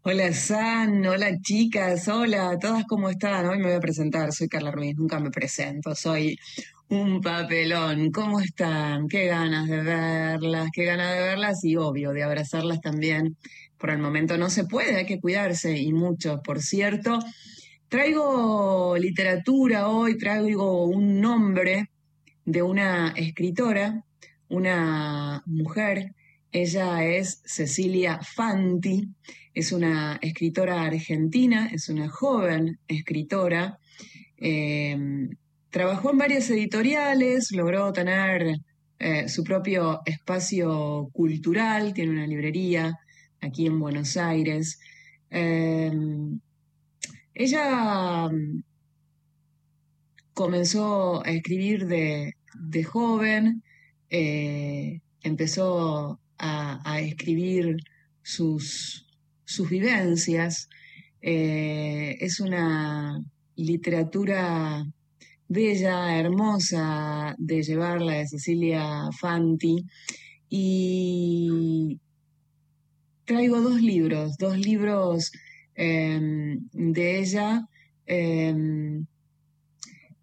Hola 0.00 0.32
San, 0.32 1.04
hola 1.04 1.38
chicas, 1.42 2.08
hola, 2.08 2.58
todas 2.58 2.84
cómo 2.88 3.10
están. 3.10 3.44
Hoy 3.46 3.58
me 3.58 3.64
voy 3.64 3.74
a 3.74 3.80
presentar, 3.80 4.32
soy 4.32 4.48
Carla 4.48 4.70
Ruiz, 4.70 4.96
nunca 4.96 5.20
me 5.20 5.30
presento, 5.30 5.94
soy 5.94 6.38
un 6.88 7.20
papelón. 7.20 8.10
¿Cómo 8.10 8.40
están? 8.40 9.08
Qué 9.08 9.26
ganas 9.26 9.68
de 9.68 9.82
verlas, 9.82 10.68
qué 10.72 10.84
ganas 10.84 11.14
de 11.14 11.20
verlas 11.20 11.64
y 11.64 11.76
obvio 11.76 12.12
de 12.12 12.22
abrazarlas 12.22 12.80
también. 12.80 13.36
Por 13.78 13.90
el 13.90 13.98
momento 13.98 14.38
no 14.38 14.48
se 14.50 14.64
puede, 14.64 14.96
hay 14.96 15.06
que 15.06 15.20
cuidarse 15.20 15.76
y 15.76 15.92
mucho, 15.92 16.40
por 16.42 16.60
cierto. 16.60 17.18
Traigo 17.88 18.96
literatura 18.98 19.88
hoy, 19.88 20.16
traigo 20.18 20.86
un 20.86 21.20
nombre 21.20 21.90
de 22.44 22.62
una 22.62 23.12
escritora, 23.16 24.04
una 24.48 25.42
mujer. 25.46 26.14
Ella 26.52 27.04
es 27.04 27.42
Cecilia 27.44 28.20
Fanti, 28.22 29.08
es 29.52 29.72
una 29.72 30.18
escritora 30.22 30.82
argentina, 30.82 31.68
es 31.72 31.88
una 31.88 32.08
joven 32.08 32.78
escritora. 32.88 33.78
eh, 34.38 35.28
trabajó 35.76 36.10
en 36.10 36.16
varias 36.16 36.48
editoriales, 36.48 37.52
logró 37.52 37.92
tener 37.92 38.56
eh, 38.98 39.28
su 39.28 39.44
propio 39.44 40.00
espacio 40.06 41.10
cultural, 41.12 41.92
tiene 41.92 42.12
una 42.12 42.26
librería 42.26 42.94
aquí 43.42 43.66
en 43.66 43.78
Buenos 43.78 44.16
Aires. 44.16 44.80
Eh, 45.28 45.92
ella 47.34 48.26
mm, 48.30 48.62
comenzó 50.32 51.22
a 51.22 51.30
escribir 51.30 51.86
de, 51.86 52.32
de 52.54 52.82
joven, 52.82 53.62
eh, 54.08 55.00
empezó 55.22 56.18
a, 56.38 56.90
a 56.90 57.00
escribir 57.00 57.76
sus, 58.22 59.06
sus 59.44 59.68
vivencias. 59.68 60.70
Eh, 61.20 62.16
es 62.18 62.40
una 62.40 63.22
literatura 63.56 64.86
bella, 65.48 66.18
hermosa 66.18 67.34
de 67.38 67.62
llevarla 67.62 68.14
de 68.14 68.28
Cecilia 68.28 69.10
Fanti. 69.18 69.84
Y 70.48 72.00
traigo 73.24 73.60
dos 73.60 73.80
libros, 73.80 74.36
dos 74.38 74.58
libros 74.58 75.32
eh, 75.74 76.58
de 76.72 77.18
ella 77.18 77.66
eh, 78.06 79.02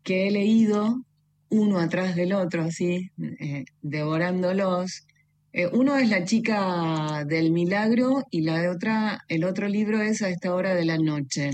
que 0.03 0.27
he 0.27 0.31
leído 0.31 1.03
uno 1.49 1.79
atrás 1.79 2.15
del 2.15 2.33
otro, 2.33 2.63
así, 2.63 3.11
eh, 3.39 3.65
devorándolos. 3.81 5.05
Eh, 5.53 5.67
uno 5.71 5.97
es 5.97 6.09
La 6.09 6.25
chica 6.25 7.23
del 7.27 7.51
milagro 7.51 8.23
y 8.31 8.41
la 8.41 8.71
otra, 8.71 9.23
el 9.27 9.43
otro 9.43 9.67
libro 9.67 10.01
es 10.01 10.21
A 10.23 10.29
esta 10.29 10.53
hora 10.53 10.73
de 10.73 10.85
la 10.85 10.97
noche. 10.97 11.51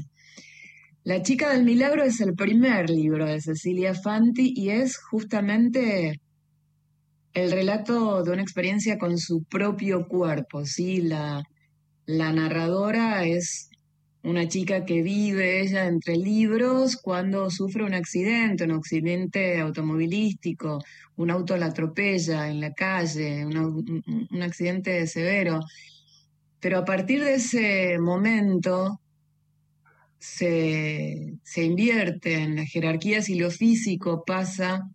La 1.03 1.21
chica 1.23 1.53
del 1.53 1.63
milagro 1.63 2.03
es 2.03 2.19
el 2.19 2.35
primer 2.35 2.89
libro 2.89 3.25
de 3.25 3.39
Cecilia 3.39 3.93
Fanti 3.93 4.53
y 4.55 4.69
es 4.69 4.97
justamente 4.97 6.19
el 7.33 7.51
relato 7.51 8.21
de 8.23 8.31
una 8.31 8.41
experiencia 8.41 8.97
con 8.97 9.17
su 9.17 9.43
propio 9.43 10.07
cuerpo, 10.07 10.65
¿sí? 10.65 11.01
La, 11.01 11.41
la 12.05 12.33
narradora 12.33 13.23
es 13.23 13.69
una 14.23 14.49
chica 14.49 14.83
que 14.83 15.01
vive 15.01 15.61
ella 15.61 15.85
entre 15.85 16.17
libros 16.17 16.97
cuando 16.97 17.49
sufre 17.49 17.85
un 17.85 17.93
accidente, 17.93 18.65
un 18.65 18.71
accidente 18.71 19.57
automovilístico, 19.59 20.83
un 21.15 21.31
auto 21.31 21.55
la 21.55 21.67
atropella 21.67 22.49
en 22.49 22.59
la 22.59 22.73
calle, 22.73 23.45
un 23.45 24.41
accidente 24.41 25.07
severo. 25.07 25.61
Pero 26.59 26.79
a 26.79 26.85
partir 26.85 27.23
de 27.23 27.35
ese 27.35 27.97
momento 27.99 28.99
se, 30.19 31.33
se 31.43 31.63
invierte 31.63 32.35
en 32.35 32.57
las 32.57 32.69
jerarquías 32.69 33.29
y 33.29 33.35
lo 33.35 33.49
físico 33.51 34.23
pasa 34.25 34.87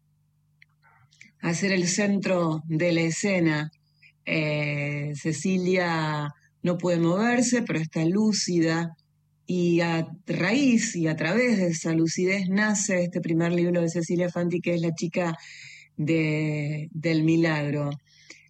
a 1.41 1.55
ser 1.55 1.73
el 1.73 1.89
centro 1.89 2.63
de 2.67 2.93
la 2.93 3.01
escena. 3.03 3.71
Eh, 4.27 5.13
Cecilia 5.15 6.31
no 6.63 6.79
puede 6.79 6.99
moverse, 6.99 7.63
pero 7.63 7.79
está 7.79 8.05
lúcida 8.05 8.97
y 9.47 9.81
a 9.81 10.07
raíz 10.27 10.97
y 10.97 11.07
a 11.07 11.17
través 11.17 11.59
de 11.59 11.67
esa 11.69 11.93
lucidez 11.93 12.49
nace 12.49 13.03
este 13.05 13.21
primer 13.21 13.53
libro 13.53 13.83
de 13.83 13.91
Cecilia 13.91 14.31
Fanti, 14.31 14.61
que 14.61 14.75
es 14.75 14.81
La 14.81 14.95
chica 14.95 15.37
de- 15.97 16.89
del 16.93 17.25
milagro. 17.25 17.91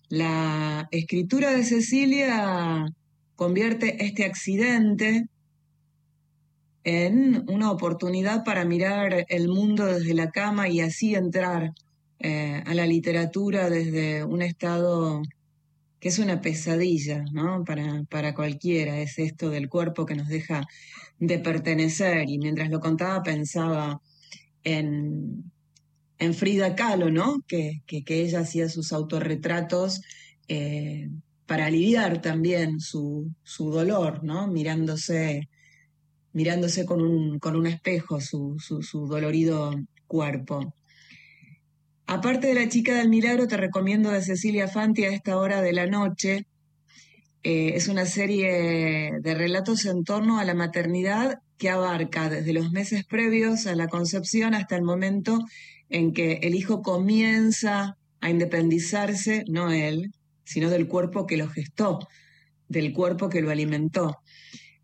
La 0.08 0.86
escritura 0.92 1.50
de 1.50 1.64
Cecilia 1.64 2.86
convierte 3.34 4.04
este 4.04 4.24
accidente 4.24 5.24
en 6.84 7.44
una 7.48 7.70
oportunidad 7.70 8.44
para 8.44 8.64
mirar 8.64 9.26
el 9.28 9.48
mundo 9.48 9.86
desde 9.86 10.14
la 10.14 10.30
cama 10.30 10.68
y 10.68 10.80
así 10.80 11.14
entrar 11.14 11.72
eh, 12.18 12.62
a 12.64 12.74
la 12.74 12.86
literatura 12.86 13.70
desde 13.70 14.24
un 14.24 14.42
estado 14.42 15.22
que 15.98 16.08
es 16.08 16.18
una 16.18 16.42
pesadilla, 16.42 17.24
¿no? 17.32 17.64
Para, 17.64 18.04
para 18.10 18.34
cualquiera, 18.34 19.00
es 19.00 19.18
esto 19.18 19.48
del 19.48 19.70
cuerpo 19.70 20.04
que 20.04 20.14
nos 20.14 20.28
deja 20.28 20.62
de 21.18 21.38
pertenecer. 21.38 22.28
Y 22.28 22.38
mientras 22.38 22.68
lo 22.68 22.78
contaba 22.78 23.22
pensaba 23.22 24.02
en, 24.64 25.50
en 26.18 26.34
Frida 26.34 26.74
Kahlo, 26.74 27.10
¿no? 27.10 27.42
Que, 27.48 27.82
que, 27.86 28.04
que 28.04 28.20
ella 28.20 28.40
hacía 28.40 28.68
sus 28.68 28.92
autorretratos 28.92 30.02
eh, 30.48 31.08
para 31.46 31.66
aliviar 31.66 32.20
también 32.20 32.80
su, 32.80 33.30
su 33.42 33.70
dolor, 33.70 34.22
¿no? 34.22 34.46
Mirándose, 34.46 35.48
mirándose 36.34 36.84
con 36.84 37.00
un, 37.00 37.38
con 37.38 37.56
un 37.56 37.66
espejo 37.66 38.20
su, 38.20 38.58
su, 38.58 38.82
su 38.82 39.06
dolorido 39.06 39.74
cuerpo. 40.06 40.74
Aparte 42.06 42.48
de 42.48 42.54
La 42.54 42.68
chica 42.68 42.94
del 42.94 43.08
milagro, 43.08 43.48
te 43.48 43.56
recomiendo 43.56 44.10
de 44.10 44.20
Cecilia 44.20 44.68
Fanti 44.68 45.04
a 45.04 45.10
esta 45.10 45.38
hora 45.38 45.62
de 45.62 45.72
la 45.72 45.86
noche. 45.86 46.46
Eh, 47.42 47.72
es 47.76 47.88
una 47.88 48.04
serie 48.04 49.12
de 49.20 49.34
relatos 49.34 49.86
en 49.86 50.04
torno 50.04 50.38
a 50.38 50.44
la 50.44 50.54
maternidad 50.54 51.40
que 51.56 51.70
abarca 51.70 52.28
desde 52.28 52.52
los 52.52 52.72
meses 52.72 53.04
previos 53.04 53.66
a 53.66 53.74
la 53.74 53.88
concepción 53.88 54.54
hasta 54.54 54.76
el 54.76 54.82
momento 54.82 55.38
en 55.88 56.12
que 56.12 56.40
el 56.42 56.54
hijo 56.54 56.82
comienza 56.82 57.96
a 58.20 58.30
independizarse, 58.30 59.44
no 59.48 59.70
él, 59.70 60.12
sino 60.44 60.68
del 60.68 60.88
cuerpo 60.88 61.26
que 61.26 61.36
lo 61.36 61.48
gestó, 61.48 62.00
del 62.68 62.92
cuerpo 62.92 63.28
que 63.28 63.40
lo 63.40 63.50
alimentó. 63.50 64.18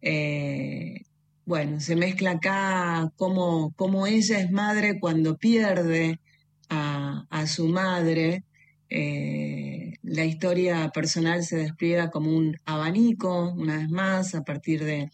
Eh, 0.00 1.02
bueno, 1.50 1.80
se 1.80 1.96
mezcla 1.96 2.30
acá 2.30 3.12
cómo, 3.16 4.06
ella 4.06 4.38
es 4.38 4.52
madre 4.52 5.00
cuando 5.00 5.36
pierde 5.36 6.20
a, 6.68 7.44
su 7.48 7.66
madre. 7.66 8.44
Eh, 8.88 9.94
la 10.02 10.24
historia 10.24 10.90
personal 10.90 11.42
se 11.42 11.56
despliega 11.56 12.08
como 12.12 12.30
un 12.36 12.56
abanico, 12.66 13.52
una 13.52 13.78
vez 13.78 13.88
más, 13.90 14.36
a 14.36 14.44
partir 14.44 14.84
de, 14.84 15.10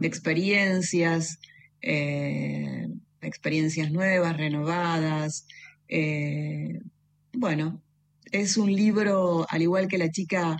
experiencias, 0.00 1.38
eh, 1.80 2.86
experiencias 3.22 3.90
nuevas, 3.90 4.36
renovadas. 4.36 5.46
Eh, 5.88 6.80
bueno, 7.32 7.82
es 8.30 8.58
un 8.58 8.70
libro, 8.74 9.46
al 9.48 9.62
igual 9.62 9.88
que 9.88 9.96
La 9.96 10.10
chica 10.10 10.58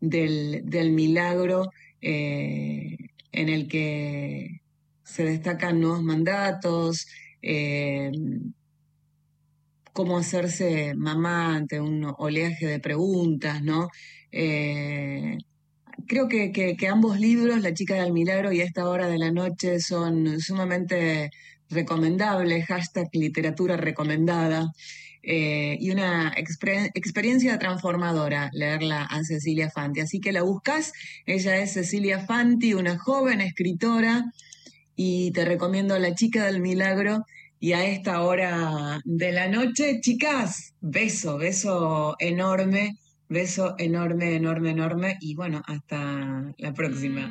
del, 0.00 0.62
del 0.64 0.90
milagro, 0.90 1.70
en 2.00 3.48
el 3.48 3.68
que 3.68 4.63
se 5.04 5.24
destacan 5.24 5.80
nuevos 5.80 6.02
mandatos, 6.02 7.06
eh, 7.42 8.10
cómo 9.92 10.18
hacerse 10.18 10.94
mamá 10.96 11.56
ante 11.56 11.80
un 11.80 12.12
oleaje 12.18 12.66
de 12.66 12.80
preguntas, 12.80 13.62
¿no? 13.62 13.88
Eh, 14.32 15.38
creo 16.08 16.28
que, 16.28 16.50
que- 16.52 16.88
ambos 16.88 17.20
libros, 17.20 17.60
La 17.62 17.72
chica 17.74 17.94
del 18.02 18.12
milagro 18.12 18.52
y 18.52 18.60
Esta 18.60 18.88
hora 18.88 19.06
de 19.08 19.18
la 19.18 19.30
noche, 19.30 19.78
son 19.80 20.40
sumamente 20.40 21.30
recomendables, 21.70 22.66
hashtag 22.66 23.08
literatura 23.12 23.76
recomendada, 23.76 24.66
eh, 25.22 25.76
y 25.80 25.90
una 25.90 26.32
experiencia 26.36 27.58
transformadora 27.58 28.50
leerla 28.52 29.04
a 29.04 29.22
Cecilia 29.24 29.70
Fanti. 29.70 30.00
Así 30.00 30.20
que 30.20 30.32
la 30.32 30.42
buscas, 30.42 30.92
ella 31.26 31.56
es 31.58 31.72
Cecilia 31.72 32.18
Fanti, 32.20 32.74
una 32.74 32.98
joven 32.98 33.40
escritora, 33.40 34.24
y 34.96 35.30
te 35.32 35.44
recomiendo 35.44 35.98
La 35.98 36.14
chica 36.14 36.46
del 36.46 36.60
milagro. 36.60 37.24
Y 37.60 37.72
a 37.72 37.86
esta 37.86 38.20
hora 38.22 39.00
de 39.04 39.32
la 39.32 39.48
noche, 39.48 40.00
chicas, 40.00 40.74
beso, 40.80 41.38
beso 41.38 42.14
enorme, 42.18 42.98
beso 43.28 43.74
enorme, 43.78 44.36
enorme, 44.36 44.70
enorme. 44.70 45.16
Y 45.20 45.34
bueno, 45.34 45.62
hasta 45.66 46.52
la 46.58 46.74
próxima. 46.74 47.30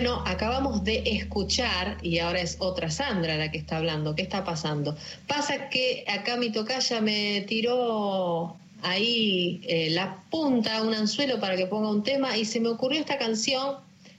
Bueno, 0.00 0.22
acabamos 0.26 0.84
de 0.84 1.02
escuchar, 1.06 1.98
y 2.02 2.20
ahora 2.20 2.40
es 2.40 2.58
otra 2.60 2.88
Sandra 2.88 3.36
la 3.36 3.50
que 3.50 3.58
está 3.58 3.78
hablando, 3.78 4.14
¿qué 4.14 4.22
está 4.22 4.44
pasando? 4.44 4.96
Pasa 5.26 5.68
que 5.70 6.04
acá 6.06 6.36
mi 6.36 6.52
tocaya 6.52 7.00
me 7.00 7.40
tiró 7.48 8.56
ahí 8.82 9.60
eh, 9.64 9.90
la 9.90 10.22
punta, 10.30 10.82
un 10.84 10.94
anzuelo 10.94 11.40
para 11.40 11.56
que 11.56 11.66
ponga 11.66 11.90
un 11.90 12.04
tema, 12.04 12.36
y 12.36 12.44
se 12.44 12.60
me 12.60 12.68
ocurrió 12.68 13.00
esta 13.00 13.18
canción 13.18 13.78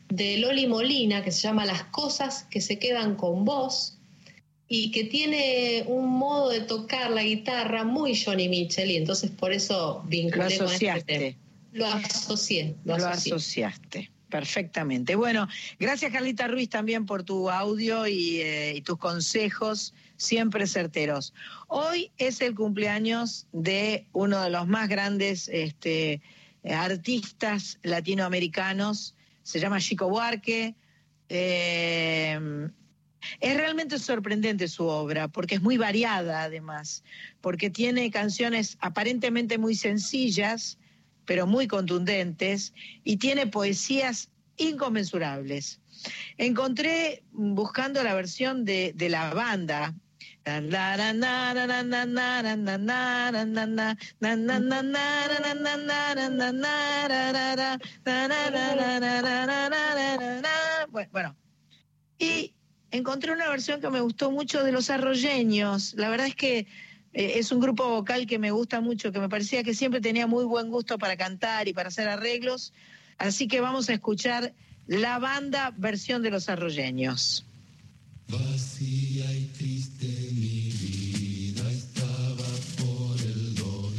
de 0.10 0.40
Loli 0.40 0.68
Molina 0.68 1.24
que 1.24 1.32
se 1.32 1.44
llama 1.44 1.66
Las 1.66 1.84
cosas 1.84 2.44
que 2.50 2.60
se 2.60 2.78
quedan 2.78 3.16
con 3.16 3.46
vos, 3.46 3.96
y 4.68 4.92
que 4.92 5.06
tiene 5.06 5.86
un 5.88 6.10
modo 6.10 6.50
de 6.50 6.60
tocar 6.60 7.10
la 7.10 7.24
guitarra 7.24 7.86
muy 7.86 8.22
Johnny 8.22 8.50
Mitchell, 8.50 8.92
y 8.92 8.98
entonces 8.98 9.32
por 9.32 9.54
eso 9.54 10.04
vinculé 10.08 10.58
Lo 10.58 10.66
con 10.66 10.74
este 10.74 10.90
asociaste. 10.90 11.20
tema. 11.20 11.38
Lo 11.72 11.86
asocié, 11.88 12.76
lo 12.84 12.98
Lo 12.98 13.08
asocié. 13.08 13.34
asociaste. 13.34 14.12
Perfectamente. 14.30 15.16
Bueno, 15.16 15.48
gracias 15.80 16.12
Carlita 16.12 16.48
Ruiz 16.48 16.70
también 16.70 17.06
por 17.06 17.24
tu 17.24 17.50
audio 17.50 18.08
y, 18.08 18.42
eh, 18.42 18.74
y 18.76 18.82
tus 18.82 18.98
consejos 18.98 19.94
siempre 20.18 20.68
certeros. 20.68 21.34
Hoy 21.68 22.12
es 22.18 22.42
el 22.42 22.54
cumpleaños 22.54 23.48
de 23.54 24.06
uno 24.12 24.42
de 24.42 24.50
los 24.50 24.68
más 24.68 24.90
grandes 24.90 25.48
este, 25.48 26.22
artistas 26.64 27.80
latinoamericanos, 27.84 29.16
se 29.44 29.60
llama 29.60 29.80
Chico 29.80 30.10
Buarque. 30.10 30.76
Eh, 31.30 32.70
es 33.40 33.58
realmente 33.58 34.00
sorprendente 34.00 34.68
su 34.68 34.86
obra, 34.86 35.28
porque 35.28 35.56
es 35.56 35.62
muy 35.62 35.78
variada 35.78 36.44
además, 36.44 37.04
porque 37.42 37.70
tiene 37.70 38.12
canciones 38.12 38.78
aparentemente 38.82 39.58
muy 39.58 39.76
sencillas, 39.76 40.78
pero 41.30 41.46
muy 41.46 41.68
contundentes, 41.68 42.74
y 43.04 43.18
tiene 43.18 43.46
poesías 43.46 44.30
inconmensurables. 44.58 45.80
Encontré, 46.40 47.22
mm, 47.34 47.54
buscando 47.54 48.02
la 48.02 48.16
versión 48.16 48.66
de, 48.66 48.94
de 48.96 49.10
la 49.10 49.32
banda, 49.36 49.94
bueno, 61.12 61.36
y 62.18 62.56
encontré 62.90 63.34
una 63.34 63.50
versión 63.50 63.80
que 63.82 63.90
me 63.92 64.02
gustó 64.02 64.32
mucho 64.32 64.64
de 64.64 64.72
los 64.72 64.90
arroyeños. 64.90 65.94
La 65.94 66.10
verdad 66.10 66.26
es 66.26 66.36
que 66.36 66.66
eh, 67.20 67.38
es 67.38 67.52
un 67.52 67.60
grupo 67.60 67.86
vocal 67.90 68.26
que 68.28 68.40
me 68.40 68.52
gusta 68.52 68.80
mucho, 68.80 69.12
que 69.12 69.20
me 69.20 69.28
parecía 69.28 69.62
que 69.62 69.74
siempre 69.74 70.00
tenía 70.00 70.26
muy 70.26 70.46
buen 70.46 70.70
gusto 70.70 70.98
para 70.98 71.18
cantar 71.18 71.68
y 71.68 71.74
para 71.74 71.90
hacer 71.90 72.08
arreglos. 72.08 72.72
Así 73.18 73.50
que 73.50 73.60
vamos 73.60 73.90
a 73.90 73.94
escuchar 73.94 74.54
la 74.88 75.20
banda 75.20 75.74
versión 75.76 76.22
de 76.22 76.32
los 76.32 76.48
arroyeños. 76.48 77.46
Vacía 78.30 79.34
y 79.34 79.52
triste 79.58 80.06
mi 80.32 80.72
vida 80.72 81.70
estaba 81.70 82.50
por 82.78 83.20
el 83.20 83.56
dolor. 83.56 83.92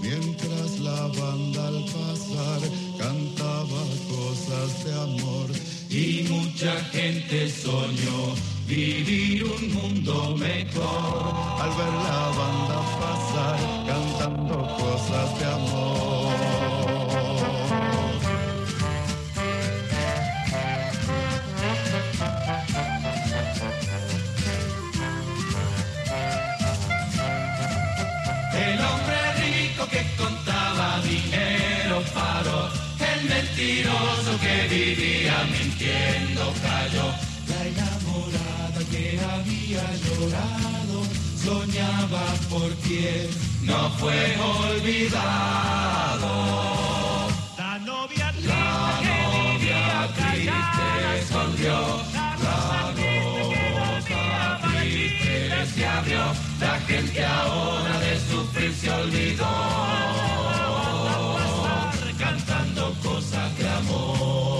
Mientras 0.00 0.78
la 0.78 1.06
banda 1.08 1.66
al 1.66 1.84
pasar 1.86 2.60
cantaba 2.96 3.82
cosas 4.08 4.84
de 4.84 4.92
amor. 4.92 5.50
Y 5.90 6.26
mucha 6.28 6.76
gente 6.92 7.50
soñó 7.50 8.55
vivir 8.66 9.44
un 9.44 9.74
mundo 9.74 10.36
mejor. 10.36 11.34
Al 11.60 11.70
ver 11.78 11.94
la 12.08 12.22
banda 12.38 12.78
pasar 13.00 13.58
cantando 13.86 14.56
cosas 14.76 15.38
de 15.38 15.44
amor. 15.46 16.34
El 28.54 28.80
hombre 28.80 29.18
rico 29.44 29.86
que 29.88 30.02
contaba 30.16 31.00
dinero 31.02 32.02
paró, 32.14 32.68
el 33.12 33.28
mentiroso 33.28 34.40
que 34.40 34.68
vivía 34.68 35.44
mintiendo 35.52 36.52
cayó. 36.62 37.25
Enamorada 38.16 38.80
que 38.90 39.20
había 39.20 39.84
llorado 40.04 41.04
soñaba 41.36 42.24
por 42.48 42.70
quien 42.76 43.28
no 43.62 43.90
fue 43.98 44.36
olvidado. 44.40 46.30
La 47.58 47.78
novia 47.80 48.32
triste, 48.32 48.48
la 48.48 49.00
novia 49.02 50.08
triste 50.16 50.50
la 52.16 52.92
novia 52.96 54.60
triste 54.62 55.66
se 55.74 55.86
abrió, 55.86 56.24
la 56.60 56.80
gente 56.86 57.24
ahora 57.24 58.00
de 58.00 58.20
sufrir 58.20 58.72
se 58.74 58.90
olvidó, 58.90 59.46
cantando 62.18 62.94
cosas 63.02 63.58
de 63.58 63.68
amor. 63.68 64.55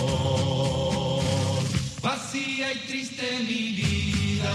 Y 2.36 2.62
triste 2.86 3.38
mi 3.48 3.72
vida, 3.72 4.54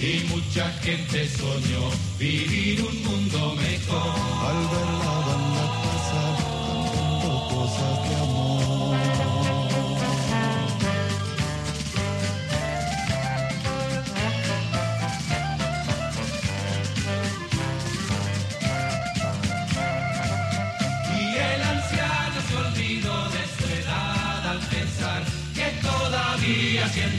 y 0.00 0.24
mucha 0.28 0.68
gente 0.82 1.28
soñó 1.28 1.90
vivir 2.18 2.82
un 2.82 3.02
mundo 3.04 3.54
mejor. 3.54 4.12
Al 4.48 4.60
ver 4.72 5.33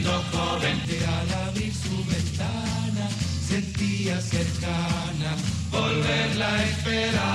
siendo 0.06 0.22
joven 0.32 0.80
al 1.08 1.48
abrir 1.48 1.72
su 1.74 1.96
ventana 2.04 3.08
sentía 3.46 4.20
cercana 4.20 5.36
volver 5.70 6.36
la 6.36 6.64
esperanza. 6.64 7.26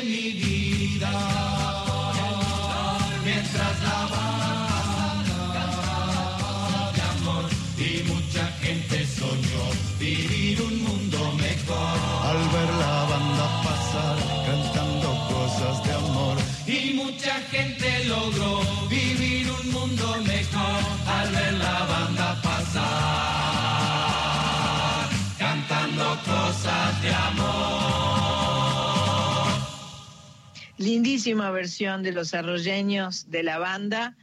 Triste 0.00 0.51
Lindísima 30.82 31.48
versión 31.52 32.02
de 32.02 32.10
los 32.10 32.34
arroyeños 32.34 33.30
de 33.30 33.44
la 33.44 33.58
banda. 33.58 34.16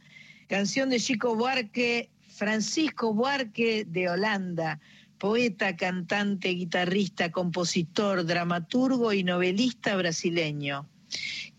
Canción 0.46 0.90
de 0.90 1.00
Chico 1.00 1.34
Buarque, 1.34 2.10
Francisco 2.28 3.14
Buarque 3.14 3.86
de 3.86 4.10
Holanda, 4.10 4.78
poeta, 5.16 5.74
cantante, 5.74 6.50
guitarrista, 6.50 7.32
compositor, 7.32 8.26
dramaturgo 8.26 9.14
y 9.14 9.24
novelista 9.24 9.96
brasileño. 9.96 10.86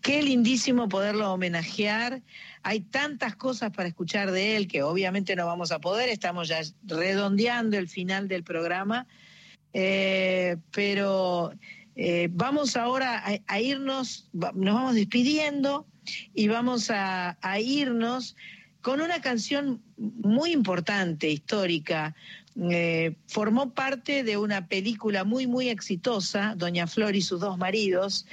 Qué 0.00 0.22
lindísimo 0.22 0.88
poderlo 0.88 1.32
homenajear. 1.32 2.22
Hay 2.62 2.78
tantas 2.78 3.34
cosas 3.34 3.72
para 3.72 3.88
escuchar 3.88 4.30
de 4.30 4.56
él 4.56 4.68
que 4.68 4.84
obviamente 4.84 5.34
no 5.34 5.46
vamos 5.46 5.72
a 5.72 5.80
poder. 5.80 6.10
Estamos 6.10 6.46
ya 6.46 6.60
redondeando 6.84 7.76
el 7.76 7.88
final 7.88 8.28
del 8.28 8.44
programa. 8.44 9.08
Eh, 9.72 10.58
pero 10.70 11.54
eh, 11.94 12.28
vamos 12.32 12.76
ahora 12.76 13.22
a, 13.46 13.60
irnos, 13.60 14.28
nos 14.32 14.54
vamos 14.54 14.94
despidiendo 14.94 15.86
y 16.34 16.48
vamos 16.48 16.90
a, 16.90 17.36
irnos 17.60 18.36
con 18.80 19.00
una 19.00 19.20
canción 19.20 19.82
muy 19.96 20.52
importante, 20.52 21.28
histórica. 21.28 22.14
Eh, 22.70 23.16
formó 23.28 23.72
parte 23.72 24.24
de 24.24 24.36
una 24.36 24.66
película 24.66 25.24
muy, 25.24 25.46
muy 25.46 25.68
exitosa, 25.68 26.54
Doña 26.56 26.86
Flor 26.86 27.14
y 27.16 27.22
sus 27.22 27.40
dos 27.40 27.56
maridos, 27.56 28.26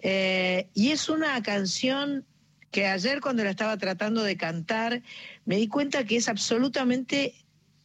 eh, 0.00 0.68
y 0.74 0.90
es 0.90 1.08
una 1.08 1.42
canción 1.42 2.26
que 2.70 2.86
ayer 2.86 3.20
cuando 3.20 3.44
la 3.44 3.50
estaba 3.50 3.76
tratando 3.76 4.22
de 4.22 4.36
cantar, 4.36 5.02
me 5.44 5.56
di 5.56 5.68
cuenta 5.68 6.04
que 6.04 6.16
es 6.16 6.28
absolutamente, 6.28 7.34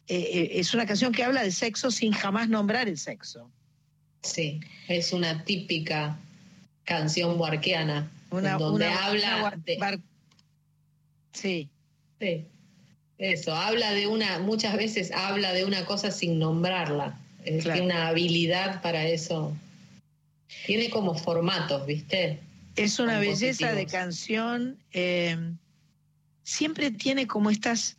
es 0.06 0.72
una 0.72 0.86
canción 0.86 1.12
que 1.12 1.24
habla 1.24 1.42
de 1.42 1.52
sexo 1.52 1.90
sin 1.90 2.12
jamás 2.12 2.48
nombrar 2.48 2.88
el 2.88 2.96
sexo. 2.96 3.50
Sí, 4.22 4.60
es 4.88 5.12
una 5.12 5.44
típica 5.44 6.18
canción 6.84 7.38
buarqueana, 7.38 8.10
Una, 8.30 8.52
en 8.52 8.58
donde 8.58 8.86
una- 8.86 9.04
habla 9.04 9.36
una 9.46 9.56
de- 9.64 9.76
bar- 9.78 10.00
Sí. 11.32 11.68
Sí, 12.20 12.44
eso, 13.18 13.54
habla 13.54 13.92
de 13.92 14.06
una, 14.06 14.38
muchas 14.40 14.76
veces 14.76 15.12
habla 15.12 15.52
de 15.52 15.64
una 15.64 15.84
cosa 15.84 16.10
sin 16.10 16.38
nombrarla. 16.38 17.18
Claro. 17.44 17.62
Tiene 17.62 17.80
una 17.82 18.08
habilidad 18.08 18.82
para 18.82 19.06
eso. 19.06 19.56
Tiene 20.66 20.90
como 20.90 21.14
formatos, 21.14 21.86
¿viste? 21.86 22.40
Es 22.76 22.98
una 22.98 23.18
belleza 23.18 23.72
de 23.72 23.86
canción. 23.86 24.76
eh, 24.92 25.36
siempre 26.42 26.90
tiene 26.90 27.26
como 27.26 27.50
estas. 27.50 27.96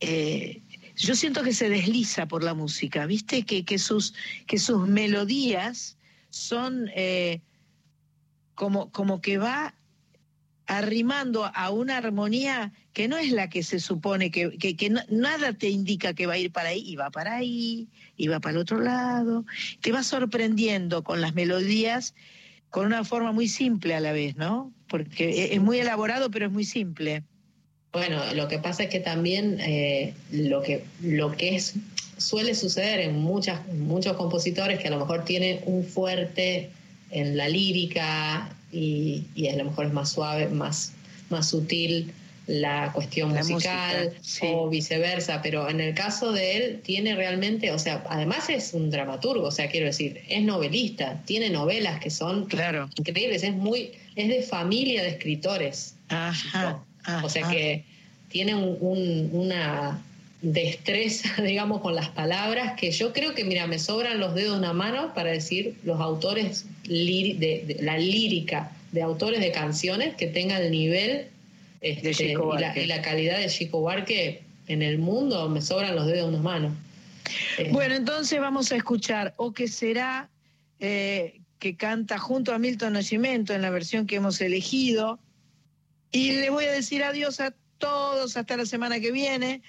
eh, 0.00 0.60
yo 0.96 1.14
siento 1.14 1.42
que 1.42 1.52
se 1.52 1.68
desliza 1.68 2.26
por 2.26 2.42
la 2.42 2.54
música, 2.54 3.06
¿viste? 3.06 3.42
Que, 3.42 3.64
que, 3.64 3.78
sus, 3.78 4.14
que 4.46 4.58
sus 4.58 4.88
melodías 4.88 5.96
son 6.30 6.90
eh, 6.94 7.40
como, 8.54 8.90
como 8.90 9.20
que 9.20 9.38
va 9.38 9.74
arrimando 10.66 11.44
a 11.54 11.70
una 11.70 11.98
armonía 11.98 12.72
que 12.92 13.06
no 13.06 13.16
es 13.16 13.30
la 13.30 13.48
que 13.48 13.62
se 13.62 13.78
supone 13.78 14.30
que, 14.30 14.58
que, 14.58 14.90
nada 15.10 15.52
te 15.52 15.68
indica 15.68 16.14
que 16.14 16.26
va 16.26 16.32
a 16.32 16.38
ir 16.38 16.50
para 16.50 16.70
ahí, 16.70 16.82
y 16.84 16.96
va 16.96 17.10
para 17.10 17.36
ahí, 17.36 17.88
y 18.16 18.26
va 18.26 18.40
para 18.40 18.54
el 18.54 18.58
otro 18.58 18.80
lado. 18.80 19.44
Te 19.80 19.92
va 19.92 20.02
sorprendiendo 20.02 21.04
con 21.04 21.20
las 21.20 21.34
melodías 21.34 22.14
con 22.70 22.86
una 22.86 23.04
forma 23.04 23.32
muy 23.32 23.48
simple 23.48 23.94
a 23.94 24.00
la 24.00 24.12
vez, 24.12 24.36
¿no? 24.36 24.72
Porque 24.88 25.54
es 25.54 25.60
muy 25.60 25.78
elaborado, 25.78 26.30
pero 26.30 26.46
es 26.46 26.52
muy 26.52 26.64
simple. 26.64 27.22
Bueno, 27.92 28.20
lo 28.34 28.48
que 28.48 28.58
pasa 28.58 28.84
es 28.84 28.90
que 28.90 29.00
también 29.00 29.58
eh, 29.60 30.12
lo 30.30 30.62
que 30.62 30.84
lo 31.00 31.32
que 31.36 31.56
es 31.56 31.74
suele 32.18 32.54
suceder 32.54 33.00
en 33.00 33.18
muchas 33.18 33.66
muchos 33.68 34.16
compositores 34.16 34.78
que 34.78 34.88
a 34.88 34.90
lo 34.90 34.98
mejor 34.98 35.24
tienen 35.24 35.60
un 35.66 35.84
fuerte 35.84 36.70
en 37.10 37.36
la 37.36 37.48
lírica 37.48 38.54
y, 38.72 39.24
y 39.34 39.48
a 39.48 39.56
lo 39.56 39.64
mejor 39.64 39.86
es 39.86 39.92
más 39.92 40.10
suave, 40.12 40.48
más 40.48 40.92
más 41.30 41.48
sutil 41.48 42.12
la 42.46 42.92
cuestión 42.92 43.34
La 43.34 43.40
musical 43.42 44.04
música, 44.04 44.22
sí. 44.22 44.46
o 44.48 44.68
viceversa, 44.68 45.42
pero 45.42 45.68
en 45.68 45.80
el 45.80 45.94
caso 45.94 46.30
de 46.32 46.56
él 46.56 46.80
tiene 46.82 47.16
realmente, 47.16 47.72
o 47.72 47.78
sea, 47.78 48.04
además 48.08 48.48
es 48.48 48.72
un 48.72 48.90
dramaturgo, 48.90 49.48
o 49.48 49.50
sea, 49.50 49.68
quiero 49.68 49.86
decir, 49.86 50.22
es 50.28 50.42
novelista, 50.44 51.20
tiene 51.24 51.50
novelas 51.50 51.98
que 51.98 52.10
son 52.10 52.46
Claro. 52.46 52.88
increíbles, 52.96 53.42
es 53.42 53.52
muy 53.54 53.92
es 54.14 54.28
de 54.28 54.42
familia 54.42 55.02
de 55.02 55.08
escritores. 55.08 55.96
Ajá. 56.08 56.82
O 57.22 57.28
sea 57.28 57.48
que 57.48 57.84
tiene 58.28 58.54
un- 58.54 58.76
un- 58.80 59.30
una 59.32 60.02
destreza, 60.42 61.28
digamos, 61.42 61.80
con 61.80 61.94
las 61.94 62.08
palabras 62.10 62.78
que 62.78 62.90
yo 62.90 63.12
creo 63.12 63.34
que, 63.34 63.44
mira, 63.44 63.66
me 63.66 63.78
sobran 63.78 64.20
los 64.20 64.34
dedos 64.34 64.52
de 64.54 64.58
una 64.58 64.72
mano 64.72 65.14
para 65.14 65.30
decir 65.30 65.76
los 65.84 66.00
autores 66.00 66.66
de, 66.84 67.64
de 67.66 67.76
la 67.82 67.98
lírica 67.98 68.72
de 68.92 69.02
autores 69.02 69.40
de 69.40 69.50
canciones 69.52 70.14
que 70.14 70.26
tengan 70.26 70.62
el 70.62 70.70
nivel 70.70 71.26
este, 71.80 72.12
y, 72.22 72.34
la, 72.60 72.78
y 72.78 72.86
la 72.86 73.02
calidad 73.02 73.38
de 73.38 73.48
Chico 73.48 73.80
Buarque 73.80 74.42
en 74.68 74.82
el 74.82 74.98
mundo, 74.98 75.48
me 75.48 75.60
sobran 75.60 75.94
los 75.94 76.06
dedos 76.06 76.30
de 76.30 76.36
una 76.38 76.42
mano. 76.42 76.74
Eh, 77.58 77.68
Bueno, 77.72 77.94
entonces 77.94 78.40
vamos 78.40 78.72
a 78.72 78.76
escuchar 78.76 79.34
O 79.36 79.52
que 79.52 79.68
será, 79.68 80.28
eh, 80.80 81.40
que 81.58 81.76
canta 81.76 82.18
junto 82.18 82.52
a 82.54 82.58
Milton 82.58 82.94
Nascimento 82.94 83.52
en 83.54 83.62
la 83.62 83.70
versión 83.70 84.06
que 84.06 84.16
hemos 84.16 84.40
elegido. 84.40 85.18
Y 86.16 86.32
le 86.32 86.48
voy 86.48 86.64
a 86.64 86.72
decir 86.72 87.04
adiós 87.04 87.40
a 87.40 87.52
todos 87.76 88.38
hasta 88.38 88.56
la 88.56 88.64
semana 88.64 89.00
que 89.00 89.12
viene. 89.12 89.60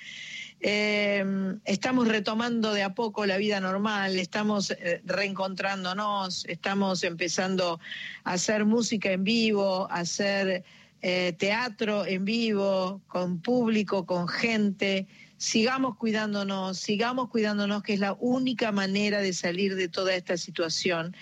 Eh, 0.61 1.26
estamos 1.65 2.07
retomando 2.07 2.74
de 2.74 2.84
a 2.84 2.94
poco 2.94 3.26
la 3.26 3.36
vida 3.36 3.60
normal, 3.60 4.18
estamos 4.18 4.72
eh, 4.72 5.02
reencontrándonos, 5.03 6.45
estamos 6.45 7.03
empezando 7.03 7.82
a 8.24 8.32
hacer 8.32 8.64
música 8.64 9.11
en 9.11 9.26
vivo, 9.26 9.91
a 9.91 9.95
hacer 9.95 10.64
eh, 11.02 11.34
teatro 11.38 12.06
en 12.06 12.24
vivo, 12.24 13.02
con 13.07 13.41
público, 13.41 14.06
con 14.06 14.30
gente. 14.30 15.06
Sigamos 15.36 15.98
cuidándonos, 15.98 16.78
sigamos 16.78 17.28
cuidándonos, 17.28 17.84
que 17.84 17.95
es 17.95 17.99
la 17.99 18.14
única 18.22 18.72
manera 18.72 19.19
de 19.19 19.34
salir 19.34 19.76
de 19.76 19.90
toda 19.90 20.15
esta 20.15 20.38
situación 20.38 21.14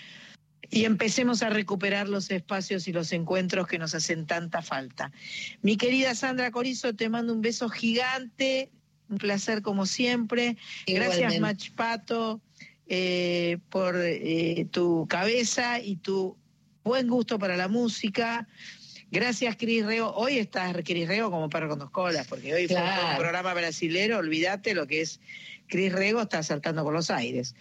y 0.70 0.84
empecemos 0.84 1.42
a 1.42 1.50
recuperar 1.50 2.08
los 2.08 2.30
espacios 2.30 2.88
y 2.88 2.92
los 2.92 3.12
encuentros 3.12 3.66
que 3.66 3.78
nos 3.78 3.94
hacen 3.94 4.26
tanta 4.26 4.62
falta. 4.62 5.12
Mi 5.62 5.76
querida 5.76 6.14
Sandra 6.14 6.50
Corizo, 6.50 6.94
te 6.94 7.08
mando 7.08 7.32
un 7.32 7.40
beso 7.40 7.68
gigante, 7.68 8.70
un 9.08 9.18
placer 9.18 9.62
como 9.62 9.86
siempre. 9.86 10.56
Gracias. 10.86 11.38
Machpato, 11.40 12.40
eh, 12.88 13.58
por 13.70 13.96
eh, 13.96 14.66
tu 14.70 15.06
cabeza 15.08 15.80
y 15.80 15.96
tu 15.96 16.36
buen 16.84 17.08
gusto 17.08 17.38
para 17.38 17.56
la 17.56 17.68
música. 17.68 18.46
Gracias, 19.10 19.56
Cris 19.56 19.84
Reo. 19.84 20.12
Hoy 20.14 20.38
estás, 20.38 20.74
Cris 20.84 21.06
Reo, 21.06 21.30
como 21.30 21.48
perro 21.48 21.68
con 21.68 21.78
dos 21.78 21.90
colas, 21.90 22.26
porque 22.26 22.52
hoy 22.52 22.66
fue 22.66 22.76
un 22.76 23.16
programa 23.16 23.54
brasilero, 23.54 24.18
olvídate 24.18 24.74
lo 24.74 24.86
que 24.86 25.00
es 25.00 25.20
Cris 25.68 25.92
Rego, 25.92 26.22
está 26.22 26.42
saltando 26.42 26.82
por 26.82 26.92
los 26.92 27.10
aires. 27.10 27.54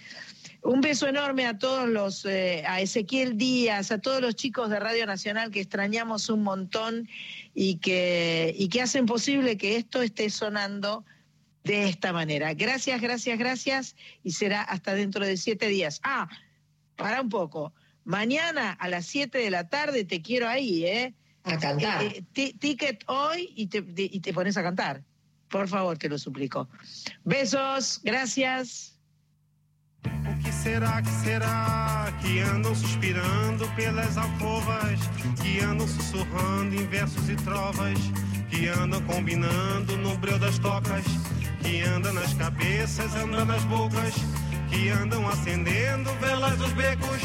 Un 0.65 0.81
beso 0.81 1.07
enorme 1.07 1.45
a 1.45 1.59
todos 1.59 1.87
los, 1.87 2.25
eh, 2.25 2.63
a 2.65 2.81
Ezequiel 2.81 3.37
Díaz, 3.37 3.91
a 3.91 3.99
todos 3.99 4.19
los 4.19 4.35
chicos 4.35 4.69
de 4.71 4.79
Radio 4.79 5.05
Nacional 5.05 5.51
que 5.51 5.61
extrañamos 5.61 6.27
un 6.29 6.41
montón 6.41 7.07
y 7.53 7.77
que, 7.77 8.53
y 8.57 8.67
que 8.69 8.81
hacen 8.81 9.05
posible 9.05 9.57
que 9.57 9.75
esto 9.77 10.01
esté 10.01 10.29
sonando 10.31 11.05
de 11.63 11.87
esta 11.87 12.11
manera. 12.13 12.53
Gracias, 12.55 12.99
gracias, 12.99 13.37
gracias 13.37 13.95
y 14.23 14.31
será 14.31 14.63
hasta 14.63 14.95
dentro 14.95 15.23
de 15.23 15.37
siete 15.37 15.67
días. 15.67 15.99
Ah, 16.03 16.27
para 16.95 17.21
un 17.21 17.29
poco. 17.29 17.71
Mañana 18.03 18.71
a 18.71 18.89
las 18.89 19.05
siete 19.05 19.37
de 19.37 19.51
la 19.51 19.69
tarde 19.69 20.03
te 20.03 20.21
quiero 20.23 20.47
ahí, 20.47 20.83
¿eh? 20.85 21.13
A 21.43 21.59
cantar. 21.59 22.03
Eh, 22.03 22.07
eh, 22.17 22.23
ti- 22.33 22.53
ticket 22.53 23.03
hoy 23.07 23.53
y 23.55 23.67
te, 23.67 23.83
te- 23.83 24.09
y 24.11 24.19
te 24.19 24.33
pones 24.33 24.57
a 24.57 24.63
cantar. 24.63 25.03
Por 25.47 25.67
favor, 25.67 25.95
te 25.99 26.09
lo 26.09 26.17
suplico. 26.17 26.67
Besos, 27.23 28.01
gracias. 28.03 28.94
Será, 30.65 30.99
que 30.99 31.11
será 31.11 32.11
que 32.19 32.39
andam 32.39 32.73
suspirando 32.73 33.67
pelas 33.75 34.17
alcovas, 34.17 34.99
que 35.39 35.59
andam 35.59 35.87
sussurrando 35.87 36.73
em 36.73 36.87
versos 36.87 37.29
e 37.29 37.35
trovas, 37.35 37.99
que 38.49 38.67
andam 38.69 38.99
combinando 39.03 39.95
no 39.97 40.17
breu 40.17 40.39
das 40.39 40.57
tocas, 40.57 41.05
que 41.61 41.83
andam 41.83 42.11
nas 42.13 42.33
cabeças, 42.33 43.15
andam 43.15 43.45
nas 43.45 43.63
bocas, 43.65 44.15
que 44.71 44.89
andam 44.89 45.27
acendendo 45.27 46.09
velas 46.19 46.57
dos 46.57 46.73
becos, 46.73 47.21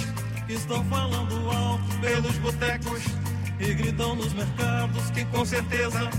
que 0.47 0.53
estão 0.53 0.85
falando 0.85 1.51
alto 1.51 1.99
pelos 2.03 2.37
botecos 2.37 3.03
e 3.59 3.73
gritam 3.73 4.17
nos 4.17 4.35
mercados 4.35 5.11
que 5.13 5.25
com 5.25 5.47
certeza 5.47 6.11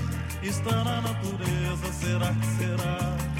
está 0.41 0.83
na 0.83 1.01
natureza. 1.01 1.93
Será 1.93 2.33
que 2.33 2.45
será? 2.57 3.30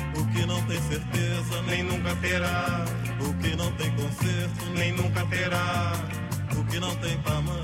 Que 0.41 0.47
não 0.47 0.59
tem 0.63 0.81
certeza 0.81 1.61
nem 1.67 1.83
nunca 1.83 2.15
terá. 2.15 2.83
O 3.19 3.31
que 3.35 3.55
não 3.55 3.71
tem 3.73 3.91
conserto 3.91 4.65
nem 4.75 4.91
nunca 4.91 5.23
terá. 5.27 5.93
O 6.57 6.63
que 6.63 6.79
não 6.79 6.95
tem 6.95 7.15
tamanho. 7.19 7.61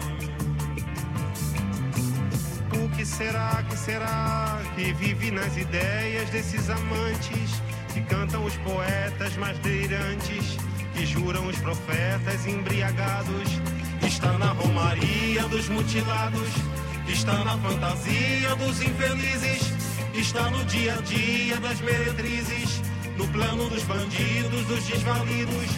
O 2.79 2.89
que 2.95 3.03
será, 3.03 3.63
que 3.67 3.75
será 3.75 4.61
que 4.75 4.93
vive 4.93 5.31
nas 5.31 5.57
ideias 5.57 6.29
desses 6.29 6.69
amantes 6.69 7.63
que 7.95 8.01
cantam 8.01 8.45
os 8.45 8.55
poetas 8.57 9.35
mais 9.37 9.57
delirantes, 9.57 10.59
que 10.93 11.03
juram 11.03 11.47
os 11.47 11.57
profetas 11.57 12.45
embriagados? 12.45 13.59
Está 14.03 14.37
na 14.37 14.51
romaria 14.51 15.41
dos 15.47 15.67
mutilados, 15.67 16.49
está 17.07 17.43
na 17.43 17.57
fantasia 17.57 18.55
dos 18.55 18.79
infelizes, 18.83 19.73
está 20.21 20.49
no 20.49 20.63
dia 20.65 20.93
a 20.93 21.01
dia 21.01 21.59
das 21.59 21.79
meretrizes, 21.81 22.81
no 23.17 23.27
plano 23.27 23.69
dos 23.69 23.83
bandidos, 23.83 24.65
dos 24.65 24.83
desvalidos, 24.85 25.69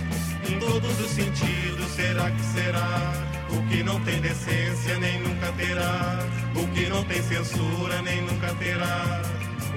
em 0.49 0.59
todos 0.59 0.99
os 0.99 1.11
sentidos. 1.11 1.87
Será 1.95 2.31
que 2.31 2.41
será? 2.41 3.13
O 3.49 3.67
que 3.67 3.83
não 3.83 3.99
tem 4.01 4.21
decência 4.21 4.97
nem 4.99 5.19
nunca 5.21 5.51
terá, 5.53 6.19
o 6.55 6.67
que 6.67 6.87
não 6.87 7.03
tem 7.03 7.21
censura 7.23 8.01
nem 8.01 8.21
nunca 8.21 8.53
terá, 8.55 9.21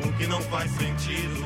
o 0.04 0.12
que 0.12 0.26
não 0.26 0.40
faz 0.42 0.70
sentido. 0.72 1.44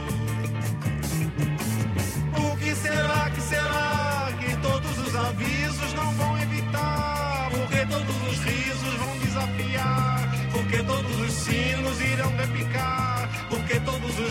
O 2.37 2.57
que 2.59 2.75
será, 2.75 3.31
que 3.31 3.41
será 3.41 4.33
que 4.41 4.57
todos 4.57 4.99
os 4.99 5.15
avisos 5.15 5.95
não 5.95 6.13
vão 6.15 6.39
evitar? 6.43 7.49
Porque 7.51 7.87
todos 7.87 8.17
os 8.31 8.39
risos 8.45 8.95
vão 8.95 9.19
desafiar? 9.19 10.31
Porque 10.53 10.83
todos 10.83 11.21
os 11.21 11.33
sinos 11.33 12.01
irão 12.01 12.37
repicar? 12.37 12.76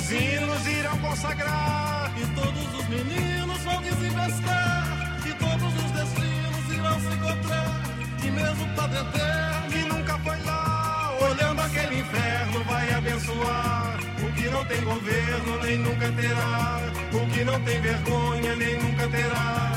Os 0.06 0.12
hinos 0.12 0.68
irão 0.68 0.98
consagrar. 1.00 2.12
E 2.16 2.26
todos 2.36 2.80
os 2.80 2.88
meninos 2.88 3.58
vão 3.64 3.82
desinvestar. 3.82 5.18
E 5.26 5.34
todos 5.34 5.74
os 5.84 5.92
destinos 5.92 6.74
irão 6.74 7.00
se 7.00 7.08
encontrar. 7.08 7.82
E 8.24 8.30
mesmo 8.30 8.68
Padre 8.76 9.00
Eterno, 9.00 9.70
que 9.72 9.80
nunca 9.94 10.18
foi 10.20 10.38
lá, 10.44 11.18
olhando 11.22 11.62
aquele 11.62 12.00
inferno, 12.00 12.64
vai 12.66 12.94
abençoar. 12.94 13.98
O 14.24 14.32
que 14.34 14.50
não 14.50 14.66
tem 14.66 14.84
governo, 14.84 15.64
nem 15.64 15.78
nunca 15.78 16.12
terá. 16.12 16.80
O 17.12 17.28
que 17.32 17.44
não 17.44 17.60
tem 17.62 17.82
vergonha, 17.82 18.56
nem 18.56 18.78
nunca 18.80 19.08
terá. 19.08 19.72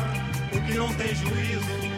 O 0.52 0.60
que 0.60 0.74
não 0.74 0.92
tem 0.94 1.14
juízo. 1.14 1.97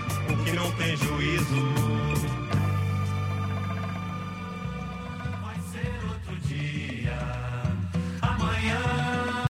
que 0.37 0.51
não 0.51 0.71
tem 0.73 0.95
juízo. 0.97 1.73
Vai 5.41 5.59
ser 5.71 5.91
outro 6.09 6.35
dia, 6.47 7.17
amanhã. 8.21 9.00